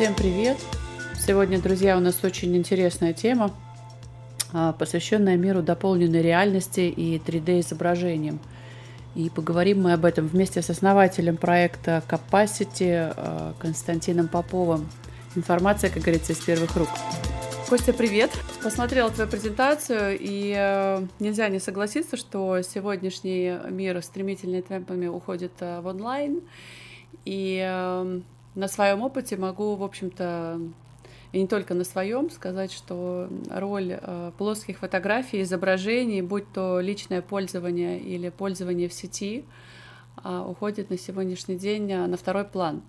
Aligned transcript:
Всем 0.00 0.14
привет! 0.14 0.56
Сегодня, 1.14 1.60
друзья, 1.60 1.94
у 1.94 2.00
нас 2.00 2.24
очень 2.24 2.56
интересная 2.56 3.12
тема, 3.12 3.50
а, 4.50 4.72
посвященная 4.72 5.36
миру 5.36 5.60
дополненной 5.60 6.22
реальности 6.22 6.80
и 6.80 7.18
3D-изображениям. 7.18 8.40
И 9.14 9.28
поговорим 9.28 9.82
мы 9.82 9.92
об 9.92 10.06
этом 10.06 10.26
вместе 10.26 10.62
с 10.62 10.70
основателем 10.70 11.36
проекта 11.36 12.02
Capacity 12.08 13.12
а, 13.14 13.52
Константином 13.58 14.28
Поповым. 14.28 14.88
Информация, 15.36 15.90
как 15.90 16.00
говорится, 16.02 16.32
из 16.32 16.38
первых 16.38 16.74
рук. 16.76 16.88
Костя, 17.68 17.92
привет! 17.92 18.30
Посмотрела 18.62 19.10
твою 19.10 19.28
презентацию, 19.28 20.16
и 20.18 20.54
э, 20.56 21.06
нельзя 21.18 21.50
не 21.50 21.58
согласиться, 21.58 22.16
что 22.16 22.62
сегодняшний 22.62 23.52
мир 23.68 24.02
стремительными 24.02 24.62
темпами 24.62 25.08
уходит 25.08 25.52
э, 25.60 25.82
в 25.82 25.86
онлайн. 25.88 26.40
И 27.26 27.62
э, 27.62 28.20
на 28.54 28.68
своем 28.68 29.02
опыте 29.02 29.36
могу, 29.36 29.76
в 29.76 29.82
общем-то, 29.82 30.60
и 31.32 31.40
не 31.40 31.46
только 31.46 31.74
на 31.74 31.84
своем, 31.84 32.30
сказать, 32.30 32.72
что 32.72 33.28
роль 33.48 33.98
э, 34.00 34.32
плоских 34.36 34.78
фотографий, 34.78 35.42
изображений, 35.42 36.22
будь 36.22 36.50
то 36.52 36.80
личное 36.80 37.22
пользование 37.22 38.00
или 38.00 38.30
пользование 38.30 38.88
в 38.88 38.92
сети, 38.92 39.44
э, 40.24 40.44
уходит 40.48 40.90
на 40.90 40.98
сегодняшний 40.98 41.56
день 41.56 41.90
э, 41.92 42.06
на 42.06 42.16
второй 42.16 42.44
план. 42.44 42.82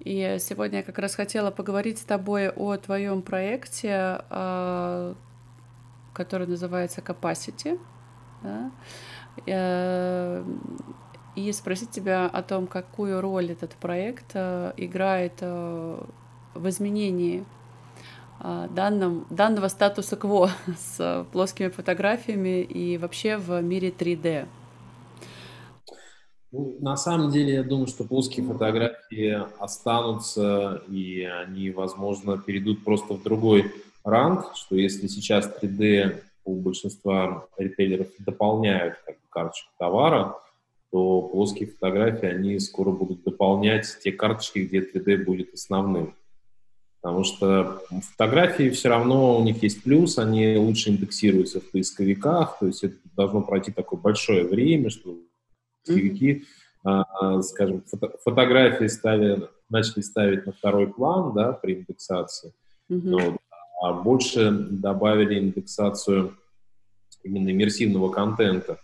И 0.00 0.36
сегодня 0.38 0.78
я 0.78 0.82
как 0.82 0.98
раз 0.98 1.14
хотела 1.14 1.50
поговорить 1.50 1.98
с 1.98 2.04
тобой 2.04 2.50
о 2.50 2.76
твоем 2.76 3.22
проекте, 3.22 4.20
э, 4.28 5.14
который 6.12 6.46
называется 6.46 7.00
Capacity. 7.00 7.78
Да? 8.42 8.70
И 11.40 11.52
спросить 11.52 11.90
тебя 11.90 12.26
о 12.26 12.42
том, 12.42 12.66
какую 12.66 13.22
роль 13.22 13.52
этот 13.52 13.70
проект 13.70 14.32
э, 14.34 14.74
играет 14.76 15.32
э, 15.40 16.02
в 16.54 16.68
изменении 16.68 17.46
э, 18.40 18.68
данном, 18.70 19.26
данного 19.30 19.68
статуса 19.68 20.16
кво 20.16 20.50
с 20.78 21.26
плоскими 21.32 21.68
фотографиями 21.68 22.60
и 22.60 22.98
вообще 22.98 23.38
в 23.38 23.62
мире 23.62 23.88
3D. 23.88 24.46
Ну, 26.52 26.76
на 26.80 26.96
самом 26.98 27.30
деле, 27.30 27.54
я 27.54 27.62
думаю, 27.62 27.86
что 27.86 28.04
плоские 28.04 28.44
фотографии 28.44 29.40
останутся, 29.58 30.82
и 30.90 31.22
они, 31.22 31.70
возможно, 31.70 32.36
перейдут 32.36 32.84
просто 32.84 33.14
в 33.14 33.22
другой 33.22 33.72
ранг, 34.04 34.44
что 34.56 34.76
если 34.76 35.06
сейчас 35.06 35.50
3D 35.62 36.20
у 36.44 36.60
большинства 36.60 37.46
ритейлеров 37.56 38.08
дополняют 38.18 38.96
как 39.06 39.16
карточку 39.30 39.70
товара, 39.78 40.36
то 40.90 41.22
плоские 41.22 41.68
фотографии, 41.68 42.26
они 42.26 42.58
скоро 42.58 42.90
будут 42.90 43.22
дополнять 43.22 43.86
те 44.02 44.12
карточки, 44.12 44.60
где 44.60 44.80
3D 44.80 45.24
будет 45.24 45.54
основным. 45.54 46.16
Потому 47.00 47.24
что 47.24 47.82
фотографии 48.12 48.68
все 48.70 48.90
равно 48.90 49.38
у 49.38 49.42
них 49.42 49.62
есть 49.62 49.82
плюс, 49.82 50.18
они 50.18 50.56
лучше 50.56 50.90
индексируются 50.90 51.60
в 51.60 51.70
поисковиках, 51.70 52.58
то 52.58 52.66
есть 52.66 52.84
это 52.84 52.96
должно 53.16 53.40
пройти 53.40 53.72
такое 53.72 53.98
большое 53.98 54.44
время, 54.44 54.90
что 54.90 55.16
поисковики, 55.86 56.44
mm-hmm. 56.84 57.42
скажем, 57.42 57.82
фото, 57.86 58.18
фотографии 58.22 58.86
ставили, 58.86 59.48
начали 59.70 60.02
ставить 60.02 60.44
на 60.44 60.52
второй 60.52 60.88
план, 60.88 61.32
да, 61.32 61.52
при 61.52 61.76
индексации, 61.76 62.52
mm-hmm. 62.90 63.00
но, 63.02 63.38
а 63.80 63.94
больше 63.94 64.50
добавили 64.50 65.38
индексацию 65.38 66.36
именно 67.22 67.50
иммерсивного 67.50 68.10
контента. 68.10 68.78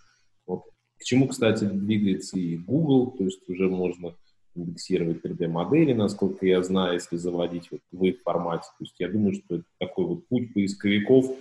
Чему, 1.06 1.28
кстати, 1.28 1.62
двигается 1.62 2.36
и 2.36 2.56
Google, 2.56 3.12
то 3.12 3.22
есть 3.22 3.48
уже 3.48 3.68
можно 3.68 4.12
индексировать 4.56 5.24
3D-модели, 5.24 5.92
насколько 5.92 6.44
я 6.44 6.60
знаю, 6.64 6.94
если 6.94 7.16
заводить 7.16 7.70
вот 7.70 7.80
в 7.92 8.04
их 8.06 8.22
формате. 8.22 8.64
То 8.76 8.84
есть 8.84 8.96
я 8.98 9.08
думаю, 9.08 9.34
что 9.34 9.54
это 9.54 9.64
такой 9.78 10.04
вот 10.04 10.26
путь 10.26 10.52
поисковиков 10.52 11.26
э, 11.26 11.32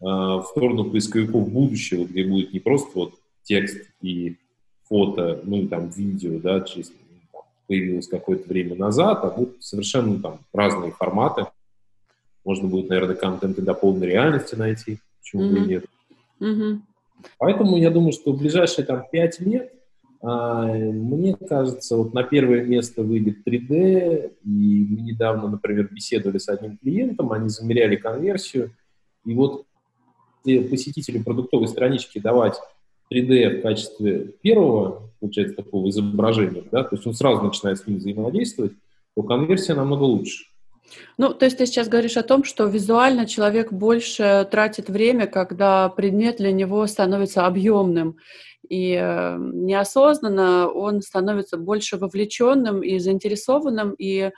в 0.00 0.44
сторону 0.48 0.84
поисковиков 0.84 1.50
будущего, 1.50 2.04
где 2.04 2.22
будет 2.22 2.52
не 2.52 2.60
просто 2.60 2.92
вот 2.94 3.14
текст 3.42 3.90
и 4.02 4.36
фото, 4.84 5.40
ну 5.42 5.62
и 5.62 5.66
там 5.66 5.88
видео, 5.88 6.38
да, 6.38 6.60
через, 6.60 6.92
появилось 7.66 8.06
какое-то 8.06 8.48
время 8.48 8.76
назад, 8.76 9.24
а 9.24 9.30
будут 9.30 9.64
совершенно 9.64 10.22
там 10.22 10.38
разные 10.52 10.92
форматы. 10.92 11.46
Можно 12.44 12.68
будет, 12.68 12.88
наверное, 12.88 13.16
контент 13.16 13.58
и 13.58 13.62
до 13.62 13.74
полной 13.74 14.06
реальности 14.06 14.54
найти, 14.54 15.00
почему 15.18 15.50
бы 15.50 15.58
mm-hmm. 15.58 15.64
и 15.64 15.66
нет. 15.66 15.84
Mm-hmm. 16.38 16.80
Поэтому 17.38 17.76
я 17.76 17.90
думаю, 17.90 18.12
что 18.12 18.32
в 18.32 18.38
ближайшие 18.38 18.84
там 18.84 19.04
5 19.10 19.40
лет, 19.40 19.72
а, 20.20 20.66
мне 20.66 21.36
кажется, 21.36 21.96
вот 21.96 22.12
на 22.12 22.22
первое 22.24 22.64
место 22.64 23.02
выйдет 23.02 23.46
3D, 23.46 24.32
и 24.44 24.86
мы 24.90 25.00
недавно, 25.02 25.48
например, 25.48 25.88
беседовали 25.92 26.38
с 26.38 26.48
одним 26.48 26.76
клиентом, 26.76 27.32
они 27.32 27.48
замеряли 27.48 27.96
конверсию, 27.96 28.72
и 29.24 29.34
вот 29.34 29.64
посетителю 30.44 31.22
продуктовой 31.22 31.68
странички 31.68 32.18
давать 32.18 32.56
3D 33.12 33.58
в 33.58 33.62
качестве 33.62 34.34
первого, 34.42 35.12
получается, 35.20 35.54
такого 35.54 35.88
изображения, 35.88 36.64
да, 36.70 36.82
то 36.82 36.96
есть 36.96 37.06
он 37.06 37.14
сразу 37.14 37.42
начинает 37.42 37.78
с 37.78 37.86
ним 37.86 37.98
взаимодействовать, 37.98 38.72
то 39.14 39.22
конверсия 39.22 39.74
намного 39.74 40.02
лучше. 40.02 40.47
Ну, 41.16 41.34
то 41.34 41.44
есть 41.44 41.58
ты 41.58 41.66
сейчас 41.66 41.88
говоришь 41.88 42.16
о 42.16 42.22
том, 42.22 42.44
что 42.44 42.64
визуально 42.66 43.26
человек 43.26 43.72
больше 43.72 44.46
тратит 44.50 44.88
время, 44.88 45.26
когда 45.26 45.88
предмет 45.88 46.36
для 46.36 46.52
него 46.52 46.86
становится 46.86 47.46
объемным, 47.46 48.18
и 48.68 48.94
э, 49.00 49.36
неосознанно 49.38 50.68
он 50.68 51.02
становится 51.02 51.56
больше 51.56 51.96
вовлеченным 51.96 52.82
и 52.82 52.98
заинтересованным, 52.98 53.94
и, 53.98 54.30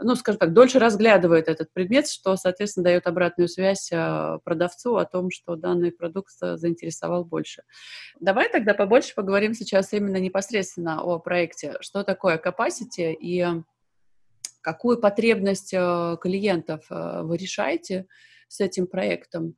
ну, 0.00 0.14
скажем 0.16 0.38
так, 0.38 0.52
дольше 0.52 0.78
разглядывает 0.78 1.48
этот 1.48 1.72
предмет, 1.72 2.08
что, 2.08 2.36
соответственно, 2.36 2.84
дает 2.84 3.06
обратную 3.06 3.48
связь 3.48 3.90
э, 3.92 4.38
продавцу 4.44 4.96
о 4.96 5.04
том, 5.04 5.30
что 5.30 5.54
данный 5.56 5.92
продукт 5.92 6.32
заинтересовал 6.40 7.24
больше. 7.24 7.62
Давай 8.18 8.50
тогда 8.50 8.74
побольше 8.74 9.14
поговорим 9.14 9.54
сейчас 9.54 9.92
именно 9.92 10.16
непосредственно 10.16 11.02
о 11.02 11.18
проекте. 11.18 11.76
Что 11.80 12.02
такое 12.02 12.38
capacity 12.38 13.14
и 13.14 13.46
какую 14.60 15.00
потребность 15.00 15.72
э, 15.72 16.16
клиентов 16.20 16.86
э, 16.90 17.22
вы 17.22 17.36
решаете 17.36 18.06
с 18.48 18.60
этим 18.60 18.86
проектом 18.86 19.56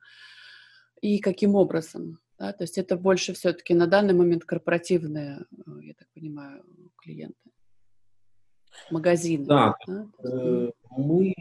и 1.00 1.18
каким 1.18 1.54
образом. 1.54 2.18
Да? 2.38 2.52
То 2.52 2.64
есть 2.64 2.78
это 2.78 2.96
больше 2.96 3.32
все-таки 3.34 3.74
на 3.74 3.86
данный 3.86 4.14
момент 4.14 4.44
корпоративные, 4.44 5.46
э, 5.52 5.70
я 5.82 5.94
так 5.94 6.08
понимаю, 6.14 6.64
клиенты, 6.96 7.50
магазины. 8.90 9.46
Да, 9.46 9.74
да? 9.86 10.06
мы 10.90 11.34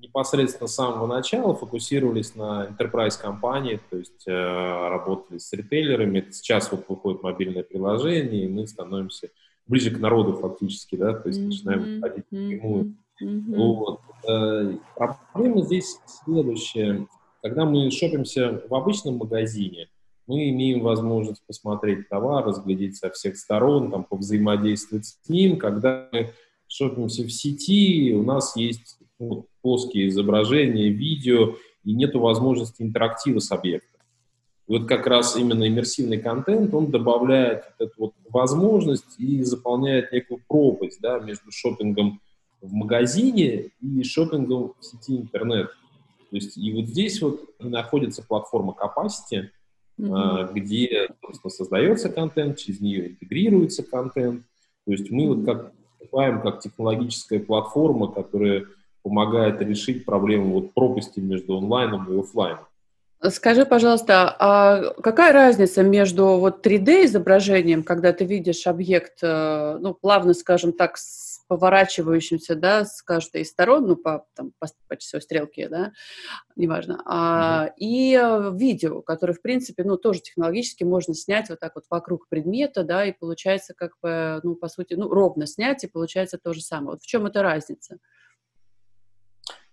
непосредственно 0.00 0.68
с 0.68 0.74
самого 0.74 1.06
начала 1.06 1.54
фокусировались 1.54 2.34
на 2.34 2.66
enterprise 2.66 3.20
компании, 3.20 3.80
то 3.90 3.96
есть 3.96 4.26
э, 4.26 4.32
работали 4.32 5.38
с 5.38 5.52
ритейлерами. 5.52 6.26
Сейчас 6.30 6.70
вот 6.72 6.88
выходит 6.88 7.22
мобильное 7.22 7.62
приложение, 7.62 8.44
и 8.44 8.48
мы 8.48 8.66
становимся 8.66 9.30
ближе 9.68 9.90
к 9.90 9.98
народу 9.98 10.34
фактически, 10.34 10.96
да, 10.96 11.14
то 11.14 11.28
есть 11.28 11.40
mm-hmm. 11.40 11.46
начинаем 11.46 12.00
ходить 12.00 12.24
напрямую. 12.30 12.96
Mm-hmm. 13.22 13.56
Вот. 13.56 14.00
Э, 14.28 14.76
проблема 14.96 15.62
здесь 15.62 15.98
следующая. 16.06 17.06
Когда 17.42 17.64
мы 17.64 17.90
шопимся 17.90 18.62
в 18.68 18.74
обычном 18.74 19.16
магазине, 19.16 19.88
мы 20.26 20.50
имеем 20.50 20.80
возможность 20.80 21.42
посмотреть 21.46 22.08
товар, 22.08 22.44
разглядеть 22.44 22.96
со 22.96 23.10
всех 23.10 23.36
сторон, 23.36 23.90
там, 23.90 24.04
повзаимодействовать 24.04 25.06
с 25.06 25.28
ним. 25.28 25.58
Когда 25.58 26.08
мы 26.12 26.32
шопимся 26.66 27.22
в 27.22 27.30
сети, 27.30 28.12
у 28.14 28.22
нас 28.22 28.54
есть 28.56 28.98
ну, 29.18 29.46
плоские 29.62 30.08
изображения, 30.08 30.90
видео, 30.90 31.54
и 31.84 31.94
нет 31.94 32.14
возможности 32.14 32.82
интерактива 32.82 33.38
с 33.38 33.50
объектом. 33.50 33.97
И 34.68 34.72
вот 34.72 34.86
как 34.86 35.06
раз 35.06 35.36
именно 35.36 35.66
иммерсивный 35.66 36.18
контент, 36.18 36.74
он 36.74 36.90
добавляет 36.90 37.64
эту 37.78 37.94
вот 37.96 38.12
возможность 38.28 39.18
и 39.18 39.42
заполняет 39.42 40.12
некую 40.12 40.42
пропасть 40.46 41.00
да, 41.00 41.18
между 41.18 41.50
шопингом 41.50 42.20
в 42.60 42.72
магазине 42.72 43.70
и 43.80 44.02
шопингом 44.02 44.74
в 44.78 44.84
сети 44.84 45.16
интернет. 45.16 45.68
То 46.30 46.36
есть 46.36 46.58
и 46.58 46.72
вот 46.74 46.86
здесь 46.86 47.22
вот 47.22 47.40
находится 47.58 48.22
платформа 48.22 48.76
Capacity, 48.78 49.48
mm-hmm. 49.98 50.52
где 50.52 51.08
просто 51.22 51.48
создается 51.48 52.10
контент, 52.10 52.58
через 52.58 52.80
нее 52.80 53.08
интегрируется 53.08 53.82
контент. 53.82 54.42
То 54.84 54.92
есть 54.92 55.10
мы 55.10 55.34
вот 55.34 55.46
как 55.46 55.72
выступаем 55.98 56.42
как 56.42 56.60
технологическая 56.60 57.40
платформа, 57.40 58.08
которая 58.08 58.66
помогает 59.02 59.62
решить 59.62 60.04
проблему 60.04 60.60
вот 60.60 60.74
пропасти 60.74 61.20
между 61.20 61.56
онлайном 61.56 62.12
и 62.12 62.20
офлайном. 62.20 62.67
Скажи, 63.20 63.66
пожалуйста, 63.66 64.36
а 64.38 64.92
какая 65.02 65.32
разница 65.32 65.82
между 65.82 66.38
вот 66.38 66.64
3D-изображением, 66.64 67.82
когда 67.82 68.12
ты 68.12 68.24
видишь 68.24 68.68
объект, 68.68 69.18
э, 69.22 69.78
ну, 69.80 69.92
плавно, 69.92 70.34
скажем 70.34 70.72
так, 70.72 70.96
с 70.96 71.40
поворачивающимся, 71.48 72.54
да, 72.54 72.84
с 72.84 73.02
каждой 73.02 73.40
из 73.40 73.50
сторон, 73.50 73.88
ну, 73.88 73.96
по, 73.96 74.26
там, 74.36 74.52
по, 74.60 74.68
по 74.86 74.96
часовой 74.96 75.22
стрелке, 75.22 75.68
да, 75.68 75.92
неважно, 76.54 77.02
а, 77.06 77.66
mm-hmm. 77.66 77.72
и 77.78 78.14
э, 78.14 78.52
видео, 78.54 79.02
которое, 79.02 79.32
в 79.32 79.42
принципе, 79.42 79.82
ну, 79.82 79.96
тоже 79.96 80.20
технологически 80.20 80.84
можно 80.84 81.12
снять 81.14 81.48
вот 81.48 81.58
так 81.58 81.74
вот 81.74 81.86
вокруг 81.90 82.28
предмета, 82.28 82.84
да, 82.84 83.04
и 83.04 83.12
получается 83.12 83.74
как 83.74 83.94
бы, 84.00 84.38
ну, 84.44 84.54
по 84.54 84.68
сути, 84.68 84.94
ну, 84.94 85.08
ровно 85.08 85.48
снять, 85.48 85.82
и 85.82 85.88
получается 85.88 86.38
то 86.38 86.52
же 86.52 86.60
самое. 86.60 86.92
Вот 86.92 87.02
в 87.02 87.06
чем 87.06 87.26
эта 87.26 87.42
разница? 87.42 87.98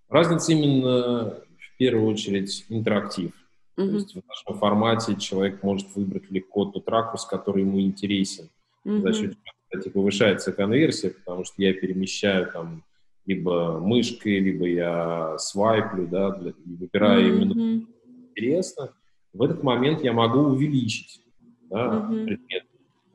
Разница 0.09 0.51
именно 0.51 1.44
в 1.75 1.77
первую 1.77 2.07
очередь 2.07 2.65
интерактив. 2.69 3.31
Mm-hmm. 3.77 3.89
То 3.89 3.95
есть 3.95 4.15
в 4.15 4.21
нашем 4.27 4.59
формате 4.59 5.15
человек 5.17 5.61
может 5.61 5.93
выбрать 5.95 6.31
легко 6.31 6.65
тот 6.65 6.87
ракурс, 6.87 7.25
который 7.25 7.63
ему 7.63 7.81
интересен. 7.81 8.49
Mm-hmm. 8.85 9.01
За 9.01 9.13
счет 9.13 9.37
кстати, 9.67 9.91
повышается 9.91 10.53
конверсия, 10.53 11.09
потому 11.09 11.43
что 11.43 11.61
я 11.61 11.73
перемещаю 11.73 12.49
там 12.51 12.83
либо 13.25 13.79
мышкой, 13.79 14.39
либо 14.39 14.67
я 14.67 15.37
свайплю, 15.37 16.07
да, 16.07 16.31
для, 16.31 16.53
выбираю 16.65 17.25
mm-hmm. 17.25 17.41
именно 17.41 17.85
интересно. 18.29 18.93
В 19.33 19.41
этот 19.41 19.63
момент 19.63 20.01
я 20.01 20.13
могу 20.13 20.39
увеличить 20.39 21.21
да, 21.69 22.07
mm-hmm. 22.09 22.25
предмет. 22.25 22.64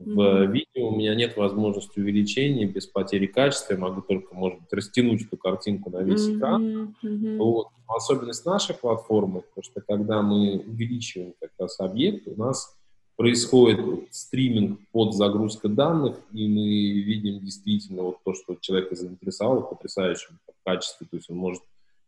В 0.05 0.19
mm-hmm. 0.19 0.51
видео 0.51 0.89
у 0.89 0.95
меня 0.95 1.15
нет 1.15 1.37
возможности 1.37 1.99
увеличения 1.99 2.65
без 2.65 2.87
потери 2.87 3.27
качества, 3.27 3.73
я 3.73 3.79
могу 3.79 4.01
только, 4.01 4.33
может 4.33 4.59
быть, 4.59 4.73
растянуть 4.73 5.23
эту 5.23 5.37
картинку 5.37 5.89
на 5.89 6.01
весь 6.03 6.27
mm-hmm. 6.27 6.37
экран. 6.37 6.95
Mm-hmm. 7.03 7.37
Вот. 7.37 7.67
Особенность 7.87 8.45
нашей 8.45 8.75
платформы, 8.75 9.41
потому 9.41 9.63
что 9.63 9.81
когда 9.81 10.21
мы 10.21 10.57
увеличиваем 10.59 11.33
как 11.39 11.51
раз 11.59 11.79
объект, 11.79 12.27
у 12.27 12.39
нас 12.39 12.75
происходит 13.17 13.79
стриминг 14.11 14.79
под 14.91 15.13
загрузка 15.13 15.69
данных, 15.69 16.17
и 16.33 16.47
мы 16.47 16.67
видим 17.01 17.39
действительно 17.39 18.03
вот 18.03 18.17
то, 18.23 18.33
что 18.33 18.55
человека 18.59 18.95
заинтересовало 18.95 19.61
в 19.61 19.69
потрясающем 19.69 20.39
качестве, 20.63 21.07
то 21.09 21.17
есть 21.17 21.29
он 21.29 21.37
может 21.37 21.61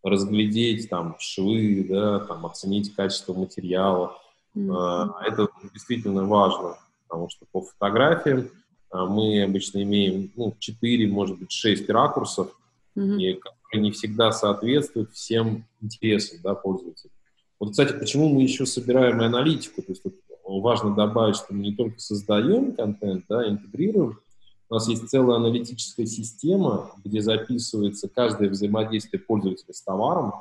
разглядеть 0.03 0.89
там 0.89 1.15
швы, 1.19 1.85
да, 1.89 2.19
там 2.19 2.45
оценить 2.45 2.93
качество 2.95 3.33
материала. 3.33 4.17
Mm-hmm. 4.55 5.11
Это 5.27 5.47
действительно 5.73 6.25
важно, 6.25 6.77
потому 7.13 7.29
что 7.29 7.45
по 7.51 7.61
фотографиям 7.61 8.49
а, 8.89 9.05
мы 9.05 9.43
обычно 9.43 9.83
имеем 9.83 10.31
ну, 10.35 10.55
4, 10.57 11.07
может 11.09 11.37
быть, 11.37 11.51
6 11.51 11.87
ракурсов, 11.91 12.59
mm-hmm. 12.97 13.21
и 13.21 13.33
которые 13.35 13.83
не 13.83 13.91
всегда 13.91 14.31
соответствуют 14.31 15.11
всем 15.11 15.65
интересам 15.79 16.39
да, 16.41 16.55
пользователя. 16.55 17.11
Вот, 17.59 17.69
кстати, 17.69 17.93
почему 17.93 18.29
мы 18.29 18.41
еще 18.41 18.65
собираем 18.65 19.21
и 19.21 19.25
аналитику? 19.25 19.83
То 19.83 19.91
есть 19.91 20.01
вот, 20.03 20.15
важно 20.63 20.95
добавить, 20.95 21.35
что 21.35 21.53
мы 21.53 21.61
не 21.61 21.75
только 21.75 21.99
создаем 21.99 22.71
контент, 22.71 23.25
да, 23.29 23.47
интегрируем, 23.47 24.19
у 24.69 24.73
нас 24.73 24.87
есть 24.87 25.07
целая 25.07 25.37
аналитическая 25.37 26.07
система, 26.07 26.95
где 27.05 27.21
записывается 27.21 28.09
каждое 28.09 28.49
взаимодействие 28.49 29.21
пользователя 29.21 29.71
с 29.71 29.83
товаром, 29.83 30.33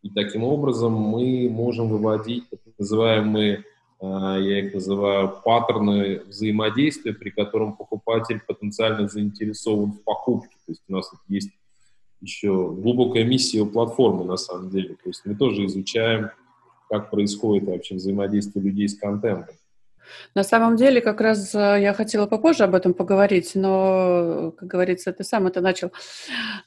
и 0.00 0.08
таким 0.08 0.42
образом 0.42 0.94
мы 0.94 1.50
можем 1.50 1.90
выводить 1.90 2.48
так 2.48 2.60
называемые, 2.78 3.64
я 4.02 4.58
их 4.58 4.74
называю, 4.74 5.40
паттерны 5.44 6.20
взаимодействия, 6.26 7.12
при 7.12 7.30
котором 7.30 7.76
покупатель 7.76 8.40
потенциально 8.46 9.08
заинтересован 9.08 9.92
в 9.92 10.02
покупке. 10.02 10.56
То 10.66 10.72
есть 10.72 10.82
у 10.88 10.92
нас 10.92 11.10
есть 11.28 11.50
еще 12.20 12.50
глубокая 12.50 13.24
миссия 13.24 13.60
у 13.60 13.66
платформы 13.66 14.24
на 14.24 14.36
самом 14.36 14.70
деле. 14.70 14.94
То 14.94 15.08
есть 15.08 15.22
мы 15.24 15.34
тоже 15.34 15.66
изучаем 15.66 16.30
как 16.88 17.10
происходит 17.10 17.68
вообще 17.68 17.94
взаимодействие 17.94 18.64
людей 18.64 18.86
с 18.86 18.98
контентом. 18.98 19.54
На 20.34 20.44
самом 20.44 20.76
деле, 20.76 21.00
как 21.00 21.20
раз 21.20 21.54
э, 21.54 21.58
я 21.80 21.92
хотела 21.94 22.26
попозже 22.26 22.64
об 22.64 22.74
этом 22.74 22.94
поговорить, 22.94 23.52
но, 23.54 24.52
как 24.52 24.68
говорится, 24.68 25.12
ты 25.12 25.24
сам 25.24 25.46
это 25.46 25.60
начал. 25.60 25.92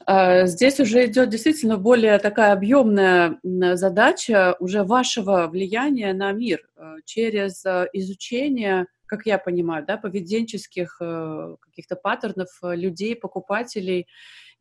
А, 0.06 0.46
здесь 0.46 0.80
уже 0.80 1.06
идет 1.06 1.28
действительно 1.28 1.76
более 1.76 2.18
такая 2.18 2.52
объемная 2.52 3.38
задача 3.74 4.56
уже 4.60 4.84
вашего 4.84 5.46
влияния 5.46 6.12
на 6.12 6.32
мир 6.32 6.60
э, 6.76 6.96
через 7.04 7.64
э, 7.64 7.88
изучение, 7.92 8.86
как 9.06 9.26
я 9.26 9.38
понимаю, 9.38 9.84
да, 9.86 9.96
поведенческих 9.96 10.98
каких-то 10.98 11.94
паттернов 11.94 12.48
людей, 12.62 13.14
покупателей, 13.14 14.08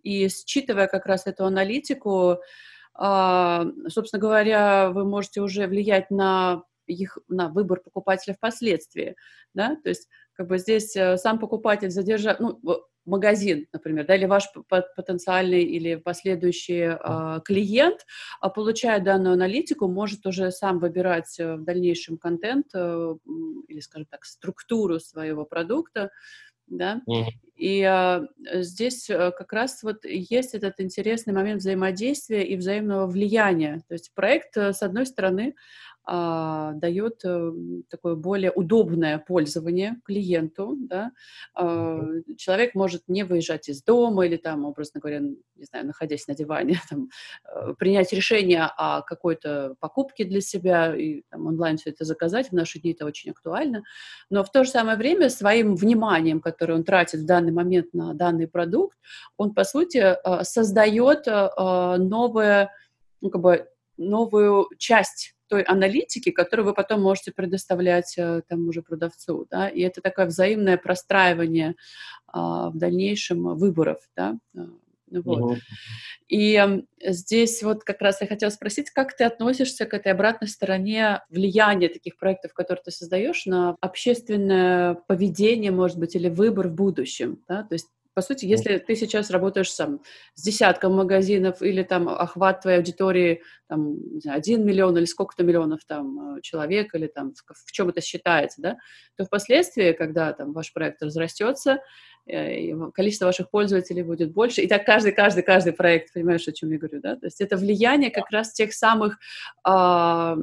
и 0.03 0.29
считывая 0.29 0.87
как 0.87 1.07
раз 1.07 1.25
эту 1.25 1.45
аналитику, 1.45 2.37
а, 2.93 3.65
собственно 3.89 4.21
говоря, 4.21 4.89
вы 4.89 5.03
можете 5.03 5.41
уже 5.41 5.67
влиять 5.67 6.11
на 6.11 6.63
их 6.87 7.17
на 7.27 7.49
выбор 7.49 7.79
покупателя 7.81 8.33
впоследствии, 8.33 9.15
да, 9.53 9.75
то 9.83 9.89
есть 9.89 10.07
как 10.33 10.47
бы 10.47 10.57
здесь 10.57 10.95
э, 10.95 11.17
сам 11.17 11.39
покупатель 11.39 11.89
задержать, 11.89 12.39
ну, 12.39 12.59
магазин, 13.05 13.67
например, 13.71 14.05
да, 14.05 14.15
или 14.15 14.25
ваш 14.25 14.49
потенциальный 14.95 15.63
или 15.63 15.95
последующий 15.95 16.97
э, 16.97 17.41
клиент, 17.43 18.05
э, 18.41 18.49
получая 18.49 18.99
данную 18.99 19.33
аналитику, 19.33 19.87
может 19.87 20.25
уже 20.25 20.51
сам 20.51 20.79
выбирать 20.79 21.39
э, 21.39 21.55
в 21.55 21.63
дальнейшем 21.63 22.17
контент 22.17 22.67
э, 22.73 23.15
или, 23.67 23.79
скажем 23.79 24.07
так, 24.09 24.25
структуру 24.25 24.99
своего 24.99 25.45
продукта, 25.45 26.11
да, 26.67 27.01
mm-hmm. 27.07 27.27
и 27.57 27.83
а, 27.83 28.23
здесь 28.55 29.09
а, 29.09 29.31
как 29.31 29.53
раз 29.53 29.83
вот 29.83 30.03
есть 30.03 30.55
этот 30.55 30.79
интересный 30.79 31.33
момент 31.33 31.61
взаимодействия 31.61 32.43
и 32.43 32.55
взаимного 32.55 33.05
влияния, 33.05 33.83
то 33.87 33.93
есть 33.93 34.13
проект, 34.15 34.57
э, 34.57 34.73
с 34.73 34.81
одной 34.81 35.05
стороны, 35.05 35.55
а, 36.07 36.73
дает 36.73 37.21
а, 37.25 37.51
такое 37.89 38.15
более 38.15 38.51
удобное 38.51 39.17
пользование 39.17 39.99
клиенту, 40.05 40.75
да, 40.79 41.11
а, 41.55 41.99
человек 42.37 42.75
может 42.75 43.03
не 43.07 43.23
выезжать 43.23 43.69
из 43.69 43.81
дома 43.83 44.25
или 44.25 44.37
там, 44.37 44.65
образно 44.65 44.99
говоря, 44.99 45.19
не 45.19 45.63
знаю, 45.63 45.87
находясь 45.87 46.27
на 46.27 46.35
диване, 46.35 46.79
там, 46.89 47.09
а, 47.43 47.73
принять 47.73 48.13
решение 48.13 48.69
о 48.77 49.01
какой-то 49.01 49.75
покупке 49.79 50.25
для 50.25 50.41
себя 50.41 50.95
и 50.95 51.23
там, 51.29 51.47
онлайн 51.47 51.77
все 51.77 51.89
это 51.89 52.05
заказать, 52.05 52.49
в 52.49 52.53
наши 52.53 52.79
дни 52.79 52.91
это 52.91 53.05
очень 53.05 53.31
актуально, 53.31 53.83
но 54.29 54.43
в 54.43 54.51
то 54.51 54.63
же 54.63 54.69
самое 54.69 54.97
время 54.97 55.29
своим 55.29 55.75
вниманием, 55.75 56.39
которое 56.39 56.75
он 56.75 56.83
тратит 56.83 57.21
в 57.21 57.25
данный 57.25 57.51
момент 57.51 57.93
на 57.93 58.13
данный 58.13 58.47
продукт, 58.47 58.97
он, 59.37 59.53
по 59.53 59.63
сути, 59.63 60.15
создает 60.43 61.25
новое, 61.25 62.71
ну, 63.21 63.29
как 63.29 63.41
бы, 63.41 63.67
новую 63.97 64.67
часть 64.77 65.34
той 65.47 65.61
аналитики, 65.63 66.31
которую 66.31 66.65
вы 66.65 66.73
потом 66.73 67.01
можете 67.01 67.31
предоставлять 67.31 68.15
э, 68.17 68.41
тому 68.47 68.71
же 68.71 68.81
продавцу, 68.81 69.47
да, 69.49 69.67
и 69.67 69.81
это 69.81 70.01
такое 70.01 70.25
взаимное 70.25 70.77
простраивание 70.77 71.75
а, 72.27 72.69
в 72.69 72.77
дальнейшем 72.77 73.55
выборов, 73.55 73.99
да, 74.15 74.37
а, 74.57 74.67
вот. 75.11 75.41
Угу. 75.41 75.55
И 76.27 76.55
э, 76.55 77.11
здесь 77.11 77.61
вот 77.61 77.83
как 77.83 78.01
раз 78.01 78.21
я 78.21 78.27
хотела 78.27 78.49
спросить, 78.49 78.89
как 78.89 79.15
ты 79.15 79.23
относишься 79.23 79.85
к 79.85 79.93
этой 79.93 80.11
обратной 80.11 80.47
стороне 80.47 81.21
влияния 81.29 81.89
таких 81.89 82.17
проектов, 82.17 82.53
которые 82.53 82.83
ты 82.83 82.91
создаешь, 82.91 83.45
на 83.45 83.75
общественное 83.81 84.95
поведение, 85.07 85.71
может 85.71 85.97
быть, 85.99 86.15
или 86.15 86.29
выбор 86.29 86.69
в 86.69 86.73
будущем, 86.73 87.43
да, 87.47 87.63
то 87.63 87.73
есть 87.73 87.87
по 88.15 88.21
сути, 88.21 88.45
если 88.45 88.77
ты 88.77 88.95
сейчас 88.95 89.29
работаешь 89.29 89.71
сам 89.71 90.01
с 90.35 90.41
десятком 90.41 90.95
магазинов 90.95 91.61
или 91.61 91.83
там 91.83 92.07
охват 92.07 92.61
твоей 92.61 92.77
аудитории 92.77 93.43
там, 93.67 93.97
не 94.13 94.21
знаю, 94.21 94.37
1 94.37 94.65
миллион 94.65 94.97
или 94.97 95.05
сколько-то 95.05 95.43
миллионов 95.43 95.81
там 95.85 96.37
э, 96.37 96.41
человек 96.41 96.95
или 96.95 97.07
там 97.07 97.33
в, 97.33 97.53
в 97.53 97.71
чем 97.73 97.89
это 97.89 97.99
считается, 97.99 98.61
да, 98.61 98.77
то 99.17 99.25
впоследствии, 99.25 99.91
когда 99.91 100.31
там 100.31 100.53
ваш 100.53 100.71
проект 100.71 101.03
разрастется, 101.03 101.79
э, 102.25 102.73
количество 102.93 103.25
ваших 103.25 103.49
пользователей 103.49 104.03
будет 104.03 104.31
больше, 104.31 104.61
и 104.61 104.67
так 104.67 104.85
каждый, 104.85 105.11
каждый, 105.11 105.43
каждый 105.43 105.73
проект, 105.73 106.13
понимаешь, 106.13 106.47
о 106.47 106.53
чем 106.53 106.71
я 106.71 106.77
говорю, 106.77 107.01
да, 107.01 107.17
то 107.17 107.25
есть 107.25 107.41
это 107.41 107.57
влияние 107.57 108.11
как 108.11 108.31
раз 108.31 108.53
тех 108.53 108.71
самых, 108.73 109.17
а, 109.65 110.37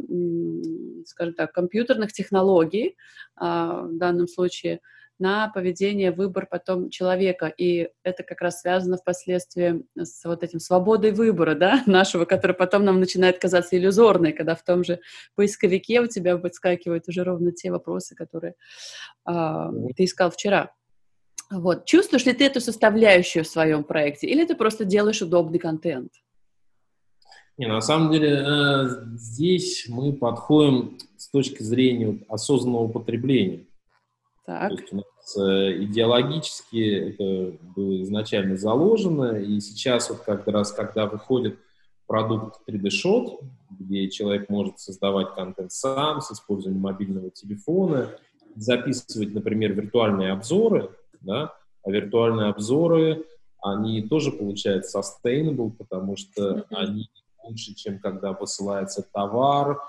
скажем 1.07 1.35
так, 1.35 1.53
компьютерных 1.53 2.13
технологий 2.13 2.97
а, 3.37 3.83
в 3.85 3.97
данном 3.97 4.29
случае, 4.29 4.81
на 5.23 5.49
поведение, 5.49 6.11
выбор 6.11 6.47
потом 6.51 6.91
человека. 6.91 7.47
И 7.47 7.89
это 8.03 8.25
как 8.25 8.41
раз 8.41 8.61
связано 8.61 8.97
впоследствии 8.97 9.85
с 9.97 10.25
вот 10.25 10.43
этим 10.43 10.59
свободой 10.59 11.13
выбора, 11.13 11.55
да, 11.55 11.83
нашего, 11.87 12.25
который 12.25 12.57
потом 12.57 12.85
нам 12.85 12.99
начинает 12.99 13.39
казаться 13.39 13.79
иллюзорной, 13.79 14.33
когда 14.33 14.57
в 14.57 14.65
том 14.65 14.83
же 14.83 15.01
поисковике 15.37 16.01
у 16.01 16.09
тебя 16.09 16.37
выскакивают 16.37 17.09
уже 17.09 17.23
ровно 17.23 17.53
те 17.53 17.71
вопросы, 17.71 18.17
которые 18.17 18.55
э, 19.27 19.71
ты 19.97 20.05
искал 20.05 20.31
вчера. 20.31 20.73
Вот. 21.51 21.85
Чувствуешь 21.85 22.27
ли 22.27 22.33
ты 22.33 22.45
эту 22.45 22.61
составляющую 22.61 23.45
в 23.45 23.49
своем 23.49 23.85
проекте, 23.85 24.27
или 24.27 24.45
ты 24.45 24.57
просто 24.57 24.85
делаешь 24.85 25.23
удобный 25.23 25.61
контент? 25.61 26.11
Не, 27.59 27.69
на 27.69 27.81
самом 27.81 28.11
деле 28.11 28.43
э, 28.45 28.85
здесь 29.15 29.87
мы 29.89 30.15
подходим 30.15 30.99
с 31.17 31.29
точки 31.29 31.63
зрения 31.63 32.25
осознанного 32.29 32.89
потребления. 32.89 33.67
Так. 34.47 34.71
То 34.71 34.75
есть 34.75 34.93
у 34.93 34.97
нас 34.97 35.05
идеологически 35.27 37.11
это 37.11 37.57
было 37.75 38.03
изначально 38.03 38.57
заложено, 38.57 39.39
и 39.39 39.61
сейчас 39.61 40.11
вот 40.11 40.21
как 40.21 40.47
раз, 40.47 40.73
когда 40.73 41.07
выходит 41.07 41.59
продукт 42.07 42.61
3D 42.69 42.89
Shot, 42.89 43.39
где 43.71 44.11
человек 44.11 44.49
может 44.49 44.79
создавать 44.79 45.35
контент 45.35 45.73
сам 45.73 46.21
с 46.21 46.33
использованием 46.33 46.83
мобильного 46.83 47.31
телефона, 47.31 48.11
записывать, 48.55 49.33
например, 49.33 49.73
виртуальные 49.73 50.33
обзоры, 50.33 50.91
да, 51.21 51.55
а 51.85 51.91
виртуальные 51.91 52.49
обзоры, 52.49 53.25
они 53.63 54.03
тоже 54.03 54.33
получают 54.33 54.85
sustainable, 54.85 55.71
потому 55.71 56.17
что 56.17 56.43
mm-hmm. 56.43 56.65
они 56.71 57.11
лучше, 57.45 57.75
чем 57.75 57.99
когда 57.99 58.33
посылается 58.33 59.07
товар, 59.13 59.81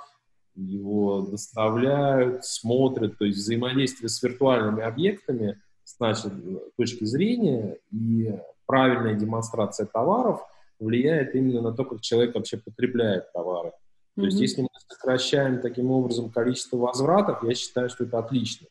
его 0.56 1.22
доставляют, 1.22 2.46
смотрят, 2.46 3.18
то 3.18 3.26
есть 3.26 3.40
взаимодействие 3.40 4.10
с 4.10 4.22
виртуальными 4.22 4.84
объектами 4.84 5.62
с 5.84 6.00
нашей 6.00 6.32
точки 6.78 7.04
зрения 7.04 7.78
и 7.92 8.38
правильная 8.66 9.16
демонстрация 9.16 9.86
товаров 9.86 10.42
влияет 10.80 11.36
именно 11.36 11.62
на 11.62 11.72
то, 11.72 11.86
как 11.86 12.02
человек 12.02 12.36
вообще 12.36 12.58
потребляет 12.58 13.32
товары. 13.34 13.72
То 14.16 14.22
mm-hmm. 14.22 14.26
есть, 14.26 14.40
если 14.40 14.62
мы 14.62 14.70
сокращаем 14.88 15.62
таким 15.62 15.92
образом 15.92 16.30
количество 16.30 16.78
возвратов, 16.78 17.44
я 17.44 17.56
считаю, 17.56 17.90
что 17.90 18.04
это 18.04 18.20
отлично. 18.20 18.68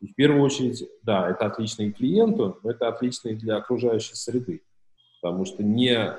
И 0.00 0.08
в 0.08 0.14
первую 0.14 0.42
очередь, 0.42 0.88
да, 1.02 1.30
это 1.30 1.46
отлично 1.46 1.82
и 1.82 1.92
клиенту, 1.92 2.58
но 2.62 2.70
это 2.70 2.88
отлично 2.88 3.30
и 3.30 3.34
для 3.34 3.56
окружающей 3.56 4.14
среды, 4.14 4.62
потому 5.20 5.44
что 5.44 5.62
не 5.62 6.16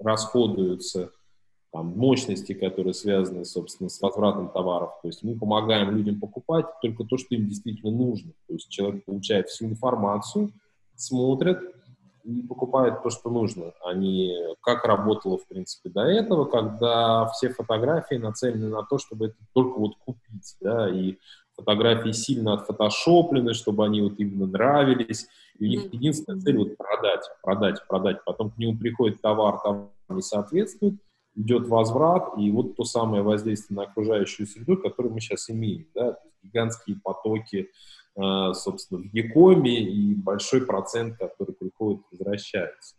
расходуются 0.00 1.10
там, 1.72 1.86
мощности, 1.96 2.54
которые 2.54 2.94
связаны, 2.94 3.44
собственно, 3.44 3.90
с 3.90 4.00
возвратом 4.00 4.48
товаров. 4.48 4.92
То 5.02 5.08
есть 5.08 5.22
мы 5.22 5.38
помогаем 5.38 5.96
людям 5.96 6.18
покупать 6.18 6.66
только 6.80 7.04
то, 7.04 7.18
что 7.18 7.34
им 7.34 7.48
действительно 7.48 7.92
нужно. 7.92 8.32
То 8.46 8.54
есть 8.54 8.68
человек 8.68 9.04
получает 9.04 9.48
всю 9.48 9.66
информацию, 9.66 10.50
смотрит 10.96 11.58
и 12.24 12.42
покупает 12.42 13.02
то, 13.02 13.10
что 13.10 13.30
нужно, 13.30 13.72
а 13.84 13.94
не 13.94 14.34
как 14.60 14.84
работало, 14.84 15.38
в 15.38 15.46
принципе, 15.46 15.88
до 15.88 16.02
этого, 16.02 16.44
когда 16.44 17.26
все 17.28 17.48
фотографии 17.48 18.16
нацелены 18.16 18.68
на 18.68 18.82
то, 18.82 18.98
чтобы 18.98 19.26
это 19.26 19.36
только 19.54 19.78
вот 19.78 19.94
купить, 20.04 20.56
да, 20.60 20.90
и 20.90 21.16
фотографии 21.56 22.12
сильно 22.12 22.54
отфотошоплены, 22.54 23.54
чтобы 23.54 23.84
они 23.84 24.02
вот 24.02 24.14
именно 24.18 24.46
нравились, 24.46 25.26
и 25.58 25.64
у 25.64 25.68
них 25.68 25.92
единственная 25.92 26.40
цель 26.40 26.58
вот 26.58 26.76
продать, 26.76 27.24
продать, 27.42 27.86
продать. 27.88 28.24
Потом 28.24 28.50
к 28.50 28.58
нему 28.58 28.78
приходит 28.78 29.20
товар, 29.20 29.60
там 29.62 29.90
не 30.08 30.22
соответствует, 30.22 30.94
идет 31.38 31.68
возврат, 31.68 32.36
и 32.36 32.50
вот 32.50 32.76
то 32.76 32.84
самое 32.84 33.22
воздействие 33.22 33.76
на 33.76 33.84
окружающую 33.84 34.46
среду, 34.46 34.76
которое 34.76 35.10
мы 35.10 35.20
сейчас 35.20 35.48
имеем, 35.48 35.86
да, 35.94 36.18
гигантские 36.42 36.96
потоки, 37.02 37.70
э, 38.16 38.52
собственно, 38.54 39.00
в 39.00 39.14
Якоме 39.14 39.80
и 39.80 40.14
большой 40.14 40.66
процент, 40.66 41.16
который 41.16 41.54
приходит, 41.54 42.02
возвращается. 42.10 42.96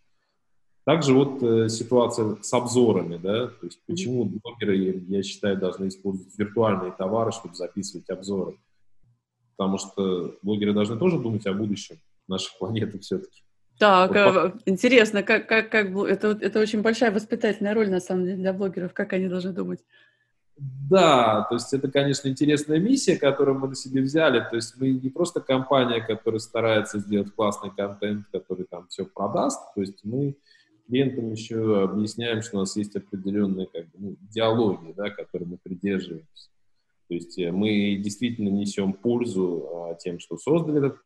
Также 0.86 1.13
вот 1.13 1.43
э, 1.43 1.69
ситуация 1.69 2.38
с 2.41 2.53
обзорами, 2.53 3.17
да, 3.17 3.48
то 3.48 3.65
есть 3.65 3.79
почему 3.86 4.25
блогеры, 4.25 5.03
я 5.08 5.22
считаю, 5.22 5.58
должны 5.58 5.89
использовать 5.89 6.38
виртуальные 6.39 6.93
товары, 6.93 7.31
чтобы 7.31 7.55
записывать 7.55 8.10
обзоры. 8.10 8.58
Потому 9.58 9.77
что 9.77 10.36
блогеры 10.41 10.74
должны 10.74 10.98
тоже 10.98 11.19
думать 11.19 11.46
о 11.46 11.53
будущем 11.53 11.98
нашей 12.29 12.58
планеты 12.58 13.00
все-таки. 13.00 13.43
Так, 13.80 14.10
вот, 14.10 14.18
э, 14.18 14.54
интересно, 14.66 15.24
как, 15.24 15.48
как, 15.48 15.72
как 15.72 15.88
это, 15.88 16.38
это 16.42 16.60
очень 16.60 16.82
большая 16.82 17.12
воспитательная 17.12 17.74
роль, 17.74 17.90
на 17.90 18.02
самом 18.02 18.26
деле, 18.26 18.38
для 18.38 18.54
блогеров, 18.54 18.94
как 18.94 19.14
они 19.14 19.28
должны 19.28 19.54
думать. 19.54 19.80
Да, 20.58 21.46
то 21.50 21.56
есть 21.56 21.74
это, 21.74 21.90
конечно, 21.90 22.28
интересная 22.28 22.80
миссия, 22.80 23.16
которую 23.16 23.58
мы 23.58 23.70
на 23.70 23.76
себе 23.76 24.02
взяли. 24.02 24.46
То 24.50 24.58
есть 24.58 24.76
мы 24.78 24.90
не 24.90 25.10
просто 25.10 25.40
компания, 25.40 26.02
которая 26.02 26.40
старается 26.40 27.00
сделать 27.00 27.34
классный 27.34 27.72
контент, 27.72 28.26
который 28.34 28.66
там 28.66 28.88
все 28.90 29.06
продаст. 29.06 29.74
То 29.74 29.80
есть 29.80 30.04
мы 30.04 30.36
клиентам 30.88 31.32
еще 31.32 31.84
объясняем, 31.84 32.42
что 32.42 32.58
у 32.58 32.60
нас 32.60 32.76
есть 32.76 32.96
определенные 32.98 33.68
как 33.68 33.86
бы, 33.86 33.92
ну, 33.98 34.16
идеологии, 34.30 34.92
да, 34.92 35.10
которые 35.10 35.48
мы 35.48 35.58
придерживаемся. 35.58 36.50
То 37.08 37.14
есть 37.14 37.40
э, 37.40 37.52
мы 37.52 37.96
действительно 37.96 38.50
несем 38.50 38.92
пользу 38.92 39.70
а, 39.72 39.96
тем, 39.96 40.20
что 40.20 40.38
создали 40.38 40.80
этот 40.80 41.00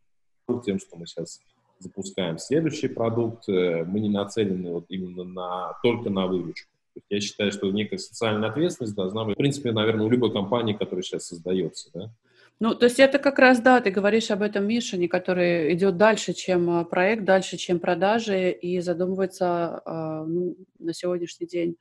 продукт, 0.46 0.65
тем, 0.65 0.80
что 0.80 0.98
мы 0.98 1.06
сейчас 1.06 1.39
запускаем 1.83 2.37
следующий 2.37 2.87
продукт, 2.87 3.47
э, 3.49 3.83
мы 3.83 3.99
не 3.99 4.09
нацелены 4.09 4.71
вот 4.71 4.85
именно 4.89 5.23
на, 5.23 5.77
только 5.83 6.09
на 6.09 6.27
выручку. 6.27 6.69
Я 7.09 7.19
считаю, 7.19 7.51
что 7.51 7.71
некая 7.71 7.97
социальная 7.97 8.49
ответственность 8.49 8.95
должна 8.95 9.25
быть, 9.25 9.35
в 9.35 9.37
принципе, 9.37 9.71
наверное, 9.71 10.05
у 10.05 10.09
любой 10.09 10.31
компании, 10.31 10.73
которая 10.73 11.03
сейчас 11.03 11.27
создается. 11.27 11.89
Да? 11.93 12.11
Ну, 12.59 12.75
то 12.75 12.85
есть 12.85 12.99
это 12.99 13.19
как 13.19 13.39
раз, 13.39 13.59
да, 13.59 13.81
ты 13.81 13.91
говоришь 13.91 14.31
об 14.31 14.41
этом 14.41 14.67
Мишине, 14.67 15.09
который 15.09 15.73
идет 15.73 15.97
дальше, 15.97 16.33
чем 16.33 16.69
а, 16.69 16.85
проект, 16.85 17.25
дальше, 17.25 17.57
чем 17.57 17.79
продажи, 17.79 18.51
и 18.51 18.79
задумывается 18.79 19.81
а, 19.85 20.23
ну, 20.25 20.55
на 20.79 20.93
сегодняшний 20.93 21.47
день, 21.47 21.75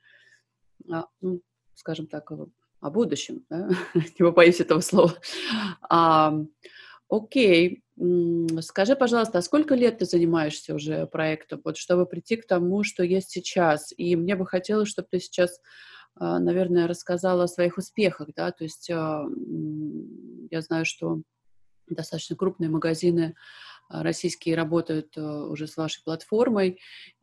а, 0.91 1.05
ну, 1.21 1.41
скажем 1.75 2.07
так, 2.07 2.29
о 2.81 2.89
будущем, 2.89 3.45
да? 3.49 3.69
не 4.19 4.31
боюсь 4.31 4.59
этого 4.59 4.81
слова. 4.81 5.13
Окей, 7.15 7.83
Скажи, 8.61 8.95
пожалуйста, 8.95 9.37
а 9.37 9.41
сколько 9.43 9.75
лет 9.75 9.99
ты 9.99 10.05
занимаешься 10.05 10.73
уже 10.73 11.05
проектом, 11.05 11.61
вот 11.63 11.77
чтобы 11.77 12.07
прийти 12.07 12.37
к 12.37 12.47
тому, 12.47 12.83
что 12.83 13.03
есть 13.03 13.29
сейчас? 13.29 13.93
И 13.95 14.15
мне 14.15 14.35
бы 14.35 14.47
хотелось, 14.47 14.89
чтобы 14.89 15.07
ты 15.11 15.19
сейчас, 15.19 15.59
а, 16.15 16.39
наверное, 16.39 16.87
рассказала 16.87 17.43
о 17.43 17.47
своих 17.47 17.77
успехах, 17.77 18.29
да, 18.35 18.51
то 18.51 18.63
есть 18.63 18.89
а, 18.89 19.25
я 20.49 20.61
знаю, 20.61 20.85
что 20.85 21.21
достаточно 21.87 22.35
крупные 22.35 22.71
магазины 22.71 23.35
а, 23.89 24.01
российские 24.01 24.55
работают 24.55 25.15
уже 25.15 25.67
с 25.67 25.77
вашей 25.77 26.03
платформой, 26.03 26.79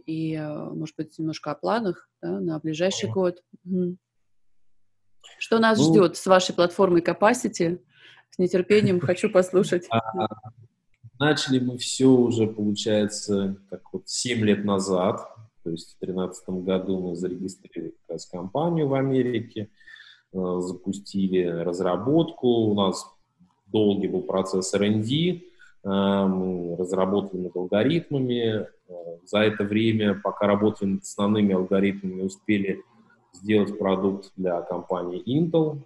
и, 0.07 0.39
может 0.39 0.95
быть, 0.97 1.19
немножко 1.19 1.51
о 1.51 1.57
планах 1.57 2.09
да, 2.23 2.39
на 2.39 2.61
ближайший 2.61 3.11
год. 3.11 3.43
Что 5.39 5.59
нас 5.59 5.79
ну, 5.79 5.85
ждет 5.85 6.17
с 6.17 6.27
вашей 6.27 6.55
платформой 6.55 7.03
Capacity? 7.03 7.81
С 8.31 8.39
нетерпением 8.39 9.01
хочу 9.01 9.31
послушать. 9.31 9.87
А, 9.91 10.01
начали 11.19 11.59
мы 11.59 11.79
все 11.79 12.07
уже, 12.07 12.47
получается, 12.47 13.57
как 13.69 13.83
вот 13.93 14.09
7 14.09 14.41
лет 14.41 14.65
назад. 14.65 15.21
То 15.63 15.71
есть 15.71 15.97
в 15.97 16.01
2013 16.01 16.49
году 16.65 17.01
мы 17.01 17.17
зарегистрировали 17.17 17.95
компанию 18.31 18.89
в 18.89 18.95
Америке, 18.95 19.69
э, 20.33 20.61
запустили 20.61 21.45
разработку. 21.45 22.49
У 22.49 22.75
нас 22.75 23.07
долгий 23.67 24.09
был 24.09 24.23
процесс 24.23 24.73
R&D, 24.75 25.43
э, 25.83 25.89
мы 25.89 26.77
разработали 26.77 27.43
над 27.43 27.57
алгоритмами. 27.57 28.67
Э, 28.67 28.67
за 29.25 29.41
это 29.41 29.65
время, 29.65 30.15
пока 30.15 30.47
работали 30.47 30.91
над 30.91 31.03
основными 31.03 31.55
алгоритмами, 31.55 32.23
успели 32.23 32.83
сделать 33.33 33.79
продукт 33.79 34.33
для 34.37 34.61
компании 34.63 35.23
Intel, 35.27 35.79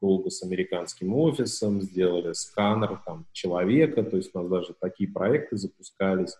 долго 0.00 0.30
с 0.30 0.42
американским 0.42 1.14
офисом, 1.14 1.80
сделали 1.80 2.32
сканер 2.32 3.00
там, 3.04 3.26
человека, 3.32 4.02
то 4.02 4.16
есть 4.16 4.30
у 4.34 4.40
нас 4.40 4.48
даже 4.48 4.74
такие 4.80 5.10
проекты 5.10 5.56
запускались, 5.56 6.36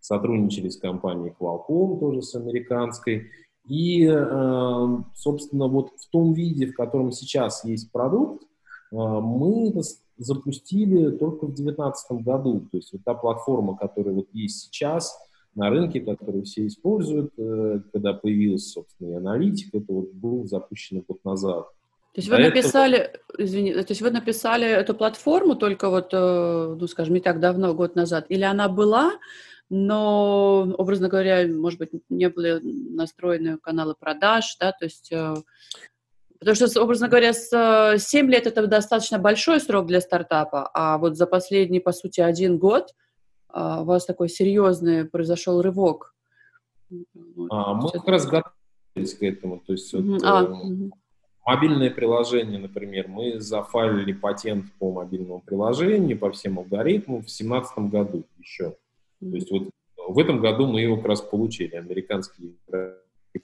сотрудничали 0.00 0.68
с 0.68 0.76
компанией 0.76 1.34
Qualcomm, 1.38 2.00
тоже 2.00 2.22
с 2.22 2.34
американской, 2.34 3.30
и, 3.68 4.06
э, 4.06 4.86
собственно, 5.14 5.66
вот 5.66 5.90
в 5.96 6.08
том 6.10 6.32
виде, 6.32 6.66
в 6.66 6.74
котором 6.74 7.10
сейчас 7.10 7.64
есть 7.64 7.90
продукт, 7.90 8.44
э, 8.44 8.96
мы 8.96 9.74
запустили 10.16 11.10
только 11.10 11.46
в 11.46 11.54
2019 11.54 12.22
году. 12.22 12.60
То 12.70 12.76
есть 12.76 12.92
вот 12.92 13.02
та 13.04 13.14
платформа, 13.14 13.76
которая 13.76 14.14
вот 14.14 14.28
есть 14.32 14.60
сейчас 14.60 15.16
на 15.54 15.70
рынке, 15.70 16.00
которую 16.00 16.44
все 16.44 16.66
используют, 16.66 17.32
э, 17.38 17.80
когда 17.92 18.12
появилась, 18.12 18.70
собственно, 18.70 19.10
и 19.10 19.14
аналитика, 19.14 19.78
это 19.78 19.92
вот 19.92 20.12
был 20.12 20.46
запущен 20.46 21.02
год 21.06 21.24
назад. 21.24 21.66
То 22.16 22.20
есть 22.20 22.30
вы 22.30 22.38
написали, 22.38 22.96
этого... 22.96 23.24
извини, 23.36 23.72
то 23.74 23.90
есть 23.90 24.00
вы 24.00 24.10
написали 24.10 24.66
эту 24.66 24.94
платформу 24.94 25.54
только 25.54 25.90
вот, 25.90 26.14
э, 26.14 26.76
ну, 26.80 26.86
скажем, 26.86 27.12
не 27.12 27.20
так 27.20 27.40
давно, 27.40 27.74
год 27.74 27.94
назад, 27.94 28.24
или 28.30 28.42
она 28.42 28.70
была, 28.70 29.12
но, 29.68 30.66
образно 30.78 31.10
говоря, 31.10 31.46
может 31.46 31.78
быть, 31.78 31.90
не 32.08 32.30
были 32.30 32.58
настроены 32.62 33.58
каналы 33.58 33.94
продаж, 34.00 34.56
да, 34.58 34.72
то 34.72 34.86
есть, 34.86 35.12
э, 35.12 35.34
потому 36.40 36.54
что, 36.54 36.82
образно 36.82 37.08
говоря, 37.08 37.34
с 37.34 37.98
7 37.98 38.30
лет 38.30 38.46
это 38.46 38.66
достаточно 38.66 39.18
большой 39.18 39.60
срок 39.60 39.84
для 39.84 40.00
стартапа, 40.00 40.70
а 40.72 40.96
вот 40.96 41.18
за 41.18 41.26
последний, 41.26 41.80
по 41.80 41.92
сути, 41.92 42.22
один 42.22 42.56
год 42.56 42.94
а, 43.50 43.82
у 43.82 43.84
вас 43.84 44.06
такой 44.06 44.30
серьезный 44.30 45.04
произошел 45.04 45.60
рывок. 45.60 46.14
А, 47.50 47.74
мы 47.74 47.90
как 47.90 48.08
раз 48.08 48.24
готовились 48.24 49.18
к 49.18 49.22
этому, 49.22 49.60
то 49.66 49.72
есть 49.74 49.92
вот, 49.92 50.22
а, 50.24 50.44
угу 50.44 50.92
Мобильное 51.46 51.90
приложение, 51.90 52.58
например, 52.58 53.06
мы 53.06 53.38
зафайлили 53.38 54.12
патент 54.12 54.66
по 54.80 54.90
мобильному 54.90 55.40
приложению, 55.40 56.18
по 56.18 56.32
всем 56.32 56.58
алгоритмам 56.58 57.18
в 57.18 57.26
2017 57.26 57.78
году 57.90 58.24
еще. 58.38 58.74
То 59.20 59.26
есть 59.36 59.50
вот 59.52 59.70
в 60.08 60.18
этом 60.18 60.40
году 60.40 60.66
мы 60.66 60.80
его 60.80 60.96
как 60.96 61.06
раз 61.06 61.20
получили. 61.20 61.76
Американские 61.76 62.50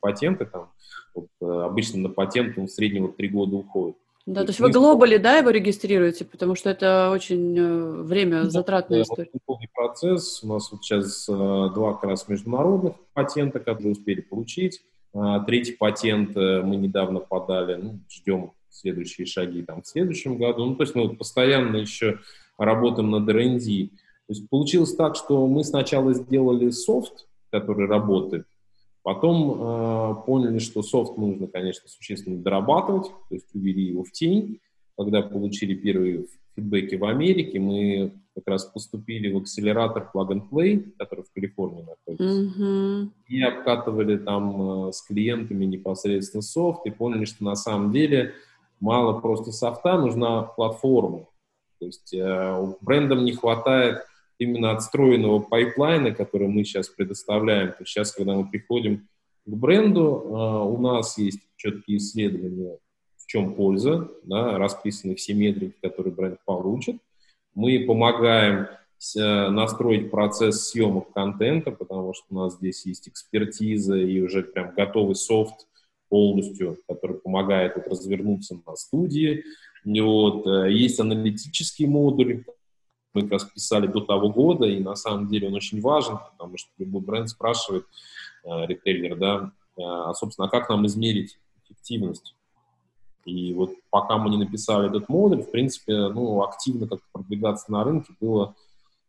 патенты 0.00 0.46
там, 0.46 0.70
вот, 1.14 1.28
э, 1.40 1.44
обычно 1.44 2.00
на 2.00 2.08
патент 2.08 2.56
в 2.56 2.66
среднем 2.68 3.02
вот, 3.02 3.16
три 3.16 3.28
года 3.28 3.56
уходит. 3.56 3.96
Да, 4.24 4.40
то, 4.40 4.46
то 4.46 4.50
есть 4.50 4.60
вы 4.60 4.70
глобали, 4.70 5.16
да, 5.16 5.38
его 5.38 5.50
регистрируете, 5.50 6.24
потому 6.24 6.54
что 6.54 6.70
это 6.70 7.10
очень 7.12 7.58
э, 7.58 8.02
время 8.02 8.44
затратная 8.44 8.98
да, 8.98 9.02
история. 9.02 9.30
Полный 9.44 9.68
процесс. 9.74 10.42
У 10.42 10.48
нас 10.48 10.70
вот 10.70 10.84
сейчас 10.84 11.28
э, 11.28 11.32
два 11.32 11.94
как 11.94 12.04
раз 12.04 12.28
международных 12.28 12.94
патента, 13.14 13.58
которые 13.58 13.92
успели 13.92 14.20
получить. 14.20 14.82
А, 15.14 15.40
третий 15.40 15.72
патент 15.72 16.36
э, 16.36 16.62
мы 16.62 16.76
недавно 16.76 17.20
подали, 17.20 17.74
ну, 17.74 18.00
ждем 18.08 18.52
следующие 18.70 19.26
шаги 19.26 19.62
там 19.62 19.82
в 19.82 19.86
следующем 19.86 20.38
году. 20.38 20.64
Ну, 20.64 20.76
то 20.76 20.84
есть 20.84 20.94
мы 20.94 21.08
вот 21.08 21.18
постоянно 21.18 21.76
еще 21.76 22.18
работаем 22.56 23.10
над 23.10 23.28
R&D. 23.28 23.88
То 23.88 24.32
есть 24.34 24.48
получилось 24.48 24.94
так, 24.94 25.16
что 25.16 25.46
мы 25.46 25.64
сначала 25.64 26.14
сделали 26.14 26.70
софт, 26.70 27.26
который 27.50 27.86
работает, 27.86 28.46
потом 29.02 29.52
э, 29.52 30.14
поняли, 30.26 30.58
что 30.58 30.82
софт 30.82 31.18
нужно, 31.18 31.46
конечно, 31.46 31.88
существенно 31.88 32.38
дорабатывать, 32.38 33.08
то 33.28 33.34
есть 33.34 33.54
увели 33.54 33.84
его 33.84 34.04
в 34.04 34.12
тень. 34.12 34.60
Когда 34.96 35.22
получили 35.22 35.74
первые 35.74 36.26
фидбэки 36.54 36.94
в 36.94 37.04
Америке, 37.04 37.58
мы 37.58 38.12
как 38.34 38.46
раз 38.46 38.64
поступили 38.64 39.32
в 39.32 39.38
акселератор 39.38 40.10
Plug 40.14 40.28
and 40.28 40.48
Play, 40.50 40.92
который 40.98 41.24
в 41.24 41.32
Калифорнии 41.32 41.82
находится, 41.82 42.62
mm-hmm. 42.62 43.08
и 43.28 43.42
обкатывали 43.42 44.16
там 44.16 44.88
э, 44.88 44.92
с 44.92 45.02
клиентами 45.02 45.64
непосредственно 45.64 46.42
софт, 46.42 46.86
и 46.86 46.90
поняли, 46.90 47.24
что 47.24 47.44
на 47.44 47.54
самом 47.54 47.92
деле 47.92 48.34
мало 48.80 49.20
просто 49.20 49.52
софта, 49.52 49.98
нужна 49.98 50.42
платформа. 50.42 51.26
То 51.78 51.86
есть 51.86 52.14
э, 52.14 52.74
брендам 52.80 53.24
не 53.24 53.32
хватает 53.32 54.02
именно 54.38 54.72
отстроенного 54.72 55.40
пайплайна, 55.40 56.12
который 56.12 56.48
мы 56.48 56.64
сейчас 56.64 56.88
предоставляем. 56.88 57.68
То 57.68 57.76
есть 57.80 57.92
сейчас, 57.92 58.12
когда 58.12 58.34
мы 58.34 58.48
приходим 58.48 59.08
к 59.44 59.50
бренду, 59.50 60.22
э, 60.24 60.64
у 60.68 60.78
нас 60.78 61.18
есть 61.18 61.40
четкие 61.56 61.98
исследования, 61.98 62.78
в 63.16 63.26
чем 63.26 63.54
польза, 63.54 64.10
да, 64.24 64.58
расписаны 64.58 65.14
все 65.16 65.34
метрики, 65.34 65.74
которые 65.82 66.14
бренд 66.14 66.38
получит. 66.44 66.96
Мы 67.54 67.84
помогаем 67.86 68.68
э, 69.16 69.48
настроить 69.48 70.10
процесс 70.10 70.68
съемок 70.68 71.12
контента, 71.12 71.70
потому 71.70 72.14
что 72.14 72.24
у 72.30 72.34
нас 72.36 72.54
здесь 72.54 72.86
есть 72.86 73.08
экспертиза 73.08 73.96
и 73.96 74.20
уже 74.20 74.42
прям 74.42 74.74
готовый 74.74 75.14
софт 75.14 75.66
полностью, 76.08 76.78
который 76.88 77.16
помогает 77.18 77.76
вот 77.76 77.88
развернуться 77.88 78.58
на 78.66 78.76
студии. 78.76 79.44
Вот, 79.84 80.46
э, 80.46 80.72
есть 80.72 81.00
аналитический 81.00 81.86
модуль, 81.86 82.44
мы 83.14 83.22
как 83.22 83.32
раз 83.32 83.44
писали 83.44 83.86
до 83.86 84.00
того 84.00 84.30
года, 84.30 84.66
и 84.66 84.80
на 84.80 84.94
самом 84.94 85.28
деле 85.28 85.48
он 85.48 85.54
очень 85.54 85.80
важен, 85.80 86.18
потому 86.32 86.56
что 86.56 86.70
любой 86.78 87.02
бренд 87.02 87.28
спрашивает, 87.28 87.84
э, 88.44 88.66
ритейлер, 88.66 89.16
да, 89.16 89.52
э, 89.76 89.82
а, 89.82 90.14
собственно, 90.14 90.48
а 90.48 90.50
как 90.50 90.68
нам 90.68 90.86
измерить 90.86 91.38
эффективность? 91.64 92.34
И 93.24 93.52
вот 93.54 93.72
пока 93.90 94.18
мы 94.18 94.30
не 94.30 94.36
написали 94.36 94.88
этот 94.88 95.08
модуль, 95.08 95.42
в 95.42 95.50
принципе, 95.50 96.08
ну, 96.08 96.42
активно 96.42 96.88
как-то 96.88 97.04
продвигаться 97.12 97.70
на 97.70 97.84
рынке 97.84 98.12
было 98.20 98.54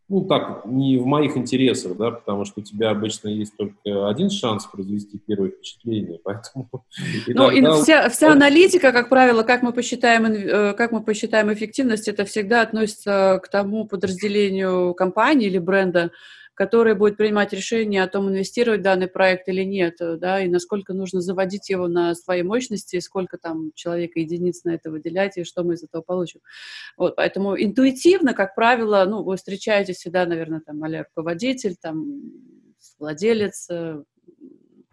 ну, 0.10 0.25
так, 0.25 0.65
не 0.65 0.98
в 0.98 1.05
моих 1.05 1.38
интересах, 1.38 1.98
да, 1.98 2.12
потому 2.12 2.46
что 2.46 2.60
у 2.60 2.63
тебя 2.63 2.91
обычно 2.91 3.29
есть 3.29 3.55
только 3.55 4.08
один 4.08 4.29
шанс 4.29 4.65
произвести 4.65 5.17
первое 5.17 5.50
впечатление, 5.50 6.20
поэтому... 6.24 6.70
И 7.25 7.34
ну, 7.34 7.48
тогда... 7.50 7.77
и 7.77 7.82
вся, 7.82 8.10
вся 8.10 8.32
аналитика, 8.32 8.91
как 8.91 9.10
правило, 9.10 9.43
как 9.43 9.63
мы 9.63 9.72
посчитаем, 9.72 10.25
э, 10.25 10.74
как 10.74 10.91
мы 10.91 11.01
посчитаем 11.01 11.51
эффективность, 11.53 12.08
это 12.08 12.25
всегда 12.25 12.62
относится 12.62 13.39
к 13.41 13.48
тому 13.48 13.86
подразделению 13.88 14.93
компании 14.93 15.48
или 15.48 15.58
бренда, 15.58 16.12
который 16.54 16.96
будет 16.96 17.18
принимать 17.18 17.52
решение 17.54 18.04
о 18.04 18.08
том, 18.08 18.30
инвестировать 18.30 18.82
в 18.82 18.84
данный 18.84 19.08
проект 19.08 19.48
или 19.48 19.64
нет, 19.64 19.96
э, 20.02 20.18
да, 20.18 20.42
и 20.42 20.48
насколько 20.48 20.94
нужно 20.94 21.22
заводить 21.22 21.70
его 21.70 21.88
на 21.88 22.14
свои 22.16 22.44
мощности, 22.44 23.00
сколько 23.00 23.38
там 23.38 23.72
человека 23.74 24.20
единиц 24.20 24.64
на 24.64 24.76
это 24.76 24.92
выделять, 24.92 25.38
и 25.38 25.44
что 25.44 25.64
мы 25.64 25.74
из 25.74 25.84
этого 25.84 26.02
получим. 26.02 26.42
Вот, 26.98 27.16
поэтому 27.16 27.62
интуитивно, 27.62 28.34
как 28.34 28.56
правило, 28.56 29.06
ну, 29.08 29.24
вы 29.24 29.38
встречаете 29.38 29.94
всегда, 29.94 30.26
наверное, 30.26 30.62
там, 30.62 30.84
а 30.84 30.88
руководитель, 31.04 31.76
там, 31.82 32.22
владелец, 33.00 33.68
э, 33.70 34.04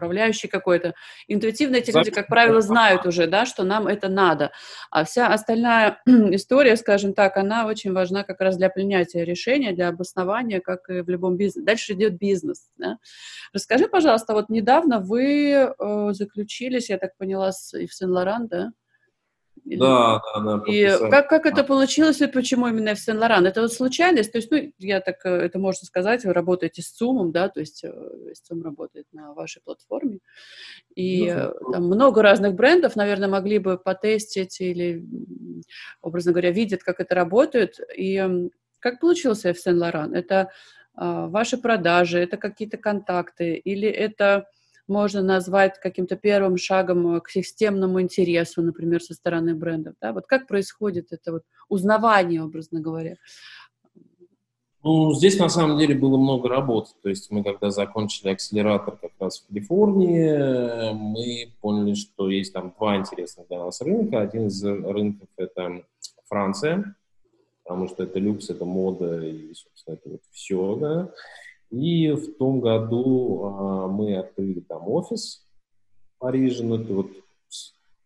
управляющий 0.00 0.49
какой-то. 0.49 0.95
Интуитивно 1.28 1.76
эти 1.76 1.90
люди, 1.90 2.11
как 2.11 2.28
правило, 2.28 2.62
знают 2.62 3.07
уже, 3.07 3.26
да, 3.26 3.45
что 3.45 3.64
нам 3.64 3.87
это 3.87 4.09
надо. 4.09 4.50
А 4.90 5.04
вся 5.04 5.28
остальная 5.28 6.00
история, 6.07 6.76
скажем 6.76 7.12
так, 7.12 7.37
она 7.37 7.66
очень 7.66 7.92
важна 7.92 8.25
как 8.25 8.40
раз 8.40 8.57
для 8.57 8.71
принятия 8.71 9.25
решения, 9.25 9.73
для 9.73 9.88
обоснования, 9.88 10.61
как 10.61 10.88
и 10.88 11.02
в 11.02 11.09
любом 11.11 11.37
бизнесе. 11.37 11.66
Дальше 11.66 11.92
идет 11.92 12.19
бизнес. 12.19 12.71
Да? 12.78 12.97
Расскажи, 13.52 13.88
пожалуйста, 13.88 14.33
вот 14.33 14.49
недавно 14.49 15.00
вы 15.00 15.52
э, 15.52 16.12
заключились, 16.12 16.88
я 16.88 16.97
так 16.97 17.16
поняла, 17.19 17.52
с 17.52 17.76
Ив 17.76 17.92
Сен-Лоран, 17.92 18.49
да? 18.49 18.71
Да, 19.76 20.20
да, 20.34 20.40
да. 20.40 20.62
И 20.66 20.86
как, 21.10 21.28
как 21.28 21.46
это 21.46 21.64
получилось 21.64 22.20
и 22.20 22.26
почему 22.26 22.68
именно 22.68 22.94
в 22.94 22.98
Сен-Лоран? 22.98 23.46
Это 23.46 23.62
вот 23.62 23.72
случайность? 23.72 24.32
То 24.32 24.38
есть, 24.38 24.50
ну, 24.50 24.72
я 24.78 25.00
так, 25.00 25.24
э, 25.24 25.28
это 25.28 25.59
можно 25.59 25.87
сказать, 25.87 26.24
вы 26.24 26.33
работаете 26.33 26.83
с 26.83 26.90
ЦУМом, 26.92 27.33
да, 27.33 27.48
то 27.48 27.61
есть 27.61 27.80
ЦУМ 27.80 28.61
э, 28.61 28.64
работает 28.64 29.06
на 29.12 29.35
вашей 29.35 29.62
платформе, 29.62 30.18
и 30.94 31.33
ну, 31.33 31.72
там 31.72 31.85
много 31.85 32.22
разных 32.22 32.54
брендов, 32.54 32.96
наверное, 32.96 33.28
могли 33.28 33.59
бы 33.59 33.78
потестить 33.78 34.61
или, 34.61 35.04
образно 36.02 36.33
говоря, 36.33 36.50
видят, 36.50 36.83
как 36.83 37.00
это 37.00 37.14
работает. 37.14 37.78
И 37.96 38.48
как 38.78 39.00
получился 39.00 39.52
в 39.52 39.59
Сен-Лоран? 39.59 40.14
Это 40.14 40.50
а, 40.94 41.28
ваши 41.28 41.56
продажи, 41.56 42.18
это 42.18 42.37
какие-то 42.37 42.76
контакты 42.76 43.54
или 43.54 43.88
это 43.88 44.46
можно 44.90 45.22
назвать 45.22 45.81
каким-то 45.81 46.16
первым 46.16 46.59
шагом 46.59 47.16
э, 47.16 47.20
к 47.20 47.31
системному 47.31 48.03
интересу, 48.03 48.61
например, 48.61 49.03
со 49.03 49.14
стороны 49.14 49.55
брендов. 49.55 49.94
Да? 50.00 50.12
Вот 50.12 50.26
как 50.26 50.46
происходит 50.46 51.12
это 51.12 51.33
вот 51.33 51.42
узнавание, 51.68 52.42
образно 52.42 52.81
говоря? 52.81 53.16
Ну, 54.83 55.12
здесь 55.14 55.38
на 55.38 55.48
самом 55.48 55.79
деле 55.79 55.94
было 55.94 56.16
много 56.16 56.48
работы. 56.48 56.90
То 57.03 57.09
есть 57.11 57.31
мы, 57.31 57.44
когда 57.44 57.70
закончили 57.70 58.31
акселератор 58.31 58.96
как 58.96 59.12
раз 59.18 59.40
в 59.40 59.46
Калифорнии, 59.46 60.92
мы 60.92 61.53
поняли, 61.61 61.94
что 61.94 62.31
есть 62.31 62.53
там 62.53 62.74
два 62.79 62.96
интересных 62.96 63.46
для 63.48 63.59
нас 63.59 63.81
рынка. 63.83 64.20
Один 64.20 64.48
из 64.48 64.62
рынков– 64.64 65.29
это 65.37 65.83
Франция, 66.29 66.96
потому 67.62 67.88
что 67.88 68.05
это 68.05 68.18
люкс, 68.18 68.48
это 68.48 68.64
мода 68.64 69.20
и, 69.20 69.53
собственно, 69.53 69.94
это 69.94 70.11
вот 70.11 70.22
все, 70.31 70.76
да. 70.76 71.11
И 71.70 72.11
в 72.11 72.37
том 72.37 72.61
году 72.61 73.44
а, 73.44 73.87
мы 73.88 74.16
открыли 74.16 74.61
там 74.61 74.88
офис 74.88 75.46
в 76.16 76.18
Париже, 76.18 76.64
ну, 76.64 76.76
это 76.76 76.92
вот 76.92 77.11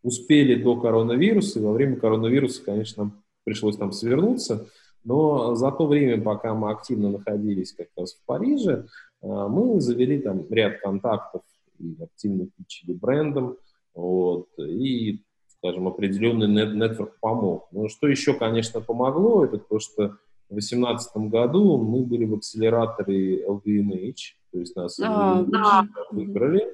успели 0.02 0.62
до 0.62 0.76
коронавируса, 0.76 1.58
и 1.58 1.62
во 1.62 1.72
время 1.72 1.96
коронавируса, 1.96 2.62
конечно, 2.62 3.10
пришлось 3.44 3.76
там 3.76 3.90
свернуться, 3.92 4.68
но 5.02 5.54
за 5.54 5.70
то 5.72 5.86
время, 5.86 6.22
пока 6.22 6.54
мы 6.54 6.70
активно 6.70 7.10
находились 7.10 7.72
как 7.72 7.88
раз 7.96 8.14
в 8.14 8.24
Париже, 8.26 8.86
а, 9.22 9.48
мы 9.48 9.80
завели 9.80 10.20
там 10.20 10.44
ряд 10.50 10.80
контактов 10.80 11.42
и 11.78 11.96
активно 12.02 12.48
пичили 12.56 12.92
брендом, 12.92 13.56
вот, 13.94 14.48
и, 14.58 15.22
скажем, 15.58 15.88
определенный 15.88 16.48
нет 16.48 16.74
нетворк 16.74 17.16
помог. 17.20 17.68
Но 17.72 17.88
что 17.88 18.08
еще, 18.08 18.34
конечно, 18.34 18.80
помогло, 18.82 19.44
это 19.44 19.58
то, 19.58 19.78
что 19.78 20.16
в 20.48 20.54
2018 20.54 21.16
году 21.28 21.78
мы 21.78 22.04
были 22.04 22.24
в 22.24 22.34
акселераторе 22.34 23.44
LVMH, 23.46 24.16
то 24.52 24.58
есть 24.58 24.76
нас 24.76 24.98
а, 25.00 25.42
да. 25.42 25.86
выиграли 26.10 26.66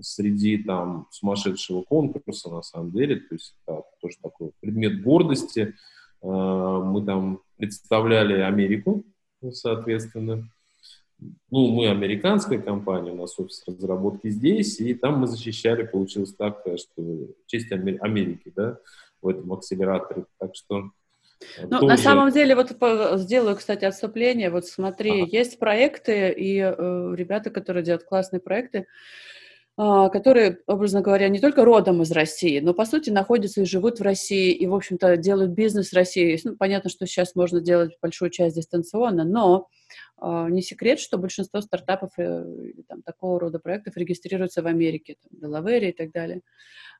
среди 0.00 0.58
там 0.58 1.06
сумасшедшего 1.10 1.82
конкурса, 1.82 2.50
на 2.50 2.62
самом 2.62 2.90
деле, 2.90 3.16
то 3.16 3.34
есть 3.34 3.54
это 3.66 3.82
тоже 4.00 4.16
такой 4.22 4.50
предмет 4.60 5.02
гордости. 5.02 5.74
А, 6.22 6.80
мы 6.80 7.04
там 7.04 7.40
представляли 7.56 8.40
Америку, 8.40 9.04
соответственно. 9.52 10.48
Ну, 11.50 11.68
мы 11.68 11.88
американская 11.88 12.60
компания, 12.60 13.10
у 13.12 13.16
нас 13.16 13.38
офис 13.38 13.62
разработки 13.66 14.28
здесь, 14.28 14.80
и 14.80 14.92
там 14.92 15.20
мы 15.20 15.26
защищали, 15.26 15.86
получилось 15.86 16.34
так, 16.34 16.62
что 16.76 17.28
честь 17.46 17.72
Америки, 17.72 18.52
да, 18.54 18.78
в 19.22 19.28
этом 19.28 19.50
акселераторе. 19.52 20.26
Так 20.38 20.54
что 20.54 20.90
ну, 21.62 21.80
тоже... 21.80 21.86
на 21.86 21.96
самом 21.96 22.30
деле, 22.30 22.54
вот 22.54 22.76
сделаю, 23.20 23.56
кстати, 23.56 23.84
отступление. 23.84 24.50
Вот 24.50 24.66
смотри, 24.66 25.22
ага. 25.22 25.30
есть 25.30 25.58
проекты, 25.58 26.30
и 26.30 26.58
э, 26.60 27.14
ребята, 27.16 27.50
которые 27.50 27.84
делают 27.84 28.04
классные 28.04 28.40
проекты, 28.40 28.86
э, 29.78 30.08
которые, 30.12 30.58
образно 30.66 31.02
говоря, 31.02 31.28
не 31.28 31.40
только 31.40 31.64
родом 31.64 32.02
из 32.02 32.10
России, 32.12 32.60
но, 32.60 32.74
по 32.74 32.84
сути, 32.84 33.10
находятся 33.10 33.62
и 33.62 33.66
живут 33.66 34.00
в 34.00 34.02
России, 34.02 34.52
и, 34.52 34.66
в 34.66 34.74
общем-то, 34.74 35.16
делают 35.16 35.52
бизнес 35.52 35.90
в 35.90 35.94
России. 35.94 36.40
Ну, 36.44 36.56
понятно, 36.56 36.90
что 36.90 37.06
сейчас 37.06 37.34
можно 37.34 37.60
делать 37.60 37.96
большую 38.00 38.30
часть 38.30 38.56
дистанционно, 38.56 39.24
но 39.24 39.68
э, 39.68 39.92
не 40.20 40.62
секрет, 40.62 40.98
что 40.98 41.18
большинство 41.18 41.60
стартапов 41.60 42.12
э, 42.18 42.72
там, 42.88 43.02
такого 43.02 43.38
рода 43.38 43.58
проектов 43.58 43.96
регистрируются 43.96 44.62
в 44.62 44.66
Америке, 44.66 45.16
там, 45.22 45.40
Делавере 45.40 45.90
и 45.90 45.92
так 45.92 46.10
далее. 46.10 46.38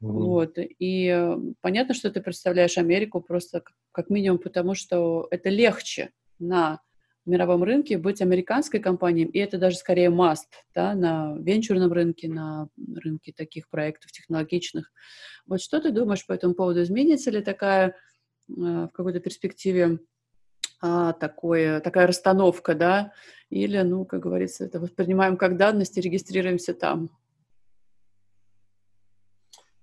Mm-hmm. 0.02 0.08
Вот. 0.08 0.58
И 0.58 1.06
э, 1.06 1.36
понятно, 1.62 1.94
что 1.94 2.10
ты 2.10 2.20
представляешь 2.20 2.76
Америку 2.76 3.22
просто 3.22 3.62
как 3.92 4.10
минимум 4.10 4.38
потому, 4.38 4.74
что 4.74 5.28
это 5.30 5.48
легче 5.48 6.10
на 6.38 6.80
мировом 7.24 7.64
рынке 7.64 7.98
быть 7.98 8.22
американской 8.22 8.80
компанией, 8.80 9.26
и 9.26 9.38
это 9.38 9.58
даже 9.58 9.76
скорее 9.76 10.10
must 10.10 10.52
да, 10.74 10.94
на 10.94 11.36
венчурном 11.38 11.92
рынке, 11.92 12.28
на 12.28 12.68
рынке 12.76 13.32
таких 13.34 13.68
проектов 13.68 14.12
технологичных. 14.12 14.92
Вот 15.46 15.60
что 15.60 15.80
ты 15.80 15.90
думаешь 15.90 16.26
по 16.26 16.32
этому 16.32 16.54
поводу? 16.54 16.82
Изменится 16.82 17.30
ли 17.30 17.42
такая 17.42 17.88
э, 17.88 17.92
в 18.48 18.90
какой-то 18.92 19.20
перспективе 19.20 20.00
а, 20.86 21.12
такое, 21.14 21.80
такая 21.80 22.06
расстановка, 22.06 22.74
да, 22.74 23.12
или, 23.50 23.80
ну, 23.82 24.04
как 24.04 24.20
говорится, 24.20 24.64
это 24.64 24.78
воспринимаем 24.78 25.36
как 25.36 25.56
данность 25.56 25.98
и 25.98 26.00
регистрируемся 26.00 26.74
там? 26.74 27.10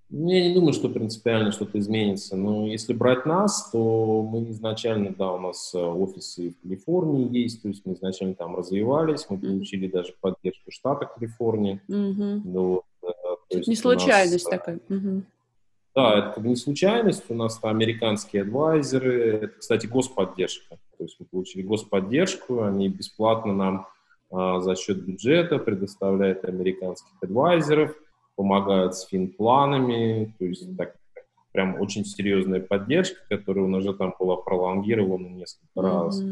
Я 0.10 0.48
не 0.48 0.54
думаю, 0.54 0.74
что 0.74 0.90
принципиально 0.90 1.52
что-то 1.52 1.80
изменится. 1.80 2.38
Но 2.38 2.68
если 2.68 2.94
брать 2.94 3.26
нас, 3.26 3.72
то 3.72 4.22
мы 4.22 4.50
изначально, 4.52 5.14
да, 5.18 5.32
у 5.32 5.40
нас 5.40 5.74
э, 5.74 5.80
офисы 5.80 6.52
в 6.52 6.62
Калифорнии 6.62 7.36
есть, 7.36 7.64
то 7.64 7.68
есть 7.68 7.84
мы 7.84 7.94
изначально 7.96 8.36
там 8.36 8.56
развивались, 8.56 9.26
мы 9.30 9.40
получили 9.40 9.88
даже 9.88 10.14
поддержку 10.22 10.70
штата 10.70 11.08
Калифорнии. 11.08 11.82
Mm-hmm. 11.90 12.42
Ну, 12.46 12.84
то 13.02 13.58
есть 13.58 13.68
не 13.68 13.76
случайность 13.76 14.46
нас, 14.46 14.54
э, 14.54 14.58
такая. 14.58 14.80
Mm-hmm. 14.88 15.24
Да, 15.96 16.32
это 16.32 16.42
не 16.42 16.56
случайность. 16.56 17.24
У 17.30 17.34
нас 17.34 17.58
там 17.58 17.72
американские 17.72 18.44
адвайзеры, 18.44 19.30
это, 19.30 19.48
кстати, 19.60 19.88
господдержка. 19.88 20.78
То 21.04 21.08
есть 21.08 21.18
мы 21.20 21.26
получили 21.26 21.64
господдержку, 21.64 22.64
они 22.64 22.88
бесплатно 22.88 23.54
нам 23.54 23.88
а, 24.32 24.62
за 24.62 24.78
счет 24.78 25.04
бюджета 25.04 25.60
предоставляют 25.60 26.46
американских 26.46 27.12
адвайзеров, 27.22 27.94
помогают 28.38 28.96
с 28.96 29.06
финпланами, 29.08 30.34
то 30.40 30.46
есть 30.46 30.78
так, 30.78 30.96
прям 31.52 31.82
очень 31.82 32.06
серьезная 32.06 32.62
поддержка, 32.62 33.20
которая 33.28 33.66
у 33.66 33.68
нас 33.68 33.84
же 33.84 33.94
там 33.94 34.16
была 34.18 34.38
пролонгирована 34.38 35.28
несколько 35.28 35.68
mm-hmm. 35.76 36.04
раз. 36.06 36.24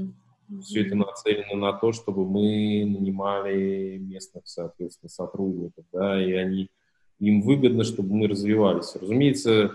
Все 0.63 0.85
это 0.85 0.95
нацелено 0.95 1.55
на 1.57 1.73
то, 1.73 1.91
чтобы 1.91 2.25
мы 2.25 2.85
нанимали 2.85 3.97
местных, 3.97 4.43
соответственно, 4.45 5.09
сотрудников, 5.09 5.83
да, 5.91 6.23
и 6.23 6.31
они, 6.31 6.69
им 7.19 7.41
выгодно, 7.41 7.83
чтобы 7.83 8.15
мы 8.15 8.29
развивались. 8.29 8.95
Разумеется, 8.95 9.73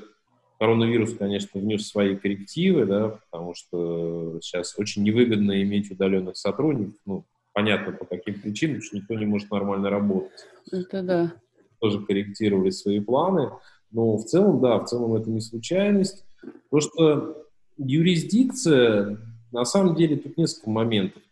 коронавирус, 0.58 1.14
конечно, 1.14 1.60
внес 1.60 1.86
свои 1.86 2.16
коррективы, 2.16 2.86
да, 2.86 3.18
потому 3.30 3.54
что 3.54 4.38
сейчас 4.40 4.74
очень 4.78 5.02
невыгодно 5.02 5.62
иметь 5.62 5.90
удаленных 5.90 6.36
сотрудников, 6.36 6.94
ну, 7.04 7.24
понятно, 7.52 7.92
по 7.92 8.04
каким 8.04 8.40
причинам, 8.40 8.76
потому 8.76 8.86
что 8.86 8.96
никто 8.96 9.14
не 9.14 9.26
может 9.26 9.50
нормально 9.50 9.90
работать. 9.90 10.46
Это 10.70 11.02
да. 11.02 11.32
Тоже 11.80 12.00
корректировали 12.00 12.70
свои 12.70 13.00
планы, 13.00 13.50
но 13.90 14.16
в 14.16 14.24
целом, 14.24 14.60
да, 14.60 14.78
в 14.78 14.86
целом 14.86 15.14
это 15.14 15.30
не 15.30 15.40
случайность. 15.40 16.24
То, 16.70 16.80
что 16.80 17.46
юрисдикция 17.78 19.18
на 19.52 19.64
самом 19.64 19.94
деле 19.94 20.16
тут 20.16 20.36
несколько 20.36 20.70
моментов. 20.70 21.22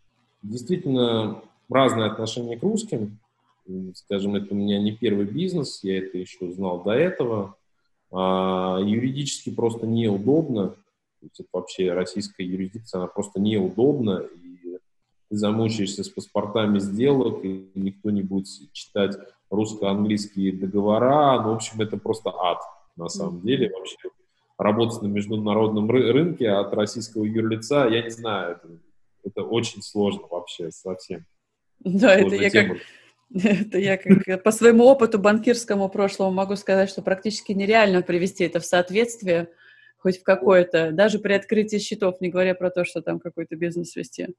Действительно, 0.42 1.42
разное 1.68 2.10
отношение 2.10 2.58
к 2.58 2.62
русским. 2.62 3.18
Скажем, 3.94 4.34
это 4.34 4.54
у 4.54 4.56
меня 4.56 4.78
не 4.78 4.92
первый 4.92 5.24
бизнес, 5.24 5.80
я 5.82 5.98
это 5.98 6.18
еще 6.18 6.50
знал 6.50 6.82
до 6.82 6.92
этого. 6.92 7.56
А, 8.14 8.78
юридически 8.80 9.50
просто 9.50 9.86
неудобно. 9.86 10.68
То 10.68 11.26
есть 11.26 11.40
это 11.40 11.48
вообще 11.52 11.92
российская 11.92 12.44
юрисдикция, 12.44 12.98
она 12.98 13.08
просто 13.08 13.40
неудобна. 13.40 14.24
И 14.44 14.78
ты 15.30 15.36
замучаешься 15.36 16.04
с 16.04 16.08
паспортами 16.08 16.78
сделок, 16.78 17.44
и 17.44 17.70
никто 17.74 18.10
не 18.10 18.22
будет 18.22 18.46
читать 18.72 19.16
русско-английские 19.50 20.52
договора. 20.52 21.42
Ну, 21.42 21.50
в 21.50 21.54
общем, 21.56 21.80
это 21.80 21.96
просто 21.96 22.30
ад 22.30 22.60
на 22.96 23.08
самом 23.08 23.40
деле. 23.40 23.70
Вообще 23.70 23.96
работать 24.58 25.02
на 25.02 25.06
международном 25.06 25.90
ры- 25.90 26.12
рынке 26.12 26.50
от 26.50 26.72
российского 26.74 27.24
юрлица, 27.24 27.88
я 27.88 28.02
не 28.02 28.10
знаю, 28.10 28.52
это, 28.52 28.68
это 29.24 29.42
очень 29.42 29.82
сложно 29.82 30.22
вообще 30.30 30.70
совсем. 30.70 31.24
Да, 31.80 32.14
это 32.14 32.34
я 32.36 32.50
как... 32.50 32.78
Это 33.32 33.78
я 33.78 33.96
как 33.96 34.42
по 34.42 34.50
своему 34.50 34.84
опыту 34.84 35.18
банкирскому 35.18 35.88
прошлому 35.88 36.32
могу 36.32 36.56
сказать, 36.56 36.90
что 36.90 37.02
практически 37.02 37.52
нереально 37.52 38.02
привести 38.02 38.44
это 38.44 38.60
в 38.60 38.66
соответствие 38.66 39.48
хоть 39.98 40.20
в 40.20 40.22
какое-то, 40.22 40.92
даже 40.92 41.18
при 41.18 41.32
открытии 41.32 41.78
счетов, 41.78 42.20
не 42.20 42.28
говоря 42.28 42.54
про 42.54 42.70
то, 42.70 42.84
что 42.84 43.00
там 43.00 43.18
какой-то 43.18 43.56
бизнес 43.56 43.96
вести. 43.96 44.34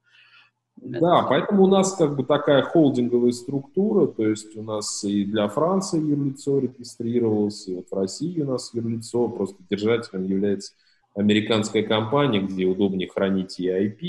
Да, 0.75 1.25
поэтому 1.27 1.63
у 1.63 1.67
нас 1.67 1.95
как 1.95 2.15
бы 2.15 2.23
такая 2.23 2.61
холдинговая 2.61 3.31
структура, 3.31 4.07
то 4.07 4.27
есть 4.27 4.55
у 4.55 4.61
нас 4.61 5.03
и 5.03 5.25
для 5.25 5.47
Франции 5.47 5.99
юрлицо 5.99 6.59
регистрировалось, 6.59 7.67
и 7.67 7.75
вот 7.75 7.89
в 7.89 7.95
России 7.95 8.41
у 8.41 8.51
нас 8.51 8.73
юрлицо, 8.73 9.29
просто 9.29 9.55
держателем 9.69 10.25
является 10.25 10.73
американская 11.15 11.81
компания, 11.81 12.41
где 12.41 12.65
удобнее 12.65 13.09
хранить 13.09 13.59
и 13.59 13.67
IP, 13.67 13.99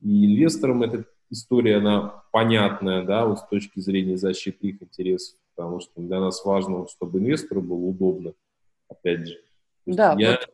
и 0.00 0.26
инвесторам 0.26 0.82
эта 0.82 1.04
история, 1.30 1.76
она 1.76 2.22
понятная, 2.32 3.04
да, 3.04 3.26
вот 3.26 3.40
с 3.40 3.46
точки 3.48 3.80
зрения 3.80 4.16
защиты 4.16 4.68
их 4.68 4.82
интересов, 4.82 5.38
потому 5.54 5.80
что 5.80 6.00
для 6.00 6.20
нас 6.20 6.44
важно, 6.44 6.86
чтобы 6.88 7.18
инвестору 7.18 7.62
было 7.62 7.86
удобно, 7.86 8.34
опять 8.88 9.26
же. 9.26 9.40
Да, 9.86 10.14
я, 10.18 10.32
вот 10.32 10.48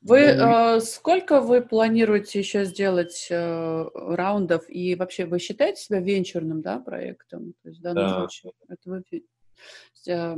вы 0.00 0.18
э, 0.20 0.80
сколько 0.80 1.40
вы 1.40 1.60
планируете 1.60 2.38
еще 2.38 2.64
сделать 2.64 3.26
э, 3.30 3.84
раундов 3.94 4.64
и 4.68 4.94
вообще 4.94 5.26
вы 5.26 5.38
считаете 5.40 5.82
себя 5.82 6.00
венчурным, 6.00 6.62
да, 6.62 6.78
проектом? 6.78 7.54
То 7.62 7.68
есть 7.68 7.80
в 7.80 7.82
данном 7.82 8.06
да. 8.08 8.18
случае 8.18 8.52
это 8.68 8.80
вы, 8.84 9.02
э, 9.10 10.36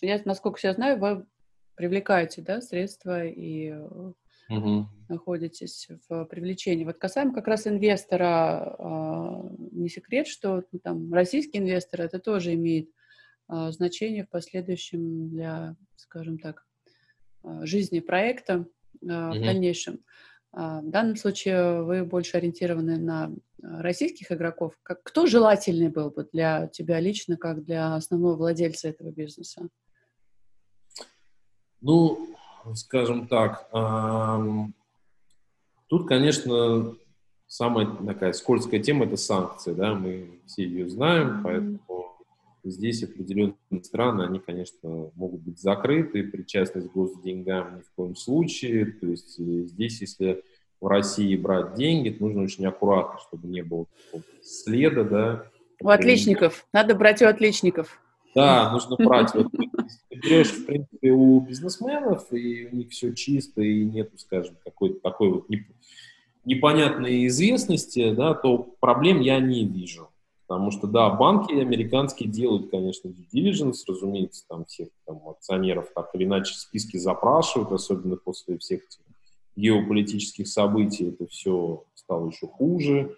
я 0.00 0.22
насколько 0.24 0.58
я 0.62 0.72
знаю, 0.72 0.98
вы 0.98 1.26
привлекаете, 1.74 2.42
да, 2.42 2.60
средства 2.60 3.24
и 3.24 3.74
угу. 4.50 4.88
находитесь 5.08 5.88
в 6.08 6.24
привлечении. 6.26 6.84
Вот 6.84 6.98
касаемо 6.98 7.32
как 7.32 7.48
раз 7.48 7.66
инвестора, 7.66 8.76
э, 8.78 9.56
не 9.72 9.88
секрет, 9.88 10.26
что 10.26 10.64
ну, 10.72 10.78
там 10.80 11.12
российский 11.12 11.58
инвестор 11.58 12.02
это 12.02 12.18
тоже 12.18 12.54
имеет 12.54 12.90
э, 13.48 13.70
значение 13.70 14.24
в 14.24 14.28
последующем 14.28 15.30
для, 15.30 15.76
скажем 15.96 16.38
так, 16.38 16.64
Э, 17.42 17.64
жизни 17.64 18.00
проекта 18.00 18.66
mm-hmm. 19.02 19.30
в 19.30 19.44
дальнейшем. 19.44 20.00
А, 20.52 20.80
в 20.80 20.90
данном 20.90 21.16
случае 21.16 21.82
вы 21.82 22.04
больше 22.04 22.36
ориентированы 22.36 22.98
на 22.98 23.32
российских 23.62 24.32
игроков. 24.32 24.74
Как, 24.82 25.02
кто 25.02 25.26
желательный 25.26 25.88
был 25.88 26.10
бы 26.10 26.28
для 26.32 26.66
тебя 26.68 26.98
лично, 26.98 27.36
как 27.36 27.64
для 27.64 27.94
основного 27.94 28.36
владельца 28.36 28.88
этого 28.88 29.10
бизнеса? 29.10 29.68
Ну, 31.80 32.34
скажем 32.74 33.26
так, 33.26 33.68
тут, 35.88 36.08
конечно, 36.08 36.94
самая 37.46 37.86
такая 37.86 38.32
скользкая 38.32 38.80
тема– 38.80 39.04
это 39.06 39.16
санкции, 39.16 39.72
да, 39.72 39.94
мы 39.94 40.40
все 40.46 40.64
ее 40.64 40.88
знаем, 40.88 41.40
поэтому 41.42 41.80
Здесь 42.62 43.02
определенные 43.02 43.56
страны, 43.82 44.24
они, 44.24 44.38
конечно, 44.38 45.10
могут 45.14 45.40
быть 45.40 45.58
закрыты, 45.58 46.24
причастность 46.24 46.90
к 46.90 46.92
госденьгам 46.92 47.78
ни 47.78 47.80
в 47.80 47.90
коем 47.96 48.14
случае. 48.16 48.92
То 49.00 49.06
есть 49.06 49.38
э, 49.38 49.64
здесь, 49.64 50.02
если 50.02 50.42
в 50.78 50.86
России 50.86 51.36
брать 51.36 51.74
деньги, 51.74 52.10
то 52.10 52.22
нужно 52.22 52.42
очень 52.42 52.66
аккуратно, 52.66 53.18
чтобы 53.20 53.48
не 53.48 53.62
было 53.62 53.86
следа, 54.42 55.04
да. 55.04 55.46
У 55.80 55.88
отличников. 55.88 56.66
Надо 56.72 56.94
брать 56.94 57.22
у 57.22 57.26
отличников. 57.26 57.98
Да, 58.34 58.70
нужно 58.72 58.96
брать. 58.96 59.34
Вот, 59.34 59.48
ты 59.50 59.68
берешь, 60.16 60.50
в 60.50 60.66
принципе, 60.66 61.10
у 61.10 61.40
бизнесменов, 61.40 62.32
и 62.32 62.68
у 62.70 62.76
них 62.76 62.90
все 62.90 63.14
чисто, 63.14 63.62
и 63.62 63.84
нету, 63.84 64.18
скажем, 64.18 64.56
какой-то 64.64 65.00
такой 65.00 65.30
вот 65.30 65.46
непонятной 66.44 67.26
известности, 67.26 68.12
да, 68.12 68.34
то 68.34 68.74
проблем 68.80 69.20
я 69.20 69.40
не 69.40 69.64
вижу. 69.64 70.08
Потому 70.46 70.72
что, 70.72 70.88
да, 70.88 71.10
банки 71.10 71.52
американские 71.54 72.28
делают, 72.28 72.70
конечно, 72.70 73.08
due 73.08 73.26
diligence, 73.32 73.84
разумеется, 73.86 74.44
там 74.48 74.64
всех 74.64 74.88
там, 75.06 75.20
акционеров 75.28 75.90
так 75.94 76.10
или 76.14 76.24
иначе 76.24 76.54
списки 76.54 76.96
запрашивают, 76.96 77.70
особенно 77.70 78.16
после 78.16 78.58
всех 78.58 78.80
этих 78.84 78.98
геополитических 79.54 80.48
событий, 80.48 81.10
это 81.10 81.28
все 81.28 81.84
стало 81.94 82.30
еще 82.30 82.48
хуже. 82.48 83.14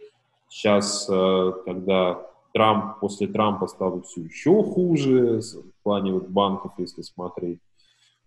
Сейчас, 0.48 1.09
э, 1.09 1.53
когда 1.64 2.27
Трамп, 2.53 3.01
после 3.01 3.27
Трампа 3.29 3.67
стало 3.67 4.03
все 4.03 4.23
еще 4.23 4.62
хуже 4.62 5.41
в 5.41 5.83
плане 5.83 6.12
вот 6.12 6.29
банков, 6.29 6.73
если 6.79 7.03
смотреть. 7.03 7.59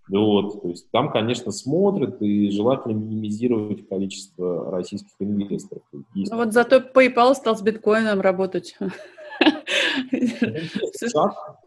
Вот, 0.08 0.62
то 0.62 0.68
есть 0.70 0.92
там, 0.92 1.12
конечно, 1.12 1.52
смотрят 1.52 2.22
и 2.22 2.52
желательно 2.52 2.94
минимизировать 2.94 3.88
количество 3.88 4.70
российских 4.72 5.12
инвесторов. 5.20 5.84
Есть... 6.14 6.32
Ну 6.32 6.38
вот 6.38 6.54
зато 6.54 6.78
PayPal 6.78 7.34
стал 7.34 7.58
с 7.58 7.62
биткоином 7.62 8.22
работать. 8.22 8.78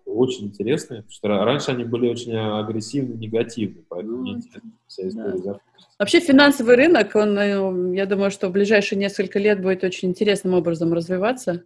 Очень 0.07 0.47
интересно, 0.47 0.97
потому 0.97 1.11
что 1.11 1.29
раньше 1.29 1.71
они 1.73 1.85
были 1.85 2.09
очень 2.09 2.35
агрессивны, 2.37 3.15
негативны, 3.15 3.85
поэтому 3.89 4.19
мне 4.19 4.33
интересна 4.33 4.71
вся 4.87 5.09
история. 5.09 5.61
Вообще 5.99 6.21
финансовый 6.21 6.77
рынок, 6.77 7.15
он, 7.17 7.37
э, 7.37 7.97
я 7.97 8.07
думаю, 8.07 8.31
что 8.31 8.49
в 8.49 8.53
ближайшие 8.53 8.99
несколько 8.99 9.41
лет 9.41 9.61
будет 9.61 9.83
очень 9.83 10.11
интересным 10.11 10.55
образом 10.55 10.93
развиваться. 10.93 11.65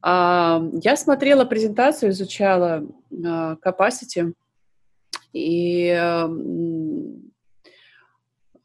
А, 0.00 0.62
я 0.82 0.96
смотрела 0.96 1.44
презентацию, 1.44 2.10
изучала 2.10 2.86
а, 3.24 3.56
capacity, 3.64 4.32
и 5.32 5.88
э, 5.88 6.26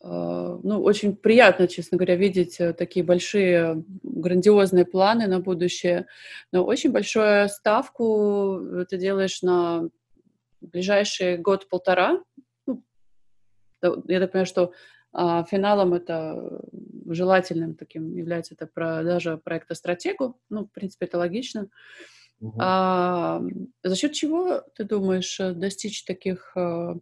ну, 0.01 0.81
очень 0.81 1.15
приятно, 1.15 1.67
честно 1.67 1.97
говоря, 1.97 2.15
видеть 2.15 2.59
э, 2.59 2.73
такие 2.73 3.05
большие, 3.05 3.83
грандиозные 4.03 4.85
планы 4.85 5.27
на 5.27 5.39
будущее. 5.39 6.07
Но 6.51 6.63
очень 6.63 6.91
большую 6.91 7.49
ставку 7.49 8.85
ты 8.89 8.97
делаешь 8.97 9.41
на 9.41 9.89
ближайший 10.61 11.37
год-полтора. 11.37 12.21
Ну, 12.65 12.83
я 13.81 14.19
так 14.19 14.31
понимаю, 14.31 14.45
что 14.45 14.73
а, 15.13 15.43
финалом 15.43 15.93
это 15.93 16.61
желательным 17.05 17.75
таким 17.75 18.15
является 18.15 18.55
это 18.55 18.65
продажа 18.65 19.37
проекта 19.37 19.75
стратегу. 19.75 20.39
Ну, 20.49 20.65
в 20.65 20.71
принципе, 20.71 21.05
это 21.05 21.19
логично. 21.19 21.69
Угу. 22.41 22.57
А, 22.59 23.41
за 23.83 23.95
счет 23.95 24.13
чего, 24.13 24.63
ты 24.75 24.83
думаешь, 24.85 25.39
э, 25.39 25.53
достичь 25.53 26.03
таких, 26.03 26.51
а, 26.57 26.95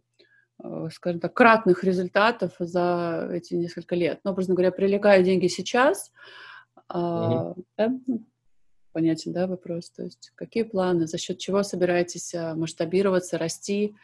скажем 0.92 1.20
так, 1.20 1.32
кратных 1.32 1.84
результатов 1.84 2.52
за 2.58 3.30
эти 3.32 3.54
несколько 3.54 3.94
лет? 3.94 4.20
Ну, 4.24 4.32
образно 4.32 4.54
говоря, 4.54 4.72
привлекая 4.72 5.22
деньги 5.22 5.46
сейчас, 5.46 6.12
угу. 6.90 7.64
да? 7.78 7.88
Ну, 8.06 8.26
понятен, 8.92 9.32
да, 9.32 9.46
вопрос? 9.46 9.88
То 9.90 10.02
есть 10.02 10.32
какие 10.34 10.64
планы, 10.64 11.06
за 11.06 11.16
счет 11.16 11.38
чего 11.38 11.62
собираетесь 11.62 12.34
масштабироваться, 12.34 13.38
расти 13.38 13.94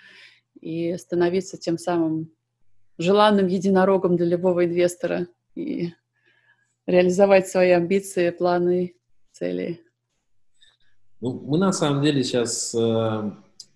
и 0.60 0.96
становиться 0.96 1.58
тем 1.58 1.76
самым 1.76 2.32
желанным 2.98 3.46
единорогом 3.46 4.16
для 4.16 4.26
любого 4.26 4.64
инвестора 4.64 5.28
и 5.54 5.92
реализовать 6.86 7.48
свои 7.48 7.70
амбиции, 7.70 8.30
планы, 8.30 8.94
цели? 9.32 9.80
Ну, 11.20 11.40
мы 11.46 11.58
на 11.58 11.72
самом 11.72 12.02
деле 12.02 12.22
сейчас, 12.22 12.74
э, 12.74 13.30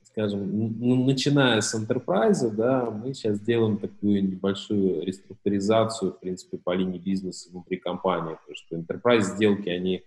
скажем, 0.04 1.06
начиная 1.06 1.60
с 1.60 1.74
enterprise, 1.74 2.48
да, 2.50 2.90
мы 2.90 3.14
сейчас 3.14 3.40
делаем 3.40 3.78
такую 3.78 4.22
небольшую 4.24 5.04
реструктуризацию, 5.04 6.12
в 6.12 6.20
принципе, 6.20 6.58
по 6.58 6.74
линии 6.74 6.98
бизнеса 6.98 7.50
внутри 7.50 7.78
компании, 7.78 8.36
потому 8.36 8.54
что 8.54 8.76
enterprise 8.76 9.34
сделки, 9.34 9.68
они, 9.68 10.04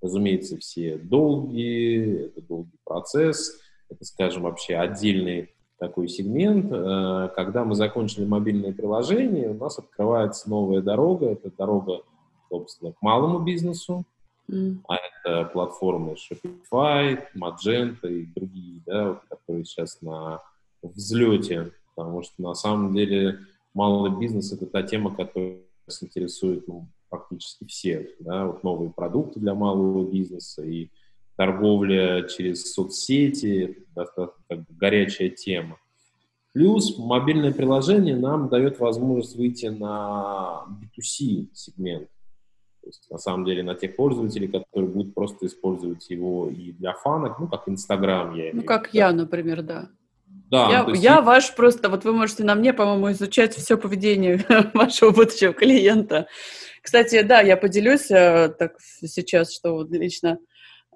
разумеется, 0.00 0.56
все 0.58 0.96
долгие, 0.96 2.26
это 2.26 2.42
долгий 2.42 2.78
процесс, 2.84 3.60
это, 3.90 4.04
скажем, 4.04 4.42
вообще 4.42 4.76
отдельный 4.76 5.50
такой 5.78 6.08
сегмент. 6.08 6.70
Э, 6.70 7.30
когда 7.34 7.64
мы 7.64 7.74
закончили 7.74 8.24
мобильное 8.24 8.72
приложение, 8.72 9.50
у 9.50 9.54
нас 9.54 9.78
открывается 9.78 10.48
новая 10.50 10.82
дорога. 10.82 11.26
Это 11.26 11.50
дорога, 11.50 12.02
собственно, 12.48 12.92
к 12.92 13.02
малому 13.02 13.40
бизнесу. 13.40 14.04
Mm. 14.50 14.78
А 14.88 14.96
это 14.96 15.44
платформы 15.52 16.14
Shopify, 16.14 17.22
Magento 17.36 18.08
и 18.08 18.26
другие, 18.26 18.82
да, 18.86 19.20
которые 19.28 19.64
сейчас 19.64 20.00
на 20.02 20.40
взлете. 20.82 21.72
Потому 21.94 22.22
что 22.22 22.42
на 22.42 22.54
самом 22.54 22.94
деле 22.94 23.40
малый 23.74 24.10
бизнес– 24.18 24.52
это 24.54 24.66
та 24.66 24.82
тема, 24.82 25.14
которая 25.14 25.58
нас 25.86 26.02
интересует 26.02 26.66
ну, 26.68 26.88
практически 27.08 27.66
всех. 27.66 28.08
Да? 28.20 28.46
Вот 28.46 28.62
новые 28.62 28.90
продукты 28.90 29.40
для 29.40 29.54
малого 29.54 30.08
бизнеса 30.10 30.62
и 30.62 30.90
торговля 31.38 32.24
через 32.24 32.72
соцсети, 32.72 33.86
достаточно 33.94 34.44
как 34.48 34.58
бы 34.58 34.66
горячая 34.76 35.30
тема. 35.30 35.78
Плюс 36.52 36.98
мобильное 36.98 37.52
приложение 37.52 38.16
нам 38.16 38.48
дает 38.48 38.80
возможность 38.80 39.36
выйти 39.36 39.66
на 39.66 40.64
B2C 40.68 41.46
сегмент. 41.54 42.08
То 42.82 42.88
есть, 42.88 43.08
на 43.08 43.18
самом 43.18 43.44
деле, 43.44 43.62
на 43.62 43.76
тех 43.76 43.94
пользователей, 43.94 44.48
которые 44.48 44.90
будут 44.90 45.14
просто 45.14 45.46
использовать 45.46 46.10
его 46.10 46.48
и 46.50 46.72
для 46.72 46.94
фанок, 46.94 47.38
ну, 47.38 47.46
как 47.46 47.68
Инстаграм, 47.68 48.34
я 48.34 48.50
Ну, 48.52 48.62
как 48.64 48.92
я, 48.92 49.12
например, 49.12 49.62
да. 49.62 49.90
Да, 50.26 50.70
я, 50.70 50.84
есть... 50.88 51.02
я 51.02 51.20
ваш 51.20 51.54
просто, 51.54 51.88
вот 51.88 52.04
вы 52.04 52.14
можете 52.14 52.42
на 52.42 52.56
мне, 52.56 52.72
по-моему, 52.72 53.12
изучать 53.12 53.54
все 53.54 53.76
поведение 53.76 54.44
вашего 54.74 55.10
будущего 55.10 55.52
клиента. 55.52 56.26
Кстати, 56.82 57.22
да, 57.22 57.42
я 57.42 57.56
поделюсь 57.56 58.10
э, 58.10 58.48
так 58.58 58.72
сейчас, 58.80 59.54
что 59.54 59.74
вот 59.74 59.90
лично 59.90 60.38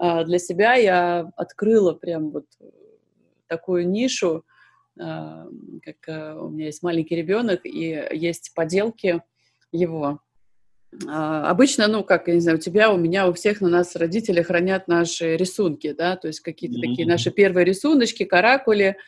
для 0.02 0.38
себя 0.38 0.74
я 0.74 1.30
открыла 1.36 1.92
прям 1.92 2.30
вот 2.30 2.46
такую 3.46 3.88
нишу, 3.88 4.44
а, 4.98 5.46
как 5.84 5.96
а, 6.08 6.42
у 6.42 6.48
меня 6.48 6.66
есть 6.66 6.82
маленький 6.82 7.16
ребенок, 7.16 7.60
и 7.64 8.08
есть 8.12 8.52
поделки 8.54 9.22
его. 9.70 10.20
Обычно, 11.08 11.86
ну, 11.88 12.04
как, 12.04 12.28
я 12.28 12.34
не 12.34 12.40
знаю, 12.40 12.58
у 12.58 12.60
тебя, 12.60 12.92
у 12.92 12.98
меня, 12.98 13.26
у 13.26 13.32
всех 13.32 13.62
на 13.62 13.68
нас 13.70 13.96
родители 13.96 14.42
хранят 14.42 14.88
наши 14.88 15.36
рисунки, 15.36 15.92
да, 15.92 16.16
то 16.16 16.28
есть 16.28 16.40
какие-то 16.40 16.76
mm-hmm. 16.76 16.90
такие 16.90 17.08
наши 17.08 17.30
первые 17.30 17.64
рисуночки, 17.64 18.24
каракули, 18.24 18.98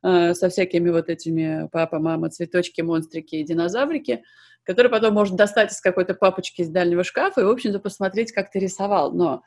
со 0.00 0.48
всякими 0.48 0.90
вот 0.90 1.08
этими 1.08 1.68
папа, 1.72 1.98
мама, 1.98 2.30
цветочки, 2.30 2.82
монстрики 2.82 3.36
и 3.36 3.42
динозаврики 3.42 4.22
который 4.64 4.90
потом 4.90 5.14
можно 5.14 5.36
достать 5.36 5.72
из 5.72 5.80
какой-то 5.80 6.14
папочки 6.14 6.62
из 6.62 6.68
дальнего 6.68 7.04
шкафа 7.04 7.40
и, 7.40 7.44
в 7.44 7.50
общем-то, 7.50 7.78
посмотреть, 7.78 8.32
как 8.32 8.50
ты 8.50 8.58
рисовал. 8.58 9.12
Но 9.12 9.42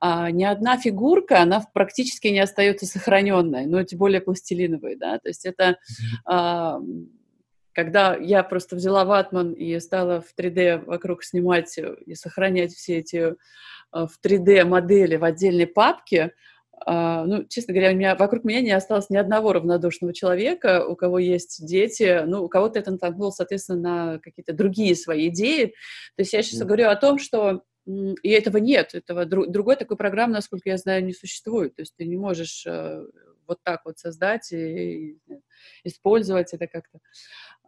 а, 0.00 0.30
ни 0.30 0.44
одна 0.44 0.76
фигурка, 0.76 1.40
она 1.40 1.64
практически 1.72 2.28
не 2.28 2.40
остается 2.40 2.86
сохраненной, 2.86 3.66
ну, 3.66 3.82
тем 3.84 3.98
более 3.98 4.20
пластилиновой, 4.20 4.96
да, 4.96 5.18
то 5.18 5.28
есть 5.28 5.46
это... 5.46 5.78
А, 6.24 6.80
когда 7.74 8.16
я 8.16 8.42
просто 8.42 8.74
взяла 8.74 9.04
ватман 9.04 9.52
и 9.52 9.78
стала 9.78 10.20
в 10.20 10.36
3D 10.36 10.84
вокруг 10.84 11.22
снимать 11.22 11.78
и 12.06 12.16
сохранять 12.16 12.72
все 12.72 12.98
эти 12.98 13.36
а, 13.92 14.08
в 14.08 14.18
3D 14.20 14.64
модели 14.64 15.14
в 15.14 15.22
отдельной 15.22 15.68
папке, 15.68 16.32
ну, 16.86 17.44
честно 17.48 17.74
говоря, 17.74 17.92
у 17.92 17.96
меня, 17.96 18.14
вокруг 18.14 18.44
меня 18.44 18.60
не 18.60 18.72
осталось 18.72 19.10
ни 19.10 19.16
одного 19.16 19.52
равнодушного 19.52 20.14
человека, 20.14 20.86
у 20.86 20.96
кого 20.96 21.18
есть 21.18 21.64
дети, 21.66 22.22
ну, 22.26 22.44
у 22.44 22.48
кого-то 22.48 22.78
это 22.78 22.90
натолкнуло, 22.90 23.30
соответственно, 23.30 23.78
на 23.80 24.18
какие-то 24.18 24.52
другие 24.52 24.94
свои 24.94 25.28
идеи. 25.28 25.66
То 26.16 26.22
есть 26.22 26.32
я 26.32 26.42
сейчас 26.42 26.62
mm. 26.62 26.64
говорю 26.64 26.88
о 26.88 26.96
том, 26.96 27.18
что 27.18 27.62
и 28.22 28.28
этого 28.28 28.58
нет, 28.58 28.94
этого 28.94 29.24
другой 29.24 29.76
такой 29.76 29.96
программы, 29.96 30.34
насколько 30.34 30.68
я 30.68 30.76
знаю, 30.76 31.04
не 31.04 31.14
существует. 31.14 31.74
То 31.74 31.82
есть 31.82 31.94
ты 31.96 32.04
не 32.04 32.18
можешь 32.18 32.66
uh, 32.66 33.06
вот 33.46 33.58
так 33.62 33.80
вот 33.86 33.98
создать 33.98 34.52
и, 34.52 35.12
и 35.12 35.18
использовать 35.84 36.52
это 36.52 36.66
как-то. 36.66 36.98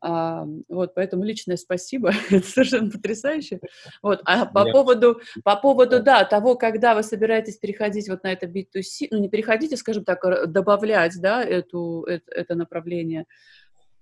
А, 0.02 0.46
вот, 0.68 0.94
поэтому 0.94 1.24
личное 1.24 1.56
спасибо, 1.56 2.12
это 2.30 2.46
совершенно 2.46 2.90
потрясающе. 2.90 3.60
Вот, 4.02 4.20
а 4.24 4.46
по 4.46 4.64
Нет. 4.64 4.72
поводу, 4.72 5.20
по 5.44 5.56
поводу, 5.56 6.02
да, 6.02 6.24
того, 6.24 6.54
когда 6.56 6.94
вы 6.94 7.02
собираетесь 7.02 7.58
переходить 7.58 8.08
вот 8.08 8.22
на 8.22 8.32
это 8.32 8.46
B2C, 8.46 9.08
ну, 9.10 9.18
не 9.18 9.28
переходите, 9.28 9.76
скажем 9.76 10.04
так, 10.04 10.50
добавлять, 10.50 11.20
да, 11.20 11.42
эту, 11.42 12.04
это, 12.08 12.30
это 12.32 12.54
направление, 12.54 13.26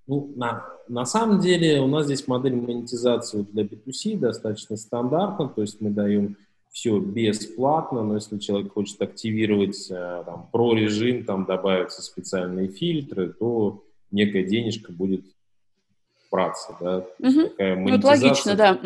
ну, 0.09 0.33
на, 0.37 0.65
на 0.89 1.05
самом 1.05 1.39
деле 1.39 1.83
у 1.83 1.87
нас 1.87 2.07
здесь 2.07 2.27
модель 2.27 2.55
монетизации 2.55 3.43
для 3.43 3.65
B2C 3.65 4.17
достаточно 4.17 4.77
стандартна, 4.77 5.51
то 5.51 5.61
есть 5.61 5.83
мы 5.83 5.91
даем 5.91 6.39
все 6.71 6.99
бесплатно, 6.99 8.03
но 8.03 8.15
если 8.15 8.39
человек 8.39 8.73
хочет 8.73 9.01
активировать 9.03 9.91
э, 9.91 10.23
там, 10.25 10.49
про 10.51 10.73
режим, 10.75 11.25
там 11.25 11.45
добавятся 11.45 12.03
специальные 12.03 12.69
фильтры, 12.69 13.35
то 13.35 13.85
некая 14.11 14.45
денежка 14.45 14.93
будет 14.93 15.27
браться, 16.31 16.77
да. 16.81 17.07
Угу. 17.19 17.49
Такая 17.49 17.77
ну, 17.77 17.93
вот 17.93 18.05
логично, 18.05 18.55
да. 18.55 18.79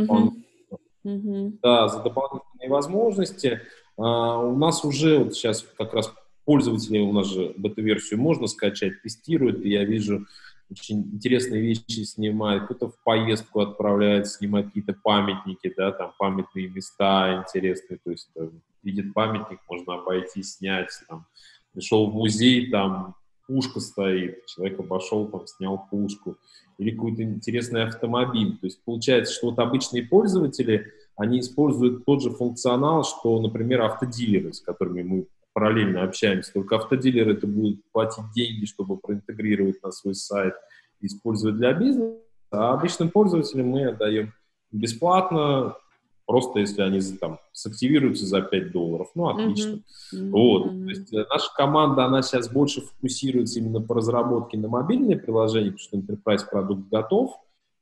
Угу. 1.05 1.59
Да, 1.63 1.89
за 1.89 2.01
дополнительные 2.01 2.69
возможности. 2.69 3.61
А, 3.99 4.39
у 4.39 4.57
нас 4.57 4.85
уже 4.85 5.19
вот 5.19 5.35
сейчас 5.35 5.67
как 5.77 5.95
раз 5.95 6.13
пользователи, 6.45 6.99
у 6.99 7.13
нас 7.13 7.27
же 7.27 7.55
бета-версию 7.57 8.21
можно 8.21 8.47
скачать, 8.47 9.03
тестируют, 9.03 9.65
и 9.65 9.71
я 9.71 9.85
вижу, 9.85 10.27
очень 10.71 11.01
интересные 11.13 11.61
вещи 11.61 12.05
снимает, 12.05 12.65
кто-то 12.65 12.89
в 12.89 12.99
поездку 13.05 13.61
отправляет, 13.61 14.27
снимать 14.27 14.67
какие-то 14.67 14.95
памятники, 14.95 15.73
да, 15.77 15.93
там 15.93 16.13
памятные 16.19 16.69
места 16.69 17.45
интересные, 17.45 17.99
то 18.03 18.11
есть 18.11 18.31
э, 18.37 18.49
видит 18.83 19.13
памятник, 19.13 19.59
можно 19.69 19.95
обойти, 19.95 20.43
снять, 20.43 20.89
там, 21.09 21.27
пришел 21.73 22.11
в 22.11 22.15
музей, 22.15 22.71
там 22.71 23.17
пушка 23.53 23.81
стоит, 23.81 24.47
человек 24.47 24.81
обошел, 24.81 25.29
там, 25.29 25.47
снял 25.47 25.87
пушку, 25.91 26.39
или 26.79 26.91
какой-то 26.91 27.23
интересный 27.23 27.85
автомобиль. 27.85 28.57
То 28.59 28.67
есть 28.67 28.83
получается, 28.83 29.35
что 29.35 29.51
вот 29.51 29.59
обычные 29.59 30.05
пользователи, 30.05 30.87
они 31.17 31.41
используют 31.41 32.07
тот 32.07 32.23
же 32.23 32.31
функционал, 32.31 33.05
что, 33.05 33.39
например, 33.43 33.83
автодилеры, 33.83 34.55
с 34.55 34.61
которыми 34.61 35.03
мы 35.03 35.27
параллельно 35.53 36.03
общаемся. 36.03 36.51
Только 36.55 36.77
автодилеры 36.77 37.35
это 37.35 37.47
будут 37.47 37.81
платить 37.93 38.25
деньги, 38.35 38.65
чтобы 38.65 38.97
проинтегрировать 38.97 39.83
на 39.83 39.93
свой 39.93 40.15
сайт, 40.15 40.55
использовать 41.03 41.57
для 41.57 41.75
бизнеса, 41.75 42.17
а 42.51 42.73
обычным 42.73 43.11
пользователям 43.11 43.69
мы 43.69 43.85
отдаем 43.85 44.33
бесплатно, 44.71 45.77
просто 46.27 46.61
если 46.61 46.83
они 46.83 47.01
там 47.21 47.39
сактивируются 47.53 48.27
за 48.27 48.43
5 48.43 48.73
долларов. 48.73 49.09
Ну, 49.15 49.29
отлично. 49.29 49.83
Mm-hmm. 50.15 50.31
Вот. 50.31 50.67
Mm-hmm. 50.67 50.85
То 50.85 50.91
есть 50.91 51.13
э, 51.15 51.27
наша 51.29 51.55
команда, 51.55 52.05
она 52.05 52.23
сейчас 52.23 52.51
больше 52.51 52.81
фокусируется 52.83 53.59
именно 53.59 53.81
по 53.81 53.95
разработке 53.95 54.59
на 54.59 54.69
мобильные 54.69 55.19
приложения, 55.19 55.73
потому 55.73 55.79
что 55.79 55.97
enterprise 55.97 56.49
продукт 56.51 56.89
готов. 56.91 57.39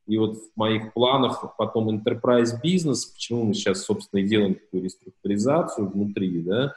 И 0.07 0.17
вот 0.17 0.37
в 0.37 0.49
моих 0.55 0.93
планах 0.93 1.55
потом 1.57 1.89
enterprise 1.89 2.59
бизнес, 2.61 3.05
почему 3.05 3.45
мы 3.45 3.53
сейчас, 3.53 3.83
собственно, 3.83 4.19
и 4.19 4.27
делаем 4.27 4.55
такую 4.55 4.83
реструктуризацию 4.83 5.89
внутри, 5.89 6.41
да, 6.41 6.73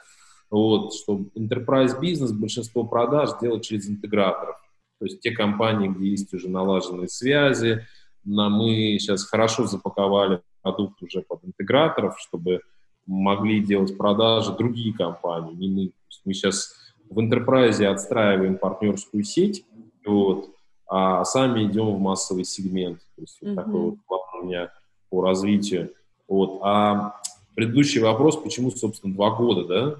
вот, 0.49 0.93
что 0.93 1.25
enterprise 1.35 1.99
бизнес, 1.99 2.31
большинство 2.31 2.85
продаж 2.85 3.31
делать 3.41 3.65
через 3.65 3.89
интеграторов. 3.89 4.55
То 4.99 5.05
есть 5.05 5.19
те 5.19 5.31
компании, 5.31 5.89
где 5.89 6.09
есть 6.09 6.33
уже 6.33 6.49
налаженные 6.49 7.09
связи, 7.09 7.85
мы 8.25 8.97
сейчас 8.99 9.23
хорошо 9.23 9.65
запаковали 9.65 10.41
продукт 10.61 11.01
уже 11.01 11.21
под 11.21 11.45
интеграторов, 11.45 12.19
чтобы 12.19 12.61
могли 13.05 13.63
делать 13.63 13.97
продажи 13.97 14.51
другие 14.51 14.93
компании, 14.93 15.53
не 15.53 15.69
мы. 15.69 15.91
мы 16.25 16.33
сейчас 16.33 16.73
в 17.09 17.19
enterprise 17.19 17.85
отстраиваем 17.85 18.57
партнерскую 18.57 19.23
сеть, 19.23 19.63
вот, 20.05 20.49
а 20.87 21.23
сами 21.23 21.65
идем 21.65 21.95
в 21.95 21.99
массовый 21.99 22.45
сегмент. 22.45 22.99
То 23.15 23.21
есть 23.21 23.41
mm-hmm. 23.41 23.53
вот 23.53 23.55
такой 23.55 23.81
вот 23.81 23.95
план 24.07 24.19
у 24.41 24.45
меня 24.45 24.71
по 25.09 25.21
развитию. 25.21 25.91
Вот. 26.27 26.59
А 26.63 27.15
предыдущий 27.55 28.01
вопрос, 28.01 28.37
почему, 28.37 28.71
собственно, 28.71 29.13
два 29.13 29.31
года, 29.31 29.65
да? 29.65 29.95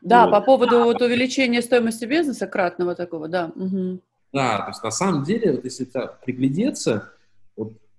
Да, 0.00 0.26
вот. 0.26 0.32
по 0.32 0.40
поводу 0.40 0.84
вот 0.84 1.02
увеличения 1.02 1.62
стоимости 1.62 2.04
бизнеса 2.04 2.46
кратного 2.46 2.94
такого, 2.94 3.28
да. 3.28 3.52
Угу. 3.54 4.00
Да, 4.32 4.58
то 4.62 4.68
есть 4.68 4.82
на 4.82 4.90
самом 4.90 5.24
деле, 5.24 5.52
вот 5.52 5.64
если 5.64 5.86
это 5.86 6.18
приглядеться, 6.24 7.12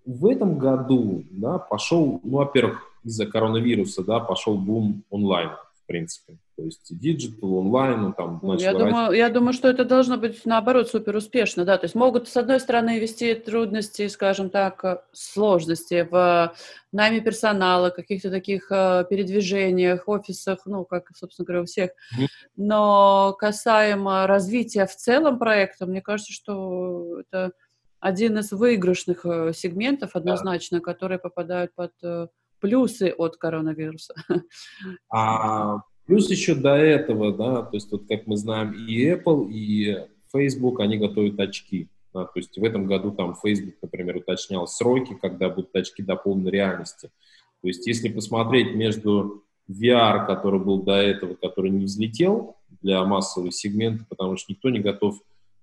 в 0.09 0.25
этом 0.25 0.57
году, 0.57 1.23
да, 1.29 1.59
пошел, 1.59 2.19
ну, 2.23 2.37
во-первых, 2.37 2.81
из-за 3.03 3.25
коронавируса, 3.27 4.03
да, 4.03 4.19
пошел 4.19 4.57
бум 4.57 5.03
онлайн. 5.09 5.51
принципе. 5.85 6.37
То 6.55 6.63
есть 6.65 6.99
digital, 6.99 7.55
онлайн, 7.55 8.05
он 8.05 8.13
там 8.13 8.39
ну, 8.43 8.53
я 8.55 8.73
думаю, 8.73 9.11
я 9.11 9.29
думаю, 9.29 9.53
что 9.53 9.69
это 9.69 9.85
должно 9.85 10.17
быть, 10.17 10.45
наоборот, 10.45 10.89
супер 10.89 11.15
успешно, 11.15 11.65
да, 11.65 11.77
то 11.77 11.85
есть 11.85 11.95
могут, 11.95 12.27
с 12.27 12.37
одной 12.37 12.59
стороны, 12.59 12.99
вести 12.99 13.33
трудности, 13.33 14.07
скажем 14.07 14.49
так, 14.49 14.83
э, 14.83 14.97
сложности 15.13 16.07
в 16.11 16.53
найме 16.91 17.21
персонала, 17.21 17.89
каких-то 17.89 18.29
таких 18.29 18.71
э, 18.71 19.05
передвижениях, 19.09 20.07
офисах, 20.07 20.59
ну, 20.65 20.85
как, 20.85 21.09
собственно 21.15 21.45
говоря, 21.45 21.61
у 21.63 21.65
всех, 21.65 21.91
но 22.55 23.35
касаемо 23.39 24.27
развития 24.27 24.85
в 24.85 24.95
целом 24.95 25.39
проекта, 25.39 25.87
мне 25.87 26.01
кажется, 26.01 26.33
что 26.33 27.21
это 27.21 27.53
один 27.99 28.37
из 28.37 28.51
выигрышных 28.51 29.25
э, 29.25 29.53
сегментов 29.53 30.15
однозначно, 30.15 30.79
да. 30.79 30.83
которые 30.83 31.19
попадают 31.19 31.73
под 31.75 31.91
плюсы 32.59 33.13
от 33.17 33.37
коронавируса. 33.37 34.13
А 35.11 35.81
плюс 36.05 36.29
еще 36.29 36.55
до 36.55 36.75
этого, 36.75 37.31
да, 37.31 37.61
то 37.61 37.75
есть 37.75 37.91
вот 37.91 38.07
как 38.07 38.27
мы 38.27 38.37
знаем, 38.37 38.73
и 38.73 39.11
Apple, 39.11 39.49
и 39.51 40.07
Facebook, 40.31 40.79
они 40.79 40.97
готовят 40.97 41.39
очки. 41.39 41.89
Да, 42.13 42.25
то 42.25 42.31
есть 42.35 42.57
в 42.57 42.63
этом 42.63 42.87
году 42.87 43.11
там 43.11 43.35
Facebook, 43.35 43.75
например, 43.81 44.17
уточнял 44.17 44.67
сроки, 44.67 45.15
когда 45.21 45.49
будут 45.49 45.75
очки 45.75 46.01
до 46.01 46.15
полной 46.15 46.49
реальности. 46.49 47.11
То 47.61 47.67
есть 47.67 47.85
если 47.85 48.09
посмотреть 48.09 48.73
между 48.73 49.43
VR, 49.69 50.25
который 50.25 50.59
был 50.59 50.81
до 50.81 50.93
этого, 50.93 51.35
который 51.35 51.69
не 51.69 51.85
взлетел 51.85 52.57
для 52.81 53.03
массового 53.03 53.51
сегмента, 53.51 54.05
потому 54.09 54.37
что 54.37 54.51
никто 54.51 54.69
не 54.69 54.79
готов 54.79 55.19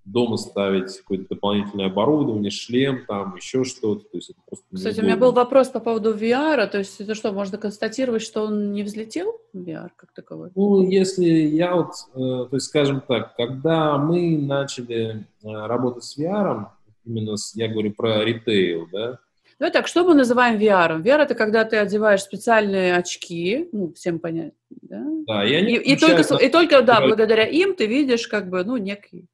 дома 0.07 0.37
ставить 0.37 0.97
какое-то 0.99 1.35
дополнительное 1.35 1.87
оборудование, 1.87 2.51
шлем, 2.51 3.05
там, 3.07 3.35
еще 3.37 3.65
что-то. 3.65 4.05
То 4.05 4.17
есть 4.17 4.31
это 4.31 4.39
просто 4.47 4.65
Кстати, 4.73 5.01
у 5.01 5.03
меня 5.03 5.17
был 5.17 5.33
вопрос 5.33 5.69
по 5.69 5.81
поводу 5.81 6.15
VR, 6.15 6.67
то 6.69 6.79
есть 6.79 7.01
это 7.01 7.15
что, 7.15 7.33
можно 7.33 7.59
констатировать, 7.59 8.23
что 8.23 8.45
он 8.45 8.73
не 8.73 8.85
взлетел, 8.85 9.41
VR, 9.55 9.91
как 9.97 10.13
таковой? 10.13 10.51
Ну, 10.55 10.89
если 10.89 11.27
я 11.27 11.75
вот, 11.75 11.93
э, 12.15 12.49
то 12.49 12.51
есть, 12.53 12.67
скажем 12.67 13.03
так, 13.07 13.35
когда 13.37 13.99
мы 13.99 14.39
начали 14.39 15.27
э, 15.43 15.67
работать 15.67 16.05
с 16.05 16.17
VR, 16.17 16.67
именно, 17.05 17.37
с, 17.37 17.55
я 17.57 17.69
говорю 17.69 17.93
про 17.93 18.25
ритейл, 18.25 18.89
да, 18.93 19.19
ну 19.59 19.71
так, 19.71 19.87
что 19.87 20.05
мы 20.05 20.13
называем 20.13 20.61
VR? 20.61 21.03
VR 21.03 21.23
это 21.23 21.35
когда 21.35 21.65
ты 21.65 21.79
одеваешь 21.79 22.21
специальные 22.21 22.95
очки, 22.95 23.71
ну, 23.73 23.91
всем 23.95 24.19
понятно, 24.19 24.53
да? 24.83 25.03
Да, 25.27 25.47
и 25.47 25.55
они 25.55 25.77
и, 25.77 25.95
и 25.95 25.97
только, 25.97 26.35
и 26.35 26.49
только, 26.51 26.83
да, 26.83 27.01
благодаря 27.01 27.47
им 27.47 27.75
ты 27.75 27.87
видишь, 27.87 28.29
как 28.29 28.51
бы, 28.51 28.63
ну, 28.65 28.77
некий 28.77 29.25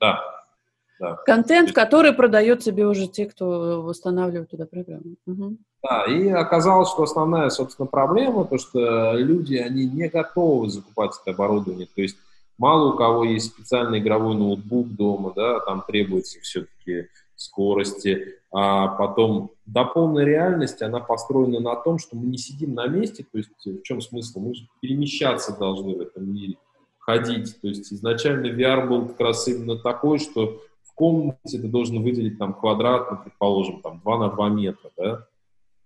да. 0.00 0.20
да. 0.98 1.16
Контент, 1.26 1.72
который 1.72 2.12
продает 2.12 2.62
себе 2.62 2.86
уже 2.86 3.06
те, 3.06 3.26
кто 3.26 3.82
восстанавливает 3.82 4.50
туда 4.50 4.66
программу. 4.66 5.16
Угу. 5.26 5.56
Да, 5.82 6.04
и 6.04 6.28
оказалось, 6.28 6.90
что 6.90 7.04
основная, 7.04 7.50
собственно, 7.50 7.86
проблема, 7.86 8.44
то, 8.44 8.58
что 8.58 9.12
люди, 9.14 9.56
они 9.56 9.86
не 9.86 10.08
готовы 10.08 10.68
закупать 10.68 11.12
это 11.22 11.34
оборудование. 11.34 11.86
То 11.94 12.02
есть 12.02 12.16
мало 12.58 12.92
у 12.92 12.96
кого 12.96 13.24
есть 13.24 13.52
специальный 13.52 13.98
игровой 14.00 14.34
ноутбук 14.34 14.88
дома, 14.88 15.32
да, 15.34 15.60
там 15.60 15.82
требуется 15.86 16.38
все-таки 16.40 17.08
скорости, 17.34 18.36
а 18.52 18.88
потом 18.88 19.52
до 19.64 19.84
полной 19.84 20.26
реальности 20.26 20.84
она 20.84 21.00
построена 21.00 21.60
на 21.60 21.76
том, 21.76 21.98
что 21.98 22.16
мы 22.16 22.26
не 22.26 22.36
сидим 22.36 22.74
на 22.74 22.86
месте, 22.86 23.24
то 23.30 23.38
есть 23.38 23.50
в 23.64 23.82
чем 23.82 24.02
смысл? 24.02 24.40
Мы 24.40 24.52
перемещаться 24.82 25.56
должны 25.56 25.96
в 25.96 26.00
этом 26.00 26.30
мире 26.30 26.56
ходить. 27.10 27.60
То 27.60 27.68
есть 27.68 27.92
изначально 27.92 28.46
VR 28.46 28.86
был 28.86 29.08
как 29.08 29.20
раз 29.20 29.48
именно 29.48 29.76
такой, 29.76 30.18
что 30.18 30.60
в 30.82 30.94
комнате 30.94 31.58
ты 31.58 31.68
должен 31.68 32.02
выделить 32.02 32.38
там 32.38 32.54
квадрат, 32.54 33.10
ну, 33.10 33.18
предположим, 33.24 33.80
там 33.80 34.00
2 34.00 34.18
на 34.18 34.28
2 34.28 34.48
метра, 34.50 34.90
да. 34.96 35.26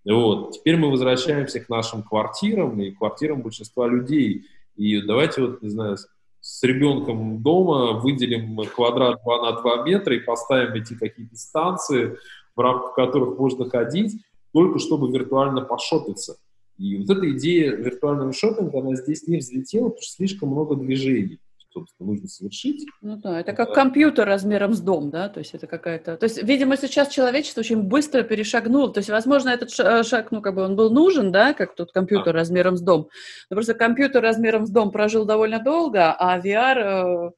Вот. 0.05 0.53
Теперь 0.53 0.77
мы 0.77 0.91
возвращаемся 0.91 1.61
к 1.61 1.69
нашим 1.69 2.03
квартирам 2.03 2.79
и 2.81 2.91
квартирам 2.91 3.43
большинства 3.43 3.87
людей. 3.87 4.45
И 4.77 5.01
давайте 5.01 5.41
вот, 5.41 5.63
не 5.63 5.71
знаю, 5.71 5.97
с 6.41 6.63
ребенком 6.63 7.43
дома 7.43 7.93
выделим 7.93 8.57
квадрат 8.75 9.23
2 9.25 9.43
на 9.43 9.61
2 9.61 9.85
метра 9.85 10.15
и 10.15 10.21
поставим 10.21 10.75
эти 10.75 10.95
какие-то 10.95 11.37
станции, 11.37 12.19
в 12.55 12.61
рамках 12.61 12.95
которых 12.95 13.39
можно 13.39 13.69
ходить, 13.69 14.21
только 14.53 14.79
чтобы 14.79 15.11
виртуально 15.11 15.63
пошопиться. 15.63 16.37
И 16.79 16.97
вот 16.97 17.17
эта 17.17 17.31
идея 17.37 17.77
виртуального 17.77 18.33
шопинга, 18.33 18.81
она 18.81 18.97
здесь 18.97 19.27
не 19.29 19.39
взлетела, 19.39 19.89
потому 19.91 20.03
что 20.03 20.15
слишком 20.17 20.49
много 20.51 20.77
движений 20.77 21.39
собственно, 21.75 22.11
нужно 22.11 22.29
совершить. 22.29 22.87
Ну 23.03 23.17
да, 23.17 23.41
это 23.41 23.53
как 23.53 23.75
компьютер 23.75 24.27
размером 24.27 24.75
с 24.75 24.81
дом, 24.81 25.11
да, 25.11 25.29
то 25.29 25.41
есть 25.41 25.55
это 25.55 25.67
какая-то... 25.67 26.17
То 26.17 26.25
есть, 26.25 26.43
видимо, 26.43 26.77
сейчас 26.77 27.09
человечество 27.09 27.61
очень 27.61 27.83
быстро 27.83 28.23
перешагнуло, 28.23 28.93
то 28.93 28.99
есть, 28.99 29.11
возможно, 29.11 29.51
этот 29.51 29.79
э, 29.79 30.03
шаг, 30.05 30.31
ну, 30.31 30.41
как 30.41 30.55
бы 30.55 30.63
он 30.63 30.77
был 30.77 30.91
нужен, 30.91 31.33
да, 31.33 31.53
как 31.53 31.75
тот 31.75 31.93
компьютер 31.93 32.35
а. 32.35 32.39
размером 32.39 32.77
с 32.77 32.81
дом, 32.81 33.09
но 33.51 33.57
просто 33.57 33.75
компьютер 33.75 34.23
размером 34.23 34.67
с 34.67 34.71
дом 34.71 34.91
прожил 34.93 35.25
довольно 35.25 35.63
долго, 35.63 36.13
а 36.13 36.39
VR 36.39 36.79
э, 36.79 37.31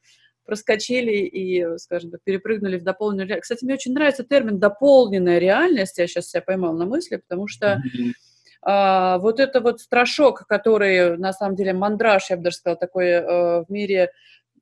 проскочили 0.44 1.12
и, 1.12 1.79
скажем 1.79 2.11
так, 2.11 2.20
перепрыгнули 2.22 2.79
в 2.79 2.85
дополненную 2.85 3.27
реальность. 3.27 3.44
Кстати, 3.44 3.64
мне 3.64 3.75
очень 3.75 3.94
нравится 3.94 4.22
термин 4.22 4.59
«дополненная 4.59 5.38
реальность», 5.38 5.99
я 5.99 6.07
сейчас 6.07 6.29
себя 6.29 6.42
поймал 6.42 6.75
на 6.75 6.85
мысли, 6.85 7.16
потому 7.16 7.49
что... 7.49 7.83
Mm-hmm 7.83 8.12
а, 8.68 9.18
вот 9.18 9.38
это 9.38 9.61
вот 9.61 9.81
страшок, 9.81 10.44
который, 10.48 11.16
на 11.18 11.33
самом 11.33 11.55
деле, 11.55 11.72
мандраж, 11.72 12.31
я 12.31 12.37
бы 12.37 12.42
даже 12.42 12.57
сказала, 12.57 12.76
такой 12.76 13.07
э, 13.07 13.61
в 13.61 13.66
мире 13.68 14.11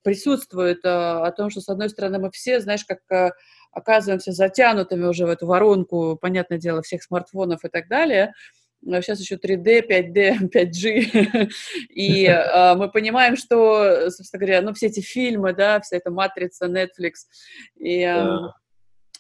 присутствует, 0.03 0.85
э, 0.85 0.89
о 0.91 1.33
том, 1.33 1.49
что, 1.49 1.63
с 1.63 1.71
одной 1.71 1.89
стороны, 1.89 2.19
мы 2.19 2.31
все, 2.31 2.61
знаешь, 2.61 2.85
как 2.85 2.99
э, 3.11 3.31
оказываемся 3.73 4.33
затянутыми 4.33 5.07
уже 5.07 5.25
в 5.25 5.31
эту 5.31 5.47
воронку, 5.47 6.19
понятное 6.21 6.59
дело, 6.59 6.83
всех 6.83 7.03
смартфонов 7.03 7.65
и 7.65 7.69
так 7.71 7.89
далее, 7.89 8.35
сейчас 8.85 9.21
еще 9.21 9.37
3D, 9.37 9.89
5D, 9.89 10.51
5G, 10.55 11.49
и 11.89 12.27
э, 12.27 12.75
мы 12.75 12.91
понимаем, 12.91 13.37
что, 13.37 14.11
собственно 14.11 14.39
говоря, 14.39 14.61
ну, 14.61 14.75
все 14.75 14.89
эти 14.89 15.01
фильмы, 15.01 15.55
да, 15.55 15.81
вся 15.81 15.97
эта 15.97 16.11
матрица, 16.11 16.67
Netflix, 16.67 17.25
и 17.79 18.03
э, 18.03 18.27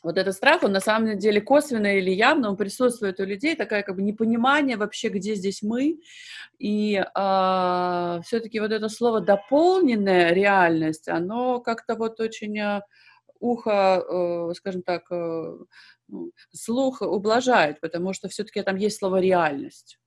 вот 0.04 0.18
этот 0.18 0.34
страх, 0.34 0.62
он 0.62 0.72
на 0.72 0.80
самом 0.80 1.18
деле 1.18 1.40
косвенно 1.40 1.96
или 1.96 2.10
явно, 2.10 2.50
он 2.50 2.56
присутствует 2.56 3.18
у 3.20 3.24
людей, 3.24 3.56
такая 3.56 3.82
как 3.82 3.96
бы 3.96 4.02
непонимание 4.02 4.76
вообще, 4.76 5.08
где 5.08 5.34
здесь 5.34 5.62
мы, 5.62 5.98
и 6.58 6.96
э, 6.96 7.04
а, 7.14 8.20
все-таки 8.22 8.60
вот 8.60 8.70
это 8.70 8.88
слово 8.90 9.20
«дополненная 9.20 10.32
реальность», 10.32 11.08
оно 11.08 11.58
как-то 11.60 11.94
вот 11.94 12.20
очень 12.20 12.58
э, 12.58 12.82
ухо, 13.40 14.04
э, 14.06 14.54
скажем 14.54 14.82
так, 14.82 15.10
э, 15.10 15.56
ну, 16.08 16.32
слух 16.52 17.00
ублажает, 17.00 17.80
потому 17.80 18.12
что 18.12 18.28
все-таки 18.28 18.60
там 18.62 18.76
есть 18.76 18.98
слово 18.98 19.20
«реальность». 19.20 19.98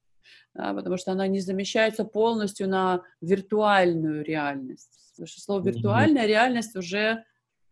Да, 0.53 0.73
потому 0.73 0.97
что 0.97 1.12
она 1.12 1.27
не 1.27 1.39
замещается 1.39 2.03
полностью 2.03 2.67
на 2.69 3.03
виртуальную 3.21 4.23
реальность. 4.23 5.12
Потому 5.12 5.27
что 5.27 5.41
слово 5.41 5.67
«виртуальная 5.67 6.25
реальность» 6.27 6.75
уже 6.75 7.23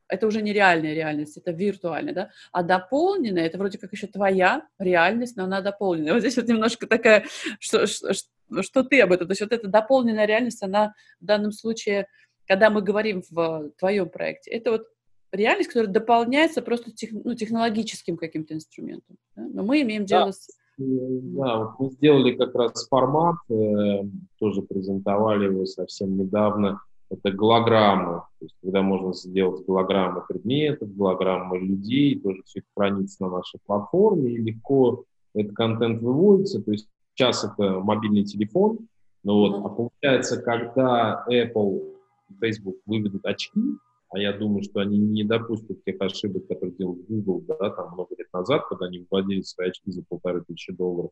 это 0.08 0.28
уже 0.28 0.42
не 0.42 0.54
реальная 0.54 0.94
реальность, 0.94 1.38
это 1.38 1.52
виртуальная, 1.52 2.14
да, 2.14 2.30
а 2.52 2.64
дополненная, 2.64 3.46
это 3.46 3.58
вроде 3.58 3.78
как 3.78 3.92
еще 3.92 4.08
твоя 4.08 4.68
реальность, 4.80 5.36
но 5.38 5.46
она 5.46 5.62
дополненная. 5.62 6.14
Вот 6.14 6.20
здесь 6.20 6.38
вот 6.38 6.48
немножко 6.48 6.88
такая, 6.88 7.26
что, 7.60 7.88
что, 7.88 8.14
что 8.62 8.84
ты 8.84 9.02
об 9.02 9.12
этом, 9.12 9.28
то 9.28 9.32
есть 9.32 9.42
вот 9.42 9.52
эта 9.52 9.68
дополненная 9.68 10.26
реальность, 10.26 10.64
она 10.64 10.94
в 11.20 11.26
данном 11.26 11.52
случае, 11.52 12.08
когда 12.48 12.70
мы 12.70 12.82
говорим 12.82 13.24
в 13.30 13.72
твоем 13.78 14.10
проекте, 14.10 14.52
это 14.52 14.72
вот 14.72 14.88
реальность, 15.32 15.70
которая 15.70 15.92
дополняется 15.92 16.62
просто 16.62 16.92
тех, 16.92 17.12
ну, 17.12 17.34
технологическим 17.36 18.18
каким-то 18.18 18.54
инструментом. 18.54 19.18
Да? 19.36 19.44
Но 19.44 19.64
мы 19.64 19.82
имеем 19.82 20.06
дело 20.06 20.28
да. 20.28 20.32
с... 20.32 20.48
Да, 20.78 21.58
вот 21.58 21.80
мы 21.80 21.90
сделали 21.92 22.36
как 22.36 22.54
раз 22.54 22.86
формат, 22.90 23.38
э, 23.50 24.04
тоже 24.40 24.62
презентовали 24.62 25.46
его 25.46 25.66
совсем 25.66 26.18
недавно, 26.18 26.82
это 27.10 27.32
голограммы, 27.32 28.22
то 28.40 28.46
есть 28.46 28.56
когда 28.62 28.82
можно 28.82 29.14
сделать 29.14 29.66
голограммы 29.66 30.24
предметов, 30.28 30.96
голограммы 30.96 31.60
людей, 31.60 32.20
тоже 32.20 32.42
все 32.46 32.60
это 32.60 32.68
хранится 32.76 33.24
на 33.24 33.30
нашей 33.30 33.60
платформе, 33.66 34.32
и 34.32 34.38
легко 34.38 35.06
этот 35.34 35.56
контент 35.56 36.02
выводится, 36.02 36.62
то 36.62 36.72
есть 36.72 36.88
сейчас 37.14 37.44
это 37.44 37.80
мобильный 37.80 38.24
телефон, 38.24 38.80
ну 39.24 39.34
вот, 39.40 39.66
а 39.66 39.70
получается, 39.70 40.42
когда 40.42 41.26
Apple 41.30 41.94
и 42.30 42.34
Facebook 42.40 42.78
выведут 42.86 43.26
очки, 43.26 43.62
а 44.10 44.20
я 44.20 44.34
думаю, 44.34 44.64
что 44.64 44.80
они 44.80 44.98
не 44.98 45.24
допустят 45.24 45.84
тех 45.84 46.00
ошибок, 46.00 46.48
которые 46.48 46.76
делал 46.76 46.98
Google, 47.08 47.44
да, 47.48 47.70
там 47.72 47.94
много 47.94 48.16
лет 48.18 48.28
назад, 48.32 48.64
когда 48.70 48.86
они 48.86 49.06
вводили 49.10 49.42
свои 49.42 49.70
очки 49.70 49.92
за 49.92 50.04
полторы 50.08 50.44
тысячи 50.48 50.72
долларов, 50.72 51.12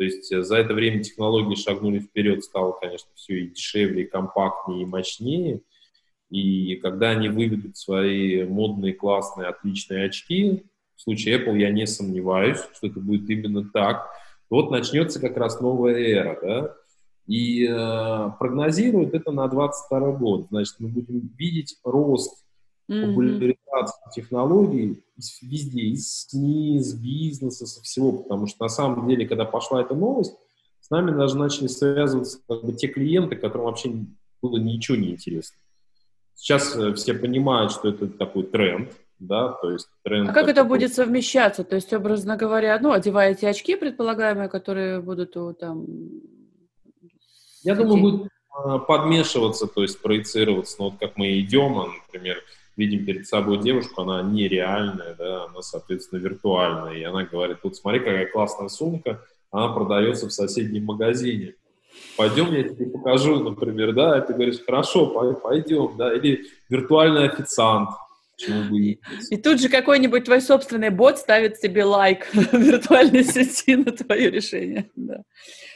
то 0.00 0.04
есть 0.04 0.32
э, 0.32 0.42
за 0.42 0.56
это 0.56 0.72
время 0.72 1.02
технологии 1.02 1.54
шагнули 1.54 1.98
вперед, 1.98 2.42
стало, 2.42 2.72
конечно, 2.72 3.10
все 3.16 3.40
и 3.40 3.48
дешевле, 3.48 4.04
и 4.04 4.06
компактнее, 4.06 4.84
и 4.84 4.86
мощнее. 4.86 5.60
И 6.30 6.76
когда 6.76 7.10
они 7.10 7.28
выведут 7.28 7.76
свои 7.76 8.44
модные, 8.44 8.94
классные, 8.94 9.48
отличные 9.48 10.06
очки, 10.06 10.64
в 10.96 11.02
случае 11.02 11.36
Apple 11.36 11.58
я 11.58 11.68
не 11.68 11.86
сомневаюсь, 11.86 12.60
что 12.74 12.86
это 12.86 12.98
будет 12.98 13.28
именно 13.28 13.62
так, 13.74 14.08
вот 14.48 14.70
начнется 14.70 15.20
как 15.20 15.36
раз 15.36 15.60
новая 15.60 15.96
эра, 15.96 16.38
да, 16.40 16.74
и 17.26 17.66
э, 17.66 18.30
прогнозируют 18.38 19.12
это 19.12 19.32
на 19.32 19.48
22 19.48 20.12
год. 20.12 20.46
Значит, 20.48 20.76
мы 20.78 20.88
будем 20.88 21.30
видеть 21.36 21.76
рост 21.84 22.42
популяризацию 22.90 24.12
технологий 24.14 25.02
везде, 25.42 25.82
из 25.82 26.26
СМИ, 26.28 26.78
из 26.78 26.94
бизнеса, 26.94 27.66
со 27.66 27.82
всего, 27.82 28.12
потому 28.12 28.46
что 28.46 28.64
на 28.64 28.68
самом 28.68 29.08
деле, 29.08 29.28
когда 29.28 29.44
пошла 29.44 29.80
эта 29.80 29.94
новость, 29.94 30.34
с 30.80 30.90
нами 30.90 31.16
даже 31.16 31.36
начали 31.36 31.68
связываться 31.68 32.38
как 32.48 32.64
бы 32.64 32.72
те 32.72 32.88
клиенты, 32.88 33.36
которым 33.36 33.66
вообще 33.66 33.92
было 34.42 34.56
ничего 34.56 34.96
не 34.96 35.10
интересно. 35.10 35.56
Сейчас 36.34 36.74
э, 36.74 36.94
все 36.94 37.14
понимают, 37.14 37.70
что 37.70 37.90
это 37.90 38.08
такой 38.08 38.44
тренд, 38.44 38.90
да, 39.18 39.52
то 39.52 39.70
есть 39.70 39.88
тренд... 40.02 40.30
А 40.30 40.32
как 40.32 40.48
это 40.48 40.64
будет 40.64 40.92
совмещаться? 40.92 41.62
То 41.62 41.76
есть, 41.76 41.92
образно 41.92 42.36
говоря, 42.36 42.78
ну, 42.80 42.92
одеваете 42.92 43.48
очки 43.48 43.76
предполагаемые, 43.76 44.48
которые 44.48 45.00
будут 45.00 45.34
там... 45.60 45.86
Я 47.62 47.74
думаю, 47.76 48.00
будет 48.00 48.30
э, 48.64 48.78
подмешиваться, 48.88 49.66
то 49.66 49.82
есть 49.82 50.00
проецироваться. 50.00 50.76
Ну, 50.78 50.86
вот 50.86 50.94
как 50.98 51.18
мы 51.18 51.38
идем, 51.40 51.78
а, 51.78 51.88
например, 51.88 52.42
видим 52.80 53.04
перед 53.04 53.26
собой 53.26 53.58
девушку, 53.58 54.02
она 54.02 54.22
нереальная, 54.22 55.14
да, 55.14 55.44
она, 55.44 55.62
соответственно, 55.62 56.18
виртуальная, 56.18 56.94
и 56.94 57.02
она 57.02 57.24
говорит, 57.24 57.58
вот 57.62 57.76
смотри, 57.76 58.00
какая 58.00 58.26
классная 58.26 58.68
сумка, 58.68 59.22
она 59.50 59.68
продается 59.68 60.28
в 60.28 60.32
соседнем 60.32 60.86
магазине. 60.86 61.54
Пойдем, 62.16 62.52
я 62.52 62.62
тебе 62.62 62.86
покажу, 62.86 63.42
например, 63.42 63.92
да, 63.92 64.18
и 64.18 64.26
ты 64.26 64.32
говоришь, 64.32 64.64
хорошо, 64.64 65.06
пойдем, 65.06 65.96
да, 65.98 66.14
или 66.14 66.46
виртуальный 66.68 67.28
официант, 67.28 67.90
и 68.48 69.36
тут 69.36 69.60
же 69.60 69.68
какой-нибудь 69.68 70.24
твой 70.24 70.40
собственный 70.40 70.88
бот 70.88 71.18
ставит 71.18 71.58
себе 71.58 71.84
лайк 71.84 72.26
в 72.32 72.54
виртуальной 72.54 73.22
сети 73.22 73.76
на 73.76 73.92
твое 73.92 74.30
решение. 74.30 74.90
Да. 74.96 75.22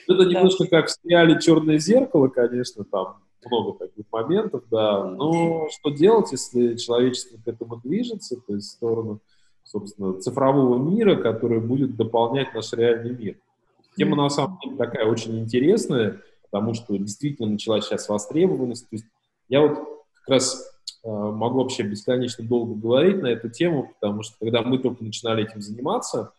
Это 0.08 0.24
немножко 0.24 0.66
как 0.66 0.86
в 0.86 0.96
сериале 1.02 1.38
«Черное 1.40 1.78
зеркало», 1.78 2.28
конечно, 2.28 2.84
там 2.84 3.23
много 3.46 3.78
таких 3.78 4.04
моментов, 4.12 4.64
да. 4.70 5.04
Но 5.04 5.68
что 5.70 5.90
делать, 5.90 6.32
если 6.32 6.76
человечество 6.76 7.38
к 7.38 7.46
этому 7.46 7.76
движется, 7.76 8.36
то 8.36 8.54
есть 8.54 8.68
в 8.68 8.72
сторону, 8.72 9.20
собственно, 9.64 10.20
цифрового 10.20 10.78
мира, 10.78 11.16
который 11.16 11.60
будет 11.60 11.96
дополнять 11.96 12.54
наш 12.54 12.72
реальный 12.72 13.16
мир. 13.16 13.36
Тема, 13.96 14.16
на 14.16 14.28
самом 14.28 14.58
деле, 14.62 14.76
такая 14.76 15.06
очень 15.06 15.38
интересная, 15.38 16.20
потому 16.50 16.74
что 16.74 16.96
действительно 16.96 17.48
началась 17.48 17.86
сейчас 17.86 18.08
востребованность. 18.08 18.88
То 18.88 18.96
есть 18.96 19.06
я 19.48 19.60
вот 19.60 19.74
как 20.14 20.28
раз 20.28 20.64
э, 21.04 21.08
могу 21.08 21.58
вообще 21.62 21.82
бесконечно 21.82 22.44
долго 22.44 22.74
говорить 22.74 23.22
на 23.22 23.28
эту 23.28 23.48
тему, 23.48 23.92
потому 24.00 24.22
что 24.22 24.36
когда 24.40 24.62
мы 24.62 24.78
только 24.78 25.04
начинали 25.04 25.44
этим 25.44 25.60
заниматься, 25.60 26.32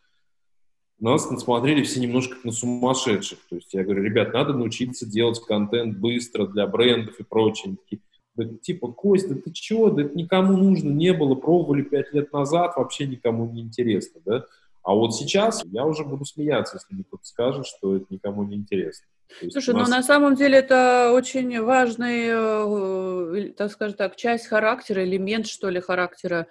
нас 0.99 1.27
смотрели 1.27 1.83
все 1.83 1.99
немножко 1.99 2.37
на 2.43 2.51
сумасшедших. 2.51 3.39
То 3.49 3.55
есть 3.55 3.73
я 3.73 3.83
говорю, 3.83 4.03
ребят, 4.03 4.33
надо 4.33 4.53
научиться 4.53 5.05
делать 5.05 5.39
контент 5.41 5.97
быстро 5.97 6.47
для 6.47 6.67
брендов 6.67 7.19
и 7.19 7.23
прочее. 7.23 7.75
такие, 7.75 8.01
да, 8.35 8.45
типа, 8.61 8.91
Кость, 8.91 9.29
да 9.29 9.35
ты 9.35 9.51
чего, 9.51 9.89
да 9.89 10.03
это 10.03 10.17
никому 10.17 10.57
нужно 10.57 10.89
не 10.89 11.13
было, 11.13 11.35
пробовали 11.35 11.81
пять 11.81 12.13
лет 12.13 12.31
назад, 12.33 12.73
вообще 12.75 13.07
никому 13.07 13.49
не 13.49 13.61
интересно, 13.61 14.21
да. 14.25 14.45
А 14.83 14.93
вот 14.93 15.15
сейчас 15.15 15.63
я 15.65 15.85
уже 15.85 16.03
буду 16.03 16.25
смеяться, 16.25 16.77
если 16.77 16.93
мне 16.93 17.03
кто-то 17.03 17.25
скажет, 17.25 17.65
что 17.65 17.95
это 17.95 18.05
никому 18.09 18.43
не 18.43 18.55
интересно. 18.55 19.07
Слушай, 19.51 19.73
нас... 19.73 19.89
ну 19.89 19.95
на 19.95 20.03
самом 20.03 20.35
деле 20.35 20.59
это 20.59 21.11
очень 21.13 21.59
важный, 21.61 22.27
э, 22.27 23.51
так 23.57 23.71
скажем 23.71 23.97
так, 23.97 24.15
часть 24.15 24.47
характера, 24.47 25.03
элемент, 25.03 25.47
что 25.47 25.69
ли, 25.69 25.79
характера 25.79 26.47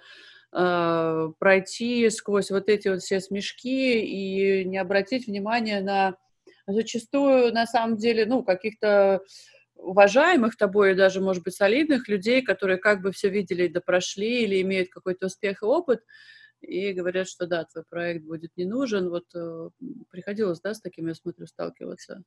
э, 0.55 1.31
пройти 1.37 2.09
сквозь 2.09 2.51
вот 2.51 2.69
эти 2.69 2.87
вот 2.87 3.01
все 3.01 3.19
смешки 3.19 4.01
и 4.01 4.65
не 4.65 4.77
обратить 4.77 5.27
внимания 5.27 5.81
на 5.81 6.15
зачастую, 6.67 7.53
на 7.53 7.65
самом 7.65 7.97
деле, 7.97 8.25
ну, 8.25 8.43
каких-то 8.43 9.21
уважаемых 9.75 10.55
тобой, 10.55 10.95
даже, 10.95 11.21
может 11.21 11.43
быть, 11.43 11.55
солидных 11.55 12.07
людей, 12.07 12.41
которые 12.41 12.77
как 12.77 13.01
бы 13.01 13.11
все 13.11 13.29
видели 13.29 13.67
да 13.67 13.81
прошли 13.81 14.43
или 14.43 14.61
имеют 14.61 14.89
какой-то 14.89 15.27
успех 15.27 15.61
и 15.61 15.65
опыт, 15.65 16.01
и 16.61 16.93
говорят, 16.93 17.27
что 17.27 17.45
да, 17.45 17.65
твой 17.65 17.83
проект 17.83 18.25
будет 18.25 18.51
не 18.55 18.65
нужен. 18.65 19.09
Вот 19.09 19.25
э, 19.35 19.69
приходилось, 20.09 20.61
да, 20.61 20.73
с 20.73 20.81
таким, 20.81 21.07
я 21.07 21.15
смотрю, 21.15 21.45
сталкиваться? 21.45 22.23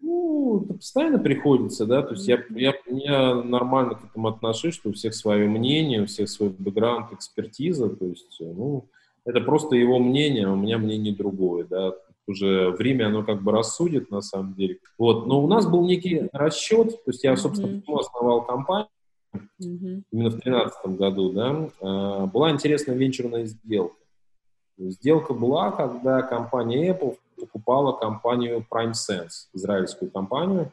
Ну, 0.00 0.62
это 0.64 0.74
постоянно 0.74 1.18
приходится, 1.18 1.84
да, 1.84 2.02
то 2.02 2.14
есть 2.14 2.28
я, 2.28 2.42
я, 2.50 2.74
я 2.86 3.34
нормально 3.34 3.96
к 3.96 4.04
этому 4.04 4.28
отношусь, 4.28 4.74
что 4.74 4.90
у 4.90 4.92
всех 4.92 5.14
свое 5.14 5.48
мнение, 5.48 6.02
у 6.02 6.06
всех 6.06 6.28
свой 6.28 6.50
бэкграунд, 6.50 7.12
экспертиза, 7.12 7.88
то 7.88 8.06
есть, 8.06 8.36
ну, 8.40 8.88
это 9.24 9.40
просто 9.40 9.76
его 9.76 9.98
мнение, 9.98 10.46
а 10.46 10.52
у 10.52 10.56
меня 10.56 10.78
мнение 10.78 11.14
другое, 11.14 11.66
да, 11.68 11.94
уже 12.28 12.70
время, 12.70 13.06
оно 13.06 13.24
как 13.24 13.42
бы 13.42 13.52
рассудит, 13.52 14.10
на 14.10 14.20
самом 14.20 14.54
деле. 14.54 14.78
Вот, 14.98 15.26
но 15.26 15.42
у 15.42 15.48
нас 15.48 15.66
был 15.66 15.84
некий 15.86 16.28
расчет, 16.32 16.90
то 16.90 17.10
есть 17.10 17.24
я, 17.24 17.36
собственно, 17.36 17.76
mm-hmm. 17.76 17.98
основал 17.98 18.44
компанию, 18.44 18.88
mm-hmm. 19.34 20.02
именно 20.12 20.30
в 20.30 20.34
2013 20.34 20.86
году, 20.96 21.32
да, 21.32 21.70
а, 21.80 22.26
была 22.26 22.50
интересная 22.50 22.94
венчурная 22.94 23.46
сделка. 23.46 23.96
Сделка 24.78 25.34
была, 25.34 25.72
когда 25.72 26.22
компания 26.22 26.92
Apple 26.92 27.16
покупала 27.40 27.92
компанию 27.92 28.64
PrimeSense, 28.70 29.48
израильскую 29.54 30.10
компанию, 30.10 30.72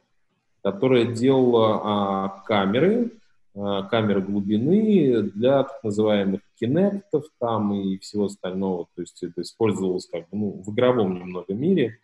которая 0.63 1.05
делала 1.05 1.82
а, 1.84 2.30
камеры, 2.45 3.11
а, 3.55 3.84
камеры 3.84 4.22
глубины 4.22 5.22
для 5.22 5.63
так 5.63 5.84
называемых 5.84 6.41
кинектов 6.59 7.26
там 7.39 7.74
и 7.74 7.97
всего 7.99 8.26
остального. 8.26 8.88
То 8.95 9.01
есть 9.01 9.22
это 9.24 9.41
использовалось 9.41 10.07
как 10.11 10.24
бы 10.30 10.38
ну, 10.38 10.63
в 10.66 10.74
игровом 10.74 11.16
немного 11.16 11.53
мире. 11.53 11.99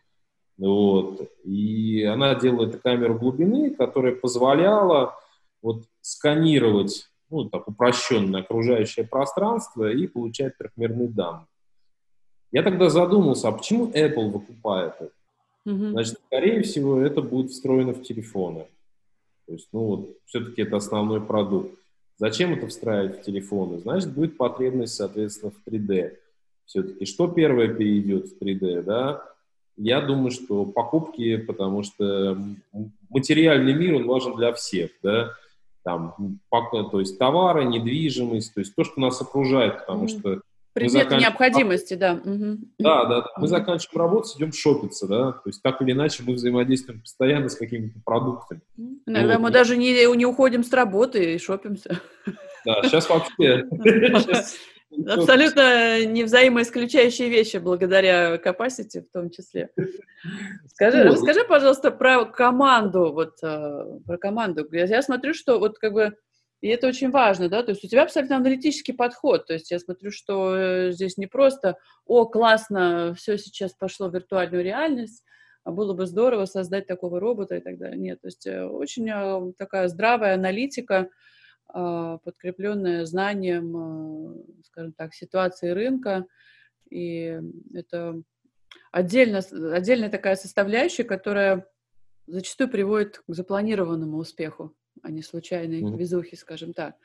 Вот. 0.57 1.28
И 1.43 2.03
она 2.03 2.36
делала 2.36 2.68
эту 2.68 2.80
камеру 2.80 3.16
глубины, 3.16 3.72
которая 3.72 4.14
позволяла 4.14 5.16
вот, 5.62 5.86
сканировать 6.01 7.09
ну, 7.32 7.45
так, 7.49 7.68
упрощенно 7.68 8.39
окружающее 8.39 9.07
пространство 9.07 9.89
и 9.89 10.05
получать 10.05 10.57
трехмерные 10.57 11.07
данные. 11.07 11.47
Я 12.51 12.63
тогда 12.63 12.89
задумался, 12.89 13.47
а 13.47 13.51
почему 13.51 13.87
Apple 13.91 14.29
выкупает 14.29 14.93
это? 14.99 15.11
Mm-hmm. 15.67 15.91
Значит, 15.91 16.19
скорее 16.27 16.61
всего, 16.63 16.99
это 16.99 17.21
будет 17.21 17.51
встроено 17.51 17.93
в 17.93 18.03
телефоны. 18.03 18.65
То 19.47 19.53
есть, 19.53 19.67
ну 19.71 19.79
вот, 19.81 20.17
все-таки 20.25 20.63
это 20.63 20.77
основной 20.77 21.21
продукт. 21.21 21.77
Зачем 22.17 22.53
это 22.53 22.67
встраивать 22.67 23.19
в 23.19 23.23
телефоны? 23.23 23.79
Значит, 23.79 24.13
будет 24.13 24.37
потребность, 24.37 24.95
соответственно, 24.95 25.51
в 25.51 25.69
3D. 25.69 26.17
Все-таки 26.65 27.05
что 27.05 27.27
первое 27.27 27.73
перейдет 27.73 28.27
в 28.27 28.41
3D, 28.41 28.83
да? 28.83 29.23
Я 29.77 30.01
думаю, 30.01 30.31
что 30.31 30.65
покупки, 30.65 31.37
потому 31.37 31.83
что 31.83 32.37
материальный 33.09 33.73
мир, 33.73 33.95
он 33.95 34.07
важен 34.07 34.35
для 34.35 34.53
всех, 34.53 34.91
да? 35.01 35.31
Там, 35.83 36.39
то 36.49 36.99
есть 36.99 37.17
товары, 37.17 37.65
недвижимость, 37.65 38.53
то 38.53 38.59
есть 38.59 38.75
то, 38.75 38.83
что 38.83 39.01
нас 39.01 39.19
окружает, 39.21 39.79
потому 39.79 40.05
mm-hmm. 40.05 40.19
что 40.19 40.41
Предметы 40.74 41.03
заканчиваем... 41.03 41.22
необходимости, 41.22 41.93
да. 41.95 42.13
Угу. 42.13 42.57
Да, 42.80 43.05
да. 43.05 43.26
Мы 43.38 43.47
заканчиваем 43.47 43.99
работу, 43.99 44.30
идем 44.38 44.53
шопиться, 44.53 45.07
да. 45.07 45.34
То 45.34 45.41
есть 45.47 45.61
так 45.61 45.82
или 45.82 45.91
иначе 45.91 46.24
мы 46.26 46.34
взаимодействуем 46.34 47.01
постоянно 47.01 47.49
с 47.49 47.55
какими-то 47.55 47.99
продуктами. 48.05 48.61
Иногда 49.05 49.34
вот. 49.34 49.43
мы 49.43 49.51
даже 49.51 49.76
не, 49.76 50.05
не 50.15 50.26
уходим 50.26 50.63
с 50.63 50.72
работы 50.72 51.36
и 51.36 51.39
шопимся. 51.39 51.99
Да, 52.65 52.82
сейчас 52.84 53.09
вообще. 53.09 53.65
Абсолютно 55.07 56.05
невзаимоисключающие 56.05 57.30
вещи 57.30 57.57
благодаря 57.57 58.36
capacity 58.36 59.01
в 59.01 59.11
том 59.11 59.30
числе. 59.30 59.69
Скажи, 60.67 61.03
расскажи, 61.03 61.43
пожалуйста, 61.45 61.91
про 61.91 62.26
команду, 62.26 63.11
вот 63.13 63.36
э, 63.41 63.86
про 64.05 64.17
команду. 64.17 64.67
Я 64.72 65.01
смотрю, 65.01 65.34
что 65.34 65.59
вот 65.59 65.80
как 65.80 65.93
бы 65.93 66.13
и 66.62 66.68
это 66.68 66.88
очень 66.88 67.09
важно, 67.09 67.49
да, 67.49 67.64
то 67.64 67.72
есть 67.72 67.84
у 67.84 67.88
тебя 67.88 68.03
абсолютно 68.03 68.38
аналитический 68.38 68.93
подход, 68.93 69.47
то 69.47 69.53
есть 69.53 69.72
я 69.72 69.80
смотрю, 69.80 70.12
что 70.12 70.55
э, 70.55 70.91
здесь 70.91 71.18
не 71.18 71.26
просто, 71.26 71.78
о, 72.05 72.26
классно, 72.26 73.16
все 73.18 73.38
сейчас 73.38 73.74
пошло 73.74 74.09
в 74.09 74.14
виртуальную 74.14 74.64
реальность, 74.64 75.24
было 75.66 75.93
бы 75.93 76.05
здорово 76.05 76.45
создать 76.45 76.88
такого 76.88 77.20
робота 77.20 77.55
и 77.55 77.62
так 77.62 77.78
далее. 77.78 77.97
Нет, 77.97 78.22
то 78.22 78.28
есть 78.28 78.47
э, 78.47 78.64
очень 78.64 79.09
э, 79.09 79.53
такая 79.57 79.88
здравая 79.88 80.36
аналитика, 80.36 81.09
а, 81.74 82.18
подкрепленная 82.18 83.05
знанием, 83.05 84.43
скажем 84.66 84.91
так, 84.91 85.14
ситуации 85.14 85.70
рынка, 85.70 86.26
и 86.89 87.39
это 87.74 88.22
отдельно, 88.91 89.39
отдельная 89.74 90.09
такая 90.09 90.36
составляющая, 90.36 91.05
которая 91.05 91.66
зачастую 92.28 92.70
приводит 92.70 93.20
к 93.20 93.24
запланированному 93.34 94.18
успеху 94.18 94.76
а 95.01 95.11
не 95.11 95.21
случайной 95.21 95.81
mm-hmm. 95.81 95.97
везухи, 95.97 96.35
скажем 96.35 96.73
так. 96.73 96.95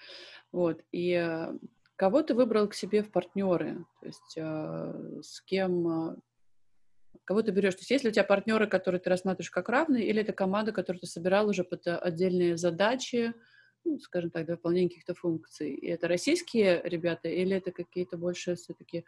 Вот. 0.53 0.83
И 0.93 1.13
э, 1.13 1.59
кого 1.97 2.23
ты 2.23 2.35
выбрал 2.35 2.69
к 2.69 2.75
себе 2.75 3.03
в 3.03 3.11
партнеры? 3.11 3.85
То 4.01 4.07
есть 4.07 4.35
э, 4.37 5.21
с 5.23 5.41
кем, 5.43 6.11
э, 6.11 6.17
кого 7.25 7.43
ты 7.43 7.51
берешь? 7.53 7.75
То 7.75 7.81
есть 7.81 7.91
есть 7.91 8.05
ли 8.05 8.11
у 8.11 8.13
тебя 8.13 8.25
партнеры, 8.25 8.67
которые 8.67 9.01
ты 9.01 9.11
рассматриваешь 9.11 9.51
как 9.51 9.69
равные, 9.69 10.07
или 10.07 10.23
это 10.23 10.33
команда, 10.33 10.73
которую 10.73 11.01
ты 11.01 11.07
собирал 11.07 11.49
уже 11.49 11.65
под 11.65 11.87
отдельные 11.87 12.57
задачи, 12.57 13.35
ну, 13.85 13.99
скажем 14.01 14.31
так, 14.31 14.47
для 14.47 14.57
выполнения 14.57 14.89
каких-то 14.89 15.15
функций? 15.15 15.73
И 15.75 15.87
это 15.87 16.09
российские 16.09 16.81
ребята, 16.85 17.29
или 17.29 17.57
это 17.57 17.73
какие-то 17.73 18.17
больше 18.17 18.55
все-таки 18.57 19.05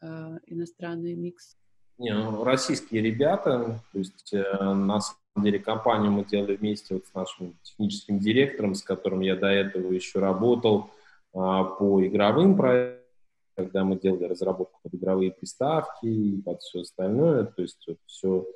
э, 0.00 0.38
иностранный 0.46 1.14
микс? 1.14 1.56
Не, 2.00 2.14
ну, 2.14 2.44
российские 2.44 3.02
ребята, 3.02 3.78
то 3.92 3.98
есть 3.98 4.32
э, 4.32 4.40
на 4.62 5.00
самом 5.00 5.44
деле 5.44 5.58
компанию 5.58 6.10
мы 6.10 6.24
делали 6.24 6.56
вместе 6.56 6.94
вот 6.94 7.04
с 7.04 7.12
нашим 7.12 7.58
техническим 7.62 8.18
директором, 8.18 8.74
с 8.74 8.82
которым 8.82 9.20
я 9.20 9.36
до 9.36 9.48
этого 9.48 9.92
еще 9.92 10.18
работал 10.18 10.88
а, 11.34 11.64
по 11.64 12.02
игровым 12.06 12.56
проектам, 12.56 13.04
когда 13.54 13.84
мы 13.84 14.00
делали 14.00 14.24
разработку 14.24 14.80
под 14.82 14.94
игровые 14.94 15.30
приставки 15.30 16.06
и 16.06 16.40
под 16.40 16.62
все 16.62 16.80
остальное, 16.80 17.44
то 17.44 17.60
есть 17.60 17.84
вот 17.86 17.98
все 18.06 18.46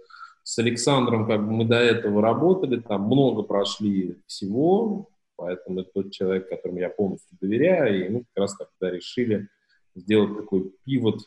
с 0.42 0.58
Александром 0.58 1.26
как 1.26 1.44
бы 1.44 1.52
мы 1.52 1.64
до 1.66 1.76
этого 1.76 2.22
работали, 2.22 2.80
там 2.80 3.02
много 3.02 3.42
прошли 3.42 4.16
всего, 4.26 5.10
поэтому 5.36 5.80
это 5.80 5.90
тот 5.92 6.12
человек, 6.12 6.48
которому 6.48 6.78
я 6.78 6.88
полностью 6.88 7.36
доверяю, 7.38 8.06
и 8.06 8.08
мы 8.08 8.20
как 8.20 8.44
раз 8.44 8.56
тогда 8.56 8.90
решили 8.90 9.48
сделать 9.94 10.34
такой 10.34 10.72
пивот 10.86 11.18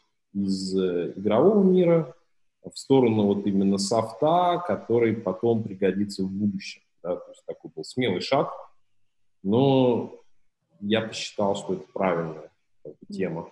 из 0.43 0.77
э, 0.77 1.13
игрового 1.15 1.63
мира 1.63 2.15
в 2.63 2.77
сторону 2.77 3.23
вот 3.23 3.45
именно 3.45 3.77
софта, 3.77 4.63
который 4.65 5.15
потом 5.15 5.63
пригодится 5.63 6.23
в 6.23 6.31
будущем. 6.31 6.81
Да? 7.03 7.15
То 7.15 7.31
есть 7.31 7.43
такой 7.45 7.71
был 7.75 7.83
смелый 7.83 8.21
шаг, 8.21 8.51
но 9.43 10.21
я 10.79 11.01
посчитал, 11.01 11.55
что 11.55 11.73
это 11.73 11.85
правильная 11.93 12.51
тема. 13.11 13.51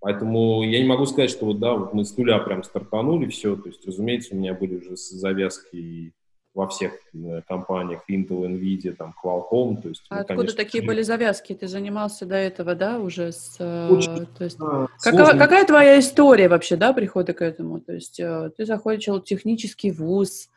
Поэтому 0.00 0.62
я 0.62 0.78
не 0.78 0.86
могу 0.86 1.06
сказать, 1.06 1.30
что 1.30 1.46
вот, 1.46 1.58
да, 1.58 1.74
вот 1.74 1.94
мы 1.94 2.04
с 2.04 2.16
нуля 2.16 2.38
прям 2.38 2.62
стартанули, 2.62 3.28
все. 3.28 3.56
То 3.56 3.68
есть, 3.68 3.86
разумеется, 3.86 4.34
у 4.34 4.38
меня 4.38 4.54
были 4.54 4.76
уже 4.76 4.96
завязки 4.96 6.12
во 6.56 6.66
всех 6.68 6.92
э, 7.12 7.42
компаниях 7.46 8.00
Intel, 8.08 8.46
Nvidia, 8.46 8.94
там, 8.94 9.14
Qualcomm. 9.22 9.82
То 9.82 9.90
есть, 9.90 10.06
а 10.08 10.14
мы, 10.14 10.20
откуда 10.22 10.36
конечно, 10.38 10.56
такие 10.56 10.82
были 10.82 11.02
завязки? 11.02 11.54
Ты 11.54 11.68
занимался 11.68 12.24
до 12.24 12.34
этого, 12.34 12.74
да, 12.74 12.98
уже 12.98 13.30
с... 13.30 13.56
Э, 13.58 13.90
Очень, 13.90 14.24
то 14.26 14.44
есть, 14.44 14.56
а, 14.58 14.86
какая, 14.98 15.38
какая 15.38 15.66
твоя 15.66 15.98
история 15.98 16.48
вообще, 16.48 16.76
да, 16.76 16.94
прихода 16.94 17.34
к 17.34 17.42
этому? 17.42 17.80
То 17.80 17.92
есть 17.92 18.18
э, 18.18 18.50
ты 18.56 18.64
закончил 18.64 19.20
технический 19.20 19.90
вуз, 19.90 20.48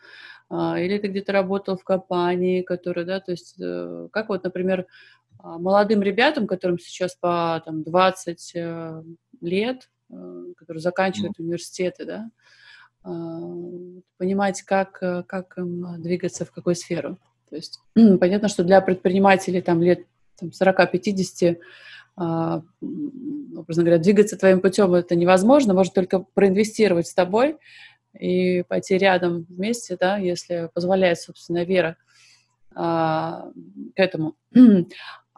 или 0.52 0.98
ты 0.98 1.10
где-то 1.10 1.32
работал 1.32 1.78
в 1.78 1.84
компании, 1.84 2.64
которая, 2.64 3.06
да, 3.06 3.20
то 3.20 3.30
есть 3.30 3.56
как 4.12 4.30
вот, 4.30 4.44
например, 4.44 4.88
молодым 5.44 6.02
ребятам, 6.02 6.48
которым 6.48 6.80
сейчас 6.80 7.14
по 7.14 7.62
там, 7.64 7.84
20 7.84 8.56
лет, 9.42 9.90
которые 10.58 10.82
заканчивают 10.82 11.40
mm. 11.40 11.44
университеты, 11.44 12.06
да, 12.06 12.32
понимать, 14.18 14.62
как, 14.64 14.98
э, 15.02 15.24
как 15.24 15.58
им 15.58 16.02
двигаться 16.02 16.46
в 16.46 16.52
какую 16.52 16.76
сферу. 16.76 17.18
То 17.50 17.56
есть 17.56 17.80
понятно, 17.94 18.48
что 18.48 18.64
для 18.64 18.82
предпринимателей 18.82 19.62
там 19.62 19.82
лет 19.82 20.06
там, 20.40 20.50
40-50 20.50 21.58
а, 22.22 22.64
образно 23.56 23.84
говоря, 23.84 23.98
двигаться 23.98 24.38
твоим 24.38 24.60
путем 24.60 24.94
это 24.94 25.16
невозможно, 25.16 25.74
может 25.74 25.94
только 25.94 26.20
проинвестировать 26.20 27.08
с 27.08 27.14
тобой 27.14 27.56
и 28.20 28.64
пойти 28.64 28.98
рядом 28.98 29.46
вместе, 29.48 29.96
да, 29.98 30.18
если 30.18 30.70
позволяет, 30.74 31.20
собственно, 31.20 31.64
вера 31.64 31.96
а, 32.76 33.52
к 33.96 34.00
этому. 34.00 34.36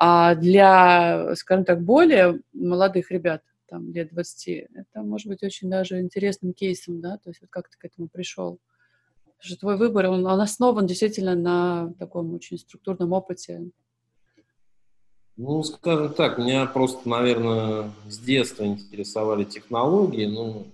А 0.03 0.33
для, 0.33 1.35
скажем 1.35 1.63
так, 1.63 1.83
более 1.83 2.39
молодых 2.53 3.11
ребят, 3.11 3.43
там, 3.71 3.89
лет 3.93 4.09
20, 4.11 4.67
это 4.75 5.01
может 5.01 5.27
быть 5.27 5.41
очень 5.43 5.69
даже 5.69 6.01
интересным 6.01 6.53
кейсом, 6.53 6.99
да, 6.99 7.17
то 7.17 7.29
есть 7.29 7.39
вот 7.39 7.49
как 7.49 7.69
ты 7.69 7.77
к 7.77 7.85
этому 7.85 8.09
пришел. 8.09 8.59
Потому 9.23 9.43
что 9.43 9.59
твой 9.59 9.77
выбор, 9.77 10.07
он, 10.07 10.25
он 10.25 10.41
основан 10.41 10.85
действительно 10.85 11.35
на 11.35 11.93
таком 11.97 12.33
очень 12.33 12.57
структурном 12.57 13.13
опыте. 13.13 13.71
Ну, 15.37 15.63
скажем 15.63 16.13
так, 16.13 16.37
меня 16.37 16.65
просто, 16.65 17.07
наверное, 17.07 17.91
с 18.09 18.19
детства 18.19 18.65
интересовали 18.65 19.45
технологии, 19.45 20.25
ну, 20.25 20.67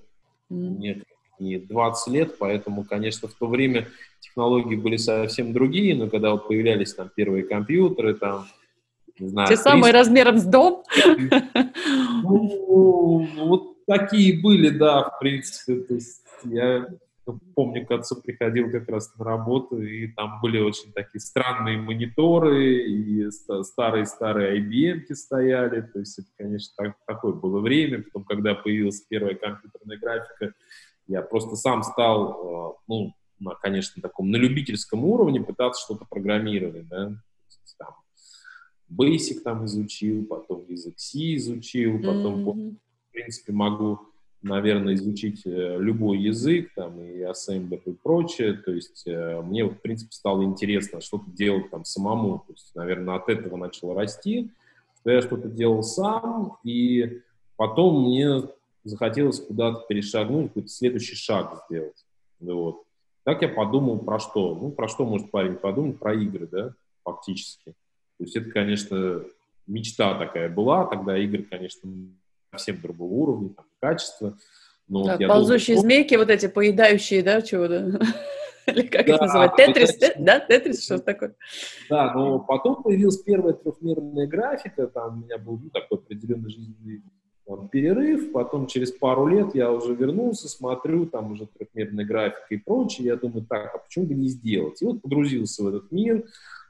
mm. 0.49 0.55
мне 0.55 1.03
не 1.39 1.59
20 1.59 2.13
лет, 2.13 2.37
поэтому, 2.39 2.83
конечно, 2.83 3.27
в 3.27 3.33
то 3.35 3.45
время 3.45 3.87
технологии 4.21 4.75
были 4.75 4.97
совсем 4.97 5.53
другие, 5.53 5.95
но 5.95 6.09
когда 6.09 6.31
вот 6.31 6.47
появлялись 6.47 6.95
там 6.95 7.11
первые 7.15 7.43
компьютеры, 7.43 8.15
там, 8.15 8.47
не 9.19 9.29
знаю... 9.29 9.47
Те 9.47 9.55
300... 9.55 9.69
самые 9.69 9.93
размером 9.93 10.37
с 10.37 10.43
дом? 10.43 10.83
Ну, 12.23 13.27
вот 13.45 13.85
такие 13.85 14.41
были, 14.41 14.69
да, 14.69 15.03
в 15.03 15.19
принципе. 15.19 15.75
То 15.81 15.93
есть 15.93 16.23
я 16.43 16.87
помню, 17.55 17.85
к 17.85 17.91
отцу 17.91 18.21
приходил 18.21 18.71
как 18.71 18.89
раз 18.89 19.13
на 19.17 19.25
работу, 19.25 19.81
и 19.81 20.07
там 20.07 20.39
были 20.41 20.59
очень 20.59 20.91
такие 20.93 21.19
странные 21.19 21.77
мониторы, 21.77 22.83
и 22.83 23.29
старые-старые 23.31 24.61
IBM 24.61 25.13
стояли, 25.13 25.81
то 25.81 25.99
есть 25.99 26.19
это, 26.19 26.27
конечно, 26.37 26.73
так, 26.77 26.95
такое 27.05 27.33
было 27.33 27.59
время. 27.59 28.03
Потом, 28.03 28.23
когда 28.23 28.55
появилась 28.55 29.01
первая 29.01 29.35
компьютерная 29.35 29.97
графика, 29.97 30.53
я 31.07 31.21
просто 31.21 31.55
сам 31.55 31.83
стал, 31.83 32.75
э, 32.77 32.83
ну, 32.87 33.13
на, 33.39 33.55
конечно, 33.55 34.01
таком, 34.01 34.31
на 34.31 34.37
любительском 34.37 35.03
уровне 35.05 35.41
пытаться 35.41 35.83
что-то 35.83 36.05
программировать, 36.09 36.87
да, 36.87 37.13
Basic 38.89 39.41
там 39.41 39.65
изучил, 39.65 40.25
потом 40.25 40.65
язык 40.67 40.93
C 40.97 41.35
изучил, 41.35 41.97
потом, 41.97 42.47
mm-hmm. 42.47 42.75
в 43.09 43.11
принципе, 43.11 43.53
могу, 43.53 43.99
наверное, 44.41 44.93
изучить 44.95 45.41
э, 45.45 45.77
любой 45.79 46.19
язык, 46.19 46.71
там, 46.75 47.01
и 47.01 47.21
ассемблер 47.21 47.81
и 47.85 47.91
прочее, 47.91 48.53
то 48.53 48.71
есть 48.71 49.03
э, 49.05 49.41
мне, 49.41 49.65
в 49.65 49.75
принципе, 49.81 50.11
стало 50.13 50.43
интересно 50.43 51.01
что-то 51.01 51.29
делать 51.31 51.69
там 51.69 51.83
самому, 51.83 52.43
то 52.47 52.53
есть, 52.53 52.73
наверное, 52.75 53.15
от 53.15 53.27
этого 53.29 53.57
начало 53.57 53.93
расти, 53.95 54.51
что 54.99 55.11
я 55.11 55.21
что-то 55.21 55.49
делал 55.49 55.83
сам, 55.83 56.57
и 56.63 57.21
потом 57.57 58.05
мне 58.05 58.43
захотелось 58.85 59.41
куда-то 59.41 59.85
перешагнуть, 59.89 60.47
какой-то 60.47 60.69
следующий 60.69 61.15
шаг 61.15 61.65
сделать, 61.67 62.05
вот. 62.39 62.83
Так 63.23 63.41
я 63.41 63.49
подумал 63.49 63.99
про 63.99 64.19
что? 64.19 64.55
Ну, 64.55 64.71
про 64.71 64.87
что 64.87 65.05
может 65.05 65.31
парень 65.31 65.55
подумать? 65.55 65.99
Про 65.99 66.13
игры, 66.13 66.47
да, 66.47 66.73
фактически. 67.03 67.75
То 68.17 68.23
есть 68.23 68.35
это, 68.35 68.49
конечно, 68.49 69.23
мечта 69.67 70.17
такая 70.17 70.49
была, 70.49 70.85
тогда 70.85 71.17
игры, 71.17 71.43
конечно, 71.43 71.91
совсем 72.51 72.81
другого 72.81 73.13
уровня, 73.13 73.49
там, 73.49 73.65
качества. 73.79 74.37
Но 74.87 75.05
да, 75.05 75.17
вот 75.17 75.27
ползущие 75.27 75.75
думал, 75.75 75.83
змейки, 75.83 76.15
вот 76.15 76.29
эти 76.29 76.47
поедающие, 76.47 77.21
да, 77.21 77.41
чего-то? 77.41 77.99
Или 78.67 78.81
как 78.87 79.05
да, 79.05 79.15
их 79.15 79.21
называют? 79.21 79.55
Тетрис, 79.55 79.97
да? 80.17 80.39
Тетрис, 80.39 80.83
что 80.83 80.99
такое? 80.99 81.35
Да, 81.89 82.13
но 82.13 82.39
потом 82.39 82.83
появилась 82.83 83.17
первая 83.17 83.53
трехмерная 83.53 84.27
графика, 84.27 84.87
там 84.87 85.21
у 85.21 85.25
меня 85.25 85.37
был 85.37 85.57
ну, 85.57 85.69
такой 85.69 85.99
определенный 85.99 86.49
жизненный 86.49 87.03
там, 87.45 87.69
перерыв, 87.69 88.33
потом 88.33 88.67
через 88.67 88.91
пару 88.91 89.27
лет 89.27 89.55
я 89.55 89.71
уже 89.71 89.93
вернулся, 89.95 90.49
смотрю, 90.49 91.05
там 91.05 91.31
уже 91.31 91.47
трехмерная 91.47 92.05
графика 92.05 92.47
и 92.49 92.57
прочее, 92.57 93.07
я 93.07 93.15
думаю, 93.15 93.45
так, 93.45 93.73
а 93.73 93.77
почему 93.77 94.05
бы 94.05 94.15
не 94.15 94.27
сделать? 94.27 94.81
И 94.81 94.85
вот 94.85 95.01
погрузился 95.01 95.63
в 95.63 95.67
этот 95.67 95.91
мир, 95.91 96.25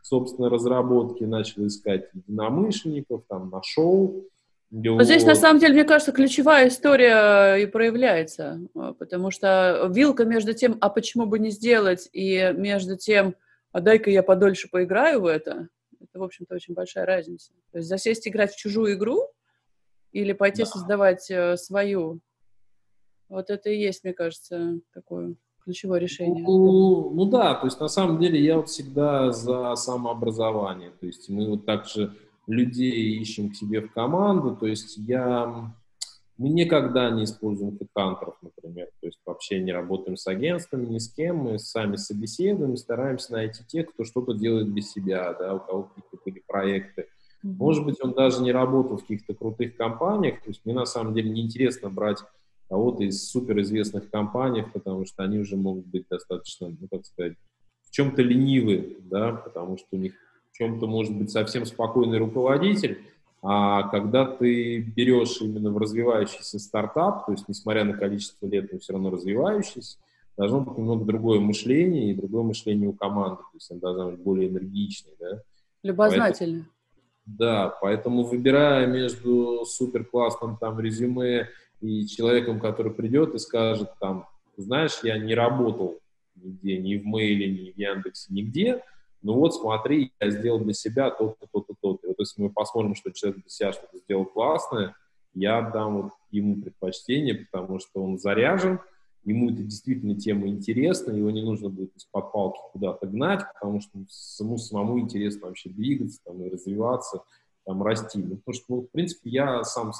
собственно, 0.07 0.49
разработки, 0.49 1.23
начал 1.25 1.67
искать 1.67 2.09
единомышленников, 2.13 3.23
там, 3.27 3.49
нашел. 3.49 4.25
Вот 4.69 5.03
здесь, 5.03 5.25
на 5.25 5.35
самом 5.35 5.59
деле, 5.59 5.73
мне 5.73 5.83
кажется, 5.83 6.11
ключевая 6.11 6.67
история 6.67 7.55
и 7.55 7.65
проявляется, 7.65 8.59
а, 8.75 8.93
потому 8.93 9.31
что 9.31 9.89
вилка 9.93 10.25
между 10.25 10.53
тем, 10.53 10.77
а 10.81 10.89
почему 10.89 11.25
бы 11.25 11.39
не 11.39 11.51
сделать, 11.51 12.09
и 12.11 12.53
между 12.55 12.97
тем, 12.97 13.35
а 13.71 13.79
дай-ка 13.79 14.09
я 14.09 14.23
подольше 14.23 14.69
поиграю 14.69 15.21
в 15.21 15.25
это, 15.25 15.69
это, 16.01 16.19
в 16.19 16.23
общем-то, 16.23 16.55
очень 16.55 16.73
большая 16.73 17.05
разница. 17.05 17.53
То 17.71 17.77
есть 17.77 17.89
засесть 17.89 18.27
играть 18.27 18.53
в 18.53 18.57
чужую 18.57 18.93
игру 18.93 19.29
или 20.11 20.33
пойти 20.33 20.63
да. 20.63 20.69
создавать 20.69 21.29
э, 21.29 21.55
свою, 21.57 22.19
вот 23.29 23.49
это 23.49 23.69
и 23.69 23.77
есть, 23.77 24.03
мне 24.03 24.13
кажется, 24.13 24.79
такое 24.93 25.35
ключевое 25.67 25.99
решение? 25.99 26.41
Ну, 26.43 27.09
ну 27.09 27.25
да, 27.25 27.53
то 27.53 27.67
есть 27.67 27.79
на 27.81 27.89
самом 27.89 28.19
деле 28.19 28.41
я 28.41 28.55
вот 28.55 28.69
всегда 28.69 29.33
за 29.33 29.75
самообразование. 29.75 30.91
То 30.97 31.05
есть 31.05 31.27
мы 31.27 31.49
вот 31.49 31.65
также 31.65 32.13
людей 32.47 33.19
ищем 33.19 33.49
к 33.49 33.55
себе 33.55 33.81
в 33.81 33.91
команду. 33.91 34.55
То 34.55 34.65
есть 34.65 34.97
я... 34.97 35.73
Мы 36.37 36.49
никогда 36.49 37.09
не 37.09 37.25
используем 37.25 37.77
хедхантеров, 37.77 38.35
например. 38.41 38.87
То 39.01 39.07
есть 39.07 39.19
вообще 39.25 39.59
не 39.59 39.73
работаем 39.73 40.15
с 40.15 40.25
агентствами, 40.27 40.85
ни 40.85 40.99
с 40.99 41.09
кем. 41.09 41.37
Мы 41.37 41.59
сами 41.59 41.97
собеседуем, 41.97 42.77
стараемся 42.77 43.33
найти 43.33 43.63
тех, 43.67 43.91
кто 43.91 44.05
что-то 44.05 44.33
делает 44.33 44.69
без 44.69 44.91
себя, 44.91 45.33
да, 45.33 45.55
у 45.55 45.59
кого 45.59 45.83
какие-то 45.83 46.17
были 46.23 46.43
проекты. 46.47 47.07
Может 47.43 47.83
быть, 47.83 47.97
он 48.01 48.13
даже 48.13 48.41
не 48.41 48.53
работал 48.53 48.97
в 48.97 49.01
каких-то 49.01 49.33
крутых 49.33 49.75
компаниях. 49.75 50.41
То 50.43 50.49
есть 50.49 50.61
мне 50.63 50.73
на 50.73 50.85
самом 50.85 51.13
деле 51.13 51.29
неинтересно 51.29 51.89
брать 51.89 52.19
кого-то 52.69 53.03
из 53.03 53.29
суперизвестных 53.29 54.09
компаний, 54.09 54.63
потому 54.73 55.05
что 55.05 55.23
они 55.23 55.39
уже 55.39 55.55
могут 55.55 55.85
быть 55.85 56.05
достаточно, 56.09 56.69
ну, 56.69 56.87
как 56.89 57.05
сказать, 57.05 57.33
в 57.83 57.91
чем-то 57.91 58.21
ленивы, 58.21 58.97
да, 59.01 59.31
потому 59.33 59.77
что 59.77 59.87
у 59.91 59.97
них 59.97 60.13
в 60.51 60.57
чем-то 60.57 60.87
может 60.87 61.15
быть 61.15 61.31
совсем 61.31 61.65
спокойный 61.65 62.17
руководитель, 62.17 62.99
а 63.41 63.83
когда 63.89 64.25
ты 64.25 64.81
берешь 64.81 65.39
именно 65.41 65.71
в 65.71 65.77
развивающийся 65.77 66.59
стартап, 66.59 67.25
то 67.25 67.31
есть 67.31 67.47
несмотря 67.47 67.83
на 67.83 67.93
количество 67.93 68.47
лет, 68.47 68.73
он 68.73 68.79
все 68.79 68.93
равно 68.93 69.11
развивающийся, 69.11 69.97
должно 70.35 70.61
быть 70.61 70.77
немного 70.77 71.05
другое 71.05 71.39
мышление 71.39 72.11
и 72.11 72.15
другое 72.15 72.43
мышление 72.43 72.89
у 72.89 72.93
команды, 72.93 73.37
то 73.37 73.55
есть 73.55 73.71
она 73.71 73.79
должна 73.79 74.05
быть 74.11 74.19
более 74.19 74.49
энергичной, 74.49 75.13
да. 75.19 75.41
Любознательной. 75.83 76.65
Да, 77.25 77.75
поэтому 77.81 78.23
выбирая 78.23 78.87
между 78.87 79.65
супер 79.65 80.05
классным 80.05 80.57
там 80.57 80.79
резюме 80.79 81.49
и 81.81 82.07
человеком, 82.07 82.59
который 82.59 82.91
придет 82.91 83.35
и 83.35 83.39
скажет 83.39 83.91
там, 83.99 84.27
знаешь, 84.57 84.99
я 85.03 85.17
не 85.17 85.35
работал 85.35 85.99
нигде, 86.35 86.77
ни 86.77 86.97
в 86.97 87.05
Мейле, 87.05 87.51
ни 87.51 87.71
в 87.71 87.77
Яндексе, 87.77 88.33
нигде, 88.33 88.83
ну 89.21 89.33
вот 89.33 89.55
смотри, 89.55 90.13
я 90.19 90.29
сделал 90.29 90.59
для 90.59 90.73
себя 90.73 91.09
то-то, 91.09 91.47
то-то, 91.51 91.73
то-то. 91.81 92.07
Вот 92.07 92.15
если 92.19 92.41
мы 92.41 92.49
посмотрим, 92.49 92.95
что 92.95 93.11
человек 93.11 93.41
для 93.41 93.49
себя 93.49 93.73
что-то 93.73 93.97
сделал 93.97 94.25
классное, 94.25 94.95
я 95.33 95.61
дам 95.61 96.01
вот 96.01 96.11
ему 96.31 96.61
предпочтение, 96.61 97.35
потому 97.51 97.79
что 97.79 98.03
он 98.03 98.19
заряжен, 98.19 98.79
ему 99.23 99.51
это 99.51 99.63
действительно 99.63 100.15
тема 100.15 100.47
интересна, 100.47 101.11
его 101.11 101.29
не 101.31 101.43
нужно 101.43 101.69
будет 101.69 101.95
из-под 101.95 102.31
палки 102.31 102.59
куда-то 102.71 103.07
гнать, 103.07 103.43
потому 103.53 103.81
что 103.81 103.91
самому, 104.09 104.57
самому 104.57 104.99
интересно 104.99 105.47
вообще 105.47 105.69
двигаться 105.69 106.19
там, 106.23 106.41
и 106.43 106.49
развиваться, 106.49 107.23
там, 107.65 107.83
расти. 107.83 108.19
Ну, 108.19 108.37
потому 108.37 108.53
что, 108.53 108.65
ну, 108.69 108.81
в 108.83 108.91
принципе, 108.91 109.29
я 109.29 109.63
сам 109.63 109.91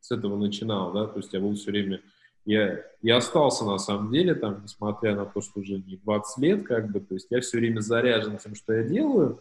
с 0.00 0.10
этого 0.10 0.36
начинал, 0.36 0.92
да, 0.92 1.06
то 1.06 1.18
есть 1.18 1.32
я 1.32 1.40
был 1.40 1.54
все 1.54 1.70
время, 1.70 2.00
я, 2.44 2.80
я 3.02 3.18
остался 3.18 3.64
на 3.64 3.78
самом 3.78 4.10
деле 4.12 4.34
там, 4.34 4.62
несмотря 4.62 5.14
на 5.14 5.26
то, 5.26 5.40
что 5.40 5.60
уже 5.60 5.78
не 5.78 5.96
20 5.96 6.38
лет, 6.42 6.66
как 6.66 6.90
бы, 6.90 7.00
то 7.00 7.14
есть 7.14 7.26
я 7.30 7.40
все 7.40 7.58
время 7.58 7.80
заряжен 7.80 8.38
тем, 8.38 8.54
что 8.54 8.72
я 8.72 8.82
делаю, 8.82 9.40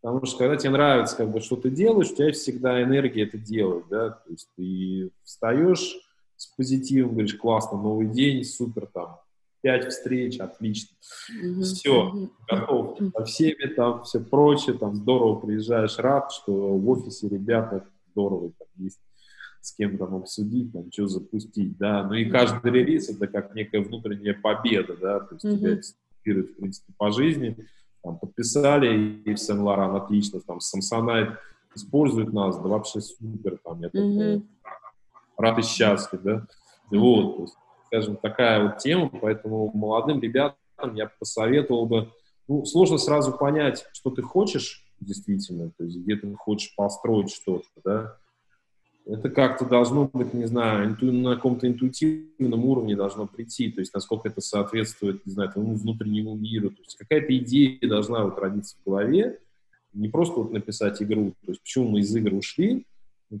потому 0.00 0.24
что 0.24 0.38
когда 0.38 0.56
тебе 0.56 0.70
нравится, 0.70 1.16
как 1.16 1.30
бы, 1.30 1.40
что 1.40 1.56
ты 1.56 1.70
делаешь, 1.70 2.10
у 2.10 2.14
тебя 2.14 2.32
всегда 2.32 2.82
энергия 2.82 3.24
это 3.24 3.38
делать, 3.38 3.84
да, 3.90 4.10
то 4.10 4.30
есть 4.30 4.48
ты 4.56 5.10
встаешь 5.24 5.96
с 6.36 6.46
позитивом, 6.46 7.12
говоришь, 7.12 7.34
классно, 7.34 7.78
новый 7.78 8.06
день, 8.06 8.44
супер, 8.44 8.86
там, 8.86 9.18
пять 9.60 9.88
встреч, 9.88 10.38
отлично. 10.38 10.96
Mm-hmm. 11.32 11.62
Все, 11.62 12.12
mm-hmm. 12.14 12.30
готов. 12.48 12.98
Со 13.16 13.24
всеми 13.24 13.66
там 13.74 14.04
все 14.04 14.20
прочее, 14.20 14.78
там 14.78 14.94
здорово 14.94 15.40
приезжаешь, 15.40 15.98
рад, 15.98 16.32
что 16.32 16.52
в 16.52 16.88
офисе 16.88 17.28
ребята 17.28 17.84
здорово 18.12 18.52
там 18.58 18.68
есть 18.76 19.00
с 19.68 19.72
кем 19.72 19.98
там 19.98 20.14
обсудить, 20.14 20.72
там, 20.72 20.90
что 20.90 21.08
запустить, 21.08 21.76
да, 21.76 22.02
ну 22.02 22.14
и 22.14 22.24
каждый 22.24 22.72
релиз 22.72 23.10
это 23.10 23.26
как 23.26 23.54
некая 23.54 23.82
внутренняя 23.82 24.34
победа, 24.34 24.96
да, 24.96 25.20
то 25.20 25.34
есть 25.34 25.44
mm-hmm. 25.44 25.58
тебя 25.58 25.82
стимулирует, 25.82 26.50
в 26.50 26.56
принципе, 26.56 26.92
по 26.96 27.10
жизни, 27.10 27.56
там, 28.02 28.18
подписали, 28.18 29.20
и 29.24 29.34
в 29.34 29.38
Сен-Лоран 29.38 29.94
отлично, 29.96 30.40
там, 30.40 30.58
Samsonite 30.58 31.36
использует 31.74 32.32
нас, 32.32 32.56
да 32.56 32.68
вообще 32.68 33.00
супер, 33.00 33.58
там, 33.62 33.80
я 33.80 33.88
mm-hmm. 33.88 34.42
рад 35.36 35.58
и 35.58 35.62
счастлив, 35.62 36.22
да, 36.22 36.46
mm-hmm. 36.90 36.98
вот, 36.98 37.36
то 37.36 37.42
есть, 37.42 37.54
скажем, 37.86 38.16
такая 38.16 38.62
вот 38.62 38.78
тема, 38.78 39.10
поэтому 39.10 39.70
молодым 39.74 40.20
ребятам 40.20 40.94
я 40.94 41.10
посоветовал 41.18 41.84
бы, 41.84 42.10
ну, 42.48 42.64
сложно 42.64 42.96
сразу 42.96 43.32
понять, 43.32 43.84
что 43.92 44.10
ты 44.10 44.22
хочешь 44.22 44.86
действительно, 45.00 45.70
то 45.76 45.84
есть 45.84 45.98
где 45.98 46.16
ты 46.16 46.34
хочешь 46.34 46.74
построить 46.74 47.30
что-то, 47.30 47.66
да, 47.84 48.16
это 49.08 49.30
как-то 49.30 49.64
должно 49.64 50.04
быть, 50.12 50.34
не 50.34 50.44
знаю, 50.44 50.96
на 51.00 51.34
каком-то 51.34 51.66
интуитивном 51.66 52.64
уровне 52.66 52.94
должно 52.94 53.26
прийти, 53.26 53.72
то 53.72 53.80
есть 53.80 53.94
насколько 53.94 54.28
это 54.28 54.42
соответствует, 54.42 55.24
не 55.24 55.32
знаю, 55.32 55.50
твоему 55.50 55.74
внутреннему 55.74 56.34
миру, 56.34 56.70
то 56.70 56.82
есть 56.82 56.96
какая-то 56.96 57.36
идея 57.38 57.78
должна 57.88 58.22
вот 58.24 58.38
родиться 58.38 58.76
в 58.76 58.84
голове, 58.84 59.40
не 59.94 60.08
просто 60.10 60.40
вот 60.40 60.52
написать 60.52 61.02
игру, 61.02 61.32
то 61.44 61.52
есть 61.52 61.62
почему 61.62 61.88
мы 61.88 62.00
из 62.00 62.14
игр 62.14 62.34
ушли, 62.34 62.84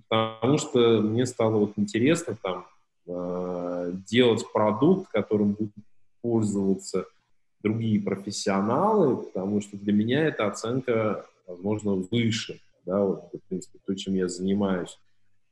потому 0.08 0.56
что 0.56 1.02
мне 1.02 1.26
стало 1.26 1.58
вот 1.58 1.72
интересно 1.76 2.38
там 2.42 2.66
э, 3.06 3.92
делать 4.06 4.50
продукт, 4.50 5.10
которым 5.12 5.52
будут 5.52 5.74
пользоваться 6.22 7.04
другие 7.62 8.00
профессионалы, 8.00 9.18
потому 9.18 9.60
что 9.60 9.76
для 9.76 9.92
меня 9.92 10.24
эта 10.24 10.46
оценка, 10.46 11.26
возможно, 11.46 11.92
выше, 12.10 12.58
да, 12.86 13.04
вот, 13.04 13.28
в 13.34 13.48
принципе, 13.48 13.78
то, 13.84 13.94
чем 13.94 14.14
я 14.14 14.28
занимаюсь 14.28 14.98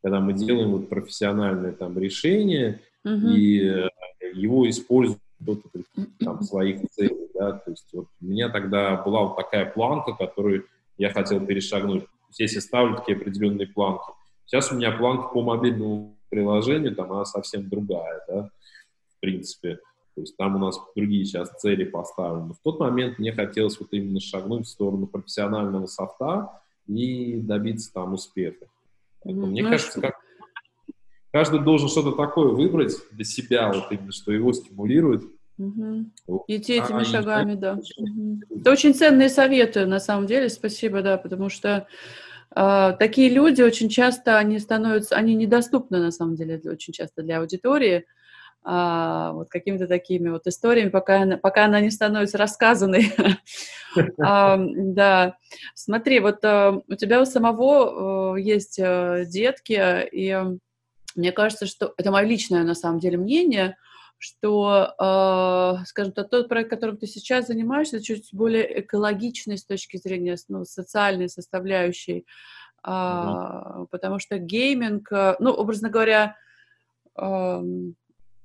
когда 0.06 0.20
мы 0.20 0.34
делаем 0.34 0.70
вот 0.70 0.88
профессиональное 0.88 1.72
там 1.72 1.98
решение 1.98 2.80
uh-huh. 3.04 3.34
и 3.34 3.60
э, 3.60 3.88
его 4.34 4.70
используют 4.70 5.20
кто-то 5.42 5.68
там 6.20 6.42
своих 6.42 6.88
целей, 6.92 7.28
да, 7.34 7.54
то 7.54 7.72
есть 7.72 7.88
вот 7.92 8.06
у 8.20 8.24
меня 8.24 8.48
тогда 8.48 9.02
была 9.02 9.24
вот 9.24 9.34
такая 9.34 9.66
планка, 9.66 10.12
которую 10.12 10.66
я 10.96 11.10
хотел 11.10 11.44
перешагнуть. 11.44 12.04
Есть 12.28 12.38
если 12.54 12.60
ставлю 12.60 12.94
такие 12.94 13.18
определенные 13.18 13.66
планки. 13.66 14.04
Сейчас 14.44 14.70
у 14.70 14.76
меня 14.76 14.92
планка 14.92 15.26
по 15.26 15.42
мобильному 15.42 16.16
приложению, 16.28 16.94
там 16.94 17.10
она 17.10 17.24
совсем 17.24 17.68
другая, 17.68 18.22
да, 18.28 18.50
в 19.08 19.20
принципе. 19.20 19.80
То 20.14 20.20
есть 20.20 20.36
там 20.36 20.54
у 20.54 20.60
нас 20.60 20.78
другие 20.94 21.24
сейчас 21.24 21.50
цели 21.58 21.82
поставлены. 21.82 22.54
в 22.54 22.60
тот 22.62 22.78
момент 22.78 23.18
мне 23.18 23.32
хотелось 23.32 23.80
вот 23.80 23.88
именно 23.90 24.20
шагнуть 24.20 24.66
в 24.66 24.70
сторону 24.70 25.08
профессионального 25.08 25.86
софта 25.86 26.62
и 26.86 27.40
добиться 27.40 27.92
там 27.92 28.14
успеха. 28.14 28.66
Поэтому, 29.26 29.46
мне 29.46 29.62
ну, 29.62 29.70
кажется, 29.70 30.00
как... 30.00 30.14
каждый 31.32 31.60
должен 31.60 31.88
что-то 31.88 32.12
такое 32.12 32.48
выбрать 32.48 32.94
для 33.10 33.24
себя, 33.24 33.72
вот 33.72 33.90
именно, 33.90 34.12
что 34.12 34.30
его 34.30 34.52
стимулирует. 34.52 35.24
Угу. 35.58 36.44
Идти 36.46 36.74
этими 36.74 37.00
а, 37.00 37.04
шагами, 37.04 37.54
и... 37.54 37.56
да. 37.56 37.78
Угу. 37.96 38.60
Это 38.60 38.70
очень 38.70 38.94
ценные 38.94 39.28
советы, 39.28 39.86
на 39.86 39.98
самом 39.98 40.26
деле, 40.26 40.48
спасибо, 40.48 41.02
да, 41.02 41.16
потому 41.16 41.48
что 41.48 41.88
э, 42.54 42.92
такие 42.98 43.30
люди 43.30 43.62
очень 43.62 43.88
часто, 43.88 44.38
они 44.38 44.60
становятся, 44.60 45.16
они 45.16 45.34
недоступны, 45.34 45.98
на 45.98 46.12
самом 46.12 46.36
деле, 46.36 46.60
очень 46.64 46.92
часто 46.92 47.22
для 47.22 47.40
аудитории, 47.40 48.06
а, 48.68 49.30
вот 49.30 49.48
какими-то 49.48 49.86
такими 49.86 50.28
вот 50.28 50.48
историями, 50.48 50.88
пока 50.88 51.22
она, 51.22 51.36
пока 51.36 51.66
она 51.66 51.80
не 51.80 51.92
становится 51.92 52.36
рассказанной. 52.36 53.12
да, 54.18 55.36
смотри, 55.76 56.18
вот 56.18 56.44
а, 56.44 56.82
у 56.88 56.94
тебя 56.96 57.22
у 57.22 57.26
самого 57.26 58.32
а, 58.32 58.36
есть 58.36 58.80
а, 58.82 59.24
детки, 59.24 60.08
и 60.10 60.36
мне 61.14 61.30
кажется, 61.30 61.66
что 61.66 61.94
это 61.96 62.10
мое 62.10 62.26
личное 62.26 62.64
на 62.64 62.74
самом 62.74 62.98
деле 62.98 63.18
мнение, 63.18 63.76
что, 64.18 64.94
э, 64.98 65.84
скажем 65.84 66.12
так, 66.12 66.30
тот 66.30 66.48
проект, 66.48 66.70
которым 66.70 66.96
ты 66.96 67.06
сейчас 67.06 67.46
занимаешься, 67.46 68.02
чуть 68.02 68.30
более 68.32 68.80
экологичный 68.80 69.58
с 69.58 69.64
точки 69.64 69.98
зрения 69.98 70.36
ну, 70.48 70.64
социальной 70.64 71.28
составляющей, 71.28 72.26
э, 72.82 72.90
mm-hmm. 72.90 73.86
потому 73.90 74.18
что 74.18 74.38
гейминг, 74.38 75.10
ну, 75.38 75.52
образно 75.52 75.90
говоря, 75.90 76.36
э, 77.16 77.62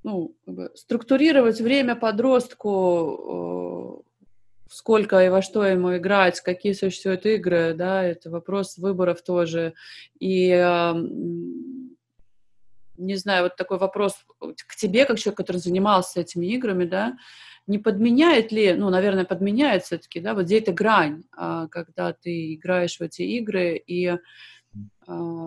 ну, 0.04 0.36
как 0.46 0.56
бы 0.56 0.72
структурировать 0.76 1.62
время 1.62 1.96
подростку, 1.96 4.04
сколько 4.70 5.24
и 5.24 5.30
во 5.30 5.42
что 5.42 5.66
ему 5.66 5.98
играть, 5.98 6.42
какие 6.42 6.74
существуют 6.74 7.26
игры, 7.26 7.74
да, 7.74 8.04
это 8.04 8.30
вопрос 8.30 8.78
выборов 8.78 9.22
тоже. 9.22 9.74
И 10.20 10.50
не 13.02 13.16
знаю, 13.16 13.44
вот 13.44 13.56
такой 13.56 13.80
вопрос 13.80 14.14
к 14.40 14.76
тебе, 14.76 15.06
как 15.06 15.20
человек, 15.20 15.38
который 15.38 15.58
занимался 15.58 16.22
этими 16.22 16.46
играми, 16.48 16.86
да, 16.86 17.18
не 17.68 17.78
подменяет 17.78 18.52
ли, 18.52 18.74
ну, 18.74 18.90
наверное, 18.90 19.26
подменяет 19.26 19.84
все-таки, 19.84 20.20
да, 20.20 20.34
вот 20.34 20.46
где 20.46 20.60
эта 20.60 20.72
грань, 20.72 21.24
а, 21.32 21.68
когда 21.68 22.14
ты 22.14 22.56
играешь 22.56 22.98
в 22.98 23.02
эти 23.02 23.22
игры, 23.22 23.76
и 23.76 24.08
а, 24.08 24.20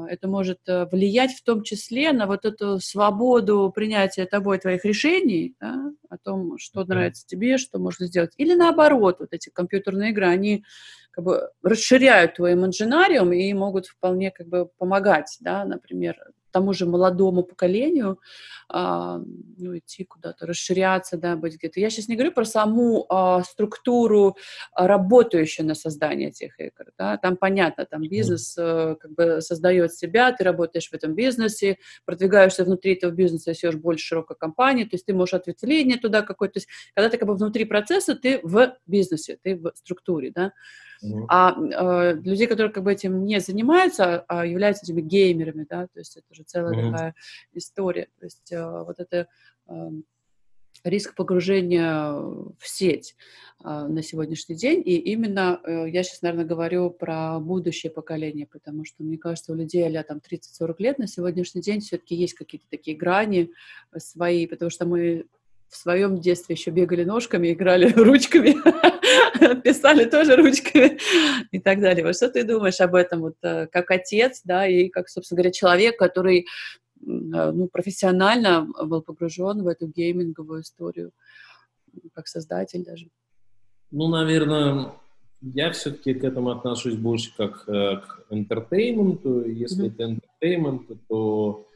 это 0.08 0.28
может 0.28 0.60
э, 0.68 0.86
влиять 0.86 1.32
в 1.32 1.42
том 1.42 1.62
числе 1.62 2.12
на 2.12 2.26
вот 2.26 2.44
эту 2.44 2.78
свободу 2.80 3.72
принятия 3.74 4.26
тобой 4.26 4.58
твоих 4.58 4.84
решений, 4.84 5.54
да, 5.60 5.92
о 6.10 6.18
том, 6.18 6.58
что 6.58 6.84
нравится 6.84 7.26
тебе, 7.26 7.56
что 7.56 7.78
можно 7.78 8.06
сделать. 8.06 8.32
Или 8.36 8.54
наоборот, 8.54 9.16
вот 9.20 9.32
эти 9.32 9.50
компьютерные 9.50 10.10
игры, 10.10 10.26
они 10.26 10.64
как 11.10 11.24
бы 11.24 11.50
расширяют 11.62 12.34
твой 12.34 12.52
имаджинариум 12.52 13.32
и 13.32 13.52
могут 13.54 13.86
вполне 13.86 14.30
как 14.30 14.48
бы 14.48 14.68
помогать, 14.78 15.36
да, 15.40 15.64
например, 15.64 16.16
тому 16.54 16.72
же 16.72 16.86
молодому 16.86 17.42
поколению 17.42 18.20
а, 18.68 19.20
ну, 19.58 19.76
идти 19.76 20.04
куда-то, 20.04 20.46
расширяться, 20.46 21.18
да, 21.18 21.36
быть 21.36 21.56
где-то. 21.56 21.80
Я 21.80 21.90
сейчас 21.90 22.08
не 22.08 22.14
говорю 22.14 22.32
про 22.32 22.44
саму 22.44 23.06
а, 23.08 23.42
структуру, 23.42 24.36
а, 24.72 24.86
работающую 24.86 25.66
на 25.66 25.74
создание 25.74 26.28
этих 26.28 26.58
игр. 26.60 26.86
Да? 26.96 27.18
Там 27.18 27.36
понятно, 27.36 27.84
там 27.84 28.02
бизнес 28.02 28.56
а, 28.56 28.94
как 28.94 29.10
бы 29.12 29.40
создает 29.40 29.92
себя, 29.92 30.32
ты 30.32 30.44
работаешь 30.44 30.88
в 30.88 30.94
этом 30.94 31.14
бизнесе, 31.14 31.78
продвигаешься 32.04 32.64
внутри 32.64 32.94
этого 32.94 33.10
бизнеса, 33.10 33.50
несешь 33.50 33.74
больше 33.74 34.06
широкой 34.06 34.36
компании, 34.36 34.84
то 34.84 34.94
есть 34.94 35.06
ты 35.06 35.12
можешь 35.12 35.34
ответвление 35.34 35.98
туда 35.98 36.22
какое-то. 36.22 36.54
То 36.54 36.58
есть 36.58 36.68
когда 36.94 37.10
ты 37.10 37.18
как 37.18 37.28
бы 37.28 37.34
внутри 37.34 37.64
процесса, 37.64 38.14
ты 38.14 38.40
в 38.42 38.76
бизнесе, 38.86 39.38
ты 39.42 39.56
в 39.56 39.72
структуре, 39.74 40.30
да. 40.30 40.52
А 41.28 41.54
э, 41.58 42.14
людей, 42.14 42.46
которые 42.46 42.72
как 42.72 42.84
бы 42.84 42.92
этим 42.92 43.24
не 43.24 43.40
занимаются, 43.40 44.24
а 44.28 44.46
являются 44.46 44.84
этими 44.84 45.00
геймерами, 45.00 45.66
да, 45.68 45.86
то 45.86 45.98
есть 45.98 46.16
это 46.16 46.26
уже 46.30 46.42
целая 46.44 46.74
mm-hmm. 46.74 46.90
такая 46.92 47.14
история. 47.52 48.08
То 48.18 48.26
есть 48.26 48.52
э, 48.52 48.84
вот 48.84 48.98
это 48.98 49.28
э, 49.68 49.90
риск 50.84 51.14
погружения 51.14 52.12
в 52.12 52.62
сеть 52.62 53.16
э, 53.62 53.68
на 53.68 54.02
сегодняшний 54.02 54.54
день. 54.54 54.82
И 54.84 54.96
именно 54.96 55.60
э, 55.64 55.86
я 55.88 56.02
сейчас, 56.02 56.22
наверное, 56.22 56.46
говорю 56.46 56.90
про 56.90 57.38
будущее 57.40 57.90
поколение, 57.90 58.46
потому 58.46 58.84
что, 58.84 59.02
мне 59.02 59.18
кажется, 59.18 59.52
у 59.52 59.54
людей 59.54 59.84
а 59.96 60.02
там 60.02 60.18
30-40 60.18 60.74
лет 60.78 60.98
на 60.98 61.06
сегодняшний 61.06 61.62
день 61.62 61.80
все-таки 61.80 62.14
есть 62.14 62.34
какие-то 62.34 62.66
такие 62.70 62.96
грани 62.96 63.50
свои, 63.96 64.46
потому 64.46 64.70
что 64.70 64.86
мы 64.86 65.26
в 65.68 65.76
своем 65.76 66.20
детстве 66.20 66.54
еще 66.54 66.70
бегали 66.70 67.04
ножками, 67.04 67.52
играли 67.52 67.92
ручками, 67.96 68.54
писали 69.62 70.04
тоже 70.04 70.36
ручками 70.36 70.98
и 71.50 71.58
так 71.58 71.80
далее. 71.80 72.04
Вот 72.04 72.16
что 72.16 72.30
ты 72.30 72.44
думаешь 72.44 72.80
об 72.80 72.94
этом, 72.94 73.20
вот 73.20 73.36
э, 73.42 73.66
как 73.66 73.90
отец, 73.90 74.42
да, 74.44 74.66
и 74.66 74.88
как, 74.88 75.08
собственно 75.08 75.38
говоря, 75.38 75.52
человек, 75.52 75.98
который 75.98 76.40
э, 76.40 76.44
ну, 77.00 77.68
профессионально 77.68 78.68
был 78.84 79.02
погружен 79.02 79.62
в 79.62 79.66
эту 79.66 79.88
гейминговую 79.88 80.62
историю, 80.62 81.12
как 82.14 82.28
создатель 82.28 82.84
даже? 82.84 83.08
Ну, 83.90 84.08
наверное, 84.08 84.92
я 85.40 85.70
все-таки 85.72 86.14
к 86.14 86.24
этому 86.24 86.50
отношусь 86.50 86.96
больше 86.96 87.34
как 87.36 87.68
э, 87.68 87.96
к 87.96 88.26
entertainment. 88.30 89.48
Если 89.50 89.86
mm-hmm. 89.86 89.92
это 89.92 90.20
entertainment, 90.44 90.98
то 91.08 91.68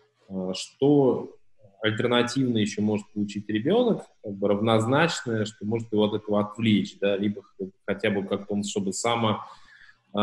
что 0.53 1.38
альтернативно 1.83 2.59
еще 2.59 2.83
может 2.83 3.07
получить 3.13 3.49
ребенок, 3.49 4.03
как 4.23 4.35
бы 4.35 4.49
равнозначное, 4.49 5.45
что 5.45 5.65
может 5.65 5.93
его 5.93 6.05
от 6.05 6.15
этого 6.15 6.41
отвлечь, 6.41 6.99
да, 7.01 7.17
либо 7.17 7.43
хотя 7.87 8.11
бы 8.11 8.25
как-то 8.25 8.55
он, 8.55 8.65
чтобы 8.65 8.93
само 8.93 9.45
э, 10.13 10.19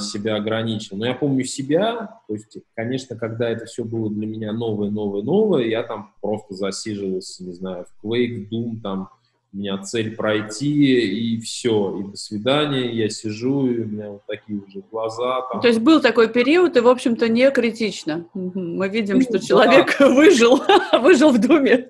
себя 0.00 0.36
ограничил. 0.36 0.96
Но 0.96 1.06
я 1.06 1.14
помню 1.14 1.44
себя, 1.44 2.20
то 2.28 2.34
есть, 2.34 2.58
конечно, 2.74 3.16
когда 3.16 3.48
это 3.48 3.66
все 3.66 3.84
было 3.84 4.10
для 4.10 4.26
меня 4.26 4.52
новое, 4.52 4.90
новое, 4.90 5.22
новое, 5.22 5.64
я 5.64 5.82
там 5.82 6.12
просто 6.20 6.54
засиживался, 6.54 7.44
не 7.44 7.52
знаю, 7.52 7.86
в 7.86 8.06
Quake, 8.06 8.48
Doom, 8.50 8.80
там, 8.80 9.10
у 9.54 9.56
меня 9.56 9.78
цель 9.78 10.16
пройти, 10.16 11.34
и 11.34 11.40
все, 11.40 11.98
и 11.98 12.10
до 12.10 12.16
свидания, 12.16 12.90
я 12.92 13.08
сижу, 13.08 13.68
и 13.68 13.82
у 13.82 13.86
меня 13.86 14.10
вот 14.10 14.22
такие 14.26 14.58
уже 14.58 14.82
глаза. 14.90 15.42
Там. 15.42 15.60
То 15.60 15.68
есть 15.68 15.80
был 15.80 16.00
такой 16.00 16.28
период, 16.28 16.76
и, 16.76 16.80
в 16.80 16.88
общем-то, 16.88 17.28
не 17.28 17.48
критично. 17.52 18.26
Мы 18.34 18.88
видим, 18.88 19.18
ну, 19.18 19.22
что 19.22 19.32
да. 19.34 19.38
человек 19.38 19.96
выжил, 20.00 20.60
выжил 21.00 21.30
в 21.30 21.38
Думе. 21.38 21.88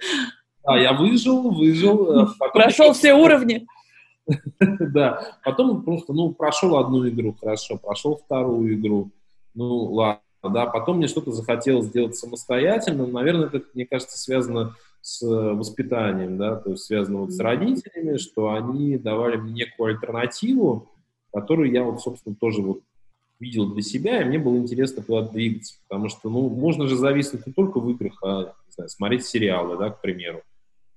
Да, 0.62 0.76
я 0.76 0.92
выжил, 0.92 1.50
выжил. 1.50 2.24
Э, 2.24 2.26
Прошел 2.52 2.92
все 2.92 3.14
уровни. 3.14 3.66
Да, 4.58 5.36
потом 5.44 5.82
просто, 5.82 6.14
ну, 6.14 6.32
прошел 6.32 6.78
одну 6.78 7.06
игру, 7.08 7.36
хорошо, 7.38 7.76
прошел 7.76 8.16
вторую 8.16 8.74
игру, 8.74 9.10
ну, 9.54 9.92
ладно, 9.92 10.22
да, 10.42 10.64
потом 10.64 10.96
мне 10.96 11.08
что-то 11.08 11.30
захотелось 11.30 11.86
сделать 11.86 12.16
самостоятельно, 12.16 13.06
наверное, 13.06 13.48
это, 13.48 13.60
мне 13.74 13.84
кажется, 13.84 14.18
связано 14.18 14.76
с 15.04 15.20
воспитанием, 15.22 16.38
да, 16.38 16.56
то 16.56 16.70
есть 16.70 16.84
связано 16.84 17.18
вот 17.20 17.32
с 17.32 17.38
родителями, 17.38 18.16
что 18.16 18.54
они 18.54 18.96
давали 18.96 19.36
мне 19.36 19.52
некую 19.52 19.90
альтернативу, 19.90 20.88
которую 21.30 21.70
я 21.70 21.84
вот, 21.84 22.00
собственно, 22.00 22.34
тоже 22.34 22.62
вот 22.62 22.80
видел 23.38 23.70
для 23.70 23.82
себя, 23.82 24.22
и 24.22 24.24
мне 24.24 24.38
было 24.38 24.56
интересно 24.56 25.02
туда 25.02 25.28
двигаться, 25.28 25.74
потому 25.86 26.08
что, 26.08 26.30
ну, 26.30 26.48
можно 26.48 26.86
же 26.86 26.96
зависнуть 26.96 27.46
не 27.46 27.52
только 27.52 27.80
в 27.80 27.90
играх, 27.90 28.18
а, 28.22 28.54
не 28.66 28.72
знаю, 28.72 28.88
смотреть 28.88 29.26
сериалы, 29.26 29.76
да, 29.76 29.90
к 29.90 30.00
примеру. 30.00 30.40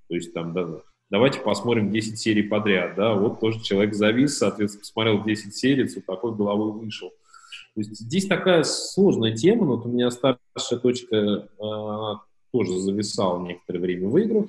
То 0.07 0.15
есть 0.15 0.33
там, 0.33 0.53
да, 0.53 0.65
давайте 1.09 1.41
посмотрим 1.41 1.91
10 1.91 2.17
серий 2.17 2.43
подряд, 2.43 2.95
да, 2.95 3.13
вот 3.13 3.41
тоже 3.41 3.61
человек 3.61 3.93
завис, 3.93 4.37
соответственно, 4.37 4.83
посмотрел 4.83 5.21
10 5.21 5.53
серий, 5.53 5.85
с 5.85 6.01
такой 6.01 6.33
головой 6.33 6.71
вышел. 6.71 7.09
То 7.09 7.81
есть 7.81 7.99
здесь 7.99 8.25
такая 8.25 8.63
сложная 8.63 9.35
тема, 9.35 9.65
но 9.65 9.75
вот 9.75 9.85
у 9.85 9.89
меня 9.89 10.09
старшая 10.11 10.79
дочка, 10.81 11.49
она 11.59 12.21
тоже 12.57 12.79
зависала 12.79 13.45
некоторое 13.45 13.79
время 13.79 14.07
в 14.07 14.17
играх, 14.17 14.45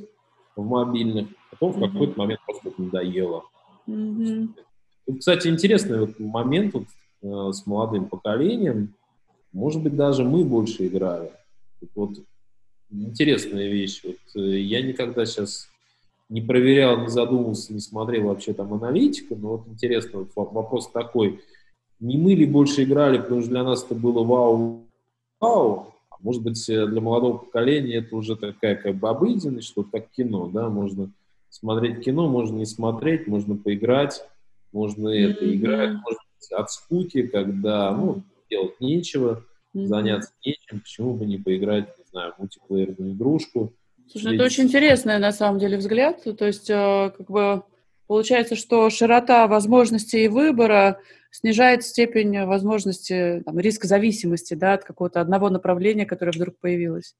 в 0.57 0.65
мобильных, 0.65 1.29
потом 1.51 1.73
mm-hmm. 1.73 1.89
в 1.89 1.93
какой-то 1.93 2.19
момент 2.19 2.41
просто 2.47 2.83
надоело. 2.83 3.45
Mm-hmm. 3.87 4.49
Тут, 5.07 5.19
кстати, 5.19 5.49
интересный 5.49 6.01
вот 6.01 6.19
момент 6.19 6.75
вот, 6.75 6.85
э, 7.23 7.53
с 7.53 7.67
молодым 7.67 8.07
поколением. 8.07 8.95
Может 9.53 9.83
быть, 9.83 9.97
даже 9.97 10.25
мы 10.25 10.45
больше 10.45 10.87
играли. 10.87 11.33
Вот 11.95 12.11
интересная 12.91 13.69
вещь. 13.69 14.03
Вот, 14.05 14.43
э, 14.43 14.59
я 14.61 14.83
никогда 14.83 15.27
сейчас 15.27 15.69
не 16.29 16.41
проверял, 16.41 16.99
не 16.99 17.09
задумывался, 17.09 17.73
не 17.73 17.81
смотрел 17.81 18.29
вообще 18.29 18.53
там 18.53 18.73
аналитику, 18.75 19.37
но 19.37 19.49
вот 19.49 19.69
интересно, 19.69 20.21
вот 20.35 20.53
вопрос 20.53 20.91
такой, 20.91 21.41
не 22.01 22.17
мы 22.17 22.35
ли 22.35 22.47
больше 22.47 22.85
играли, 22.85 23.19
потому 23.19 23.41
что 23.41 23.51
для 23.51 23.65
нас 23.65 23.85
это 23.85 23.95
было 23.95 24.23
вау-вау, 24.25 25.93
может 26.21 26.43
быть 26.43 26.69
э, 26.69 26.87
для 26.87 27.01
молодого 27.01 27.39
поколения 27.39 27.97
это 27.97 28.15
уже 28.17 28.37
такая 28.37 28.77
как 28.77 28.97
бы 28.97 29.09
обыденность, 29.09 29.69
что 29.69 29.85
как 29.85 30.11
кино, 30.11 30.49
да, 30.53 30.69
можно 30.69 31.11
смотреть 31.49 32.05
кино, 32.05 32.29
можно 32.29 32.57
не 32.57 32.67
смотреть, 32.67 33.27
можно 33.27 33.57
поиграть, 33.57 34.23
можно 34.73 35.09
mm-hmm. 35.09 35.31
это 35.31 35.55
играть, 35.55 35.91
может 35.91 36.21
быть 36.37 36.53
от 36.53 36.71
скуки, 36.71 37.27
когда, 37.27 37.93
ну, 37.93 38.23
делать 38.51 38.81
нечего, 38.81 39.45
mm-hmm. 39.75 39.87
заняться 39.87 40.33
нечем, 40.45 40.81
почему 40.81 41.15
бы 41.15 41.27
не 41.27 41.39
поиграть, 41.39 41.97
не 41.99 42.05
знаю, 42.11 42.35
в 42.35 42.39
мультиплеерную 42.39 43.13
игрушку, 43.13 43.73
Слушай, 44.11 44.25
ну, 44.25 44.33
это 44.35 44.45
очень 44.45 44.65
интересный, 44.65 45.19
на 45.19 45.33
самом 45.33 45.59
деле, 45.59 45.77
взгляд. 45.77 46.23
То 46.39 46.47
есть, 46.47 46.71
э, 46.71 47.13
как 47.17 47.31
бы, 47.31 47.63
получается, 48.07 48.57
что 48.57 48.89
широта 48.89 49.47
возможностей 49.47 50.29
выбора 50.29 51.01
снижает 51.31 51.85
степень 51.85 52.45
возможности, 52.45 53.43
там, 53.45 53.59
риска 53.59 53.87
зависимости, 53.87 54.55
да, 54.55 54.75
от 54.75 54.85
какого-то 54.85 55.21
одного 55.21 55.51
направления, 55.51 56.07
которое 56.07 56.33
вдруг 56.33 56.59
появилось. 56.59 57.15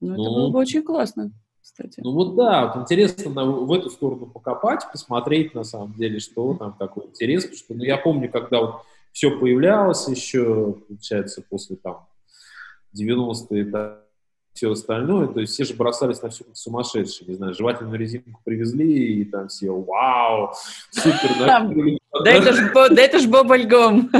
Ну, 0.00 0.14
это 0.14 0.22
ну, 0.22 0.34
было 0.34 0.50
бы 0.50 0.58
очень 0.58 0.82
классно, 0.82 1.32
кстати. 1.60 2.00
Ну, 2.00 2.12
вот 2.12 2.34
да, 2.34 2.66
вот 2.66 2.82
интересно 2.82 3.32
на, 3.32 3.44
в 3.44 3.72
эту 3.72 3.90
сторону 3.90 4.26
покопать, 4.26 4.82
посмотреть, 4.90 5.54
на 5.54 5.64
самом 5.64 5.94
деле, 5.94 6.18
что 6.18 6.54
там, 6.54 6.74
какой 6.78 7.06
интерес, 7.06 7.44
потому 7.44 7.58
что, 7.58 7.74
ну, 7.74 7.84
я 7.84 7.96
помню, 7.96 8.30
когда 8.30 8.60
вот 8.60 8.82
все 9.12 9.30
появлялось 9.30 10.08
еще, 10.08 10.76
получается, 10.88 11.42
после, 11.48 11.76
там, 11.76 12.06
90-е, 12.98 13.98
все 14.54 14.70
остальное, 14.70 15.28
то 15.28 15.40
есть 15.40 15.54
все 15.54 15.64
же 15.64 15.74
бросались 15.74 16.20
на 16.20 16.28
все 16.28 16.44
как 16.44 16.56
сумасшедшие, 16.56 17.28
не 17.28 17.34
знаю, 17.34 17.54
жевательную 17.54 17.98
резинку 17.98 18.40
привезли, 18.44 19.20
и 19.20 19.24
там 19.24 19.48
все, 19.48 19.70
вау, 19.70 20.52
супер, 20.90 21.38
да, 21.38 21.70
да 22.24 22.30
это 22.30 22.52
ж, 22.52 22.72
да 22.74 23.02
это 23.02 23.18
ж 23.18 23.26
бобальгом. 23.26 24.10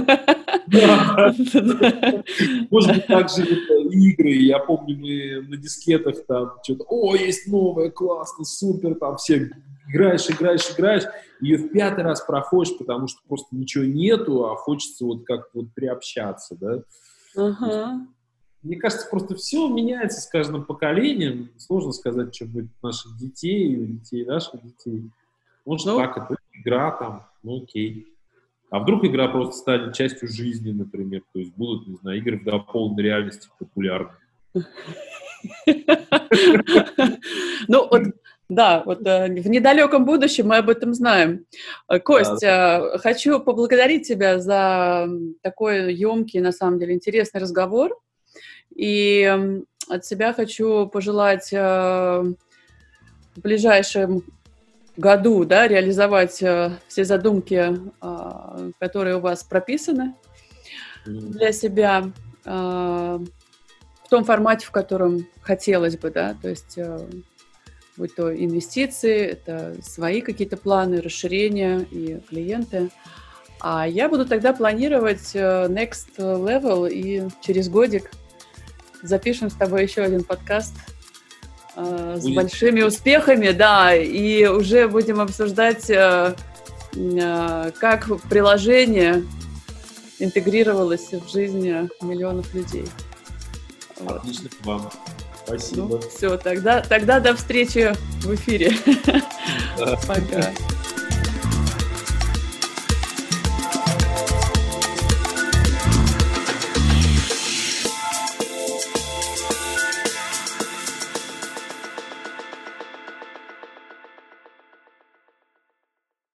Может 2.71 2.95
быть, 2.95 3.07
также 3.07 3.45
игры, 3.91 4.31
я 4.31 4.59
помню, 4.59 4.99
мы 4.99 5.47
на 5.49 5.57
дискетах 5.57 6.25
там 6.27 6.53
что-то, 6.63 6.85
о, 6.89 7.15
есть 7.15 7.47
новое, 7.49 7.91
классно, 7.91 8.45
супер, 8.45 8.95
там 8.95 9.17
все 9.17 9.51
играешь, 9.89 10.31
играешь, 10.31 10.71
играешь, 10.71 11.05
ее 11.41 11.59
в 11.59 11.69
пятый 11.71 12.05
раз 12.05 12.23
проходишь, 12.23 12.77
потому 12.79 13.09
что 13.09 13.21
просто 13.29 13.55
ничего 13.55 13.85
нету, 13.85 14.47
а 14.47 14.57
хочется 14.57 15.05
вот 15.05 15.25
как-то 15.25 15.61
вот 15.61 15.75
приобщаться, 15.75 16.57
да. 16.59 16.83
Ага. 17.37 18.07
Мне 18.63 18.77
кажется, 18.77 19.09
просто 19.11 19.35
все 19.35 19.69
меняется 19.69 20.21
с 20.21 20.27
каждым 20.27 20.65
поколением. 20.65 21.51
Сложно 21.59 21.93
сказать, 21.93 22.35
что 22.35 22.47
будет 22.47 22.71
наших 22.81 23.17
детей, 23.19 23.75
детей 23.87 24.25
наших 24.25 24.63
детей. 24.63 25.11
Может, 25.65 25.87
ну, 25.87 25.99
так, 25.99 26.17
это 26.17 26.37
игра 26.53 26.93
там, 26.93 27.27
ну 27.43 27.63
окей. 27.63 28.07
А 28.71 28.81
вдруг 28.81 29.05
игра 29.05 29.29
просто 29.29 29.53
станет 29.53 29.95
частью 29.95 30.29
жизни, 30.29 30.73
например. 30.73 31.23
То 31.33 31.39
есть 31.41 31.55
будут, 31.55 31.87
не 31.87 31.97
знаю, 31.97 32.19
игры 32.19 32.39
в 32.39 32.45
дополненной 32.45 33.03
реальности 33.03 33.49
популярны. 33.59 34.13
Ну, 37.69 37.87
вот 37.89 38.03
да, 38.53 38.83
вот 38.85 39.07
э, 39.07 39.29
в 39.29 39.49
недалеком 39.49 40.05
будущем 40.05 40.49
мы 40.49 40.59
об 40.59 40.69
этом 40.69 40.93
знаем. 40.93 41.47
Э, 41.89 41.99
Кость, 41.99 42.43
да. 42.43 42.81
Э, 42.81 42.99
хочу 42.99 43.41
поблагодарить 43.41 44.07
тебя 44.07 44.41
за 44.41 45.09
такой 45.41 45.95
емкий, 45.95 46.41
на 46.41 46.53
самом 46.53 46.79
деле, 46.79 46.95
интересный 46.95 47.41
разговор. 47.41 47.99
И 48.75 49.57
от 49.89 50.05
себя 50.05 50.35
хочу 50.35 50.87
пожелать 50.87 51.51
в 51.51 52.35
ближайшем 53.37 54.23
году 54.97 55.45
да, 55.45 55.69
реализовать 55.69 56.43
э, 56.43 56.79
все 56.89 57.05
задумки, 57.05 57.77
э, 58.01 58.71
которые 58.79 59.17
у 59.17 59.21
вас 59.21 59.43
прописаны 59.45 60.15
для 61.05 61.53
себя 61.53 62.13
в 62.45 64.09
том 64.11 64.25
формате, 64.25 64.67
в 64.67 64.73
котором 64.73 65.29
хотелось 65.43 65.97
бы, 65.97 66.11
да, 66.11 66.35
то 66.41 66.49
есть 66.49 66.77
будь 67.97 68.15
то 68.17 68.35
инвестиции, 68.35 69.27
это 69.27 69.77
свои 69.81 70.21
какие-то 70.21 70.57
планы, 70.57 71.01
расширения 71.01 71.87
и 71.91 72.21
клиенты. 72.29 72.91
А 73.61 73.87
я 73.87 74.09
буду 74.09 74.27
тогда 74.27 74.53
планировать 74.53 75.35
next 75.37 76.17
level 76.19 76.91
и 76.91 77.29
через 77.43 77.69
годик– 77.69 78.11
запишем 79.03 79.51
с 79.51 79.55
тобой 79.55 79.83
еще 79.83 80.03
один 80.03 80.25
подкаст 80.25 80.75
э, 81.77 82.19
с 82.21 82.29
большими 82.29 82.83
успехами, 82.83 83.51
да, 83.51 83.95
и 83.95 84.47
уже 84.47 84.89
будем 84.89 85.21
обсуждать, 85.21 85.89
э, 85.91 86.35
э, 86.95 87.71
как 87.79 88.09
приложение 88.29 89.25
интегрировалось 90.19 91.13
в 91.13 91.31
жизнь 91.31 91.89
миллионов 92.01 92.53
людей. 92.55 92.87
Отлично 94.07 94.49
вот. 94.63 94.81
вам. 94.81 94.91
Спасибо. 95.45 95.83
Ну, 95.83 96.01
все, 96.01 96.37
тогда, 96.37 96.81
тогда 96.81 97.21
до 97.21 97.35
встречи 97.35 97.93
в 98.21 98.35
эфире. 98.35 98.73
Пока. 100.07 100.53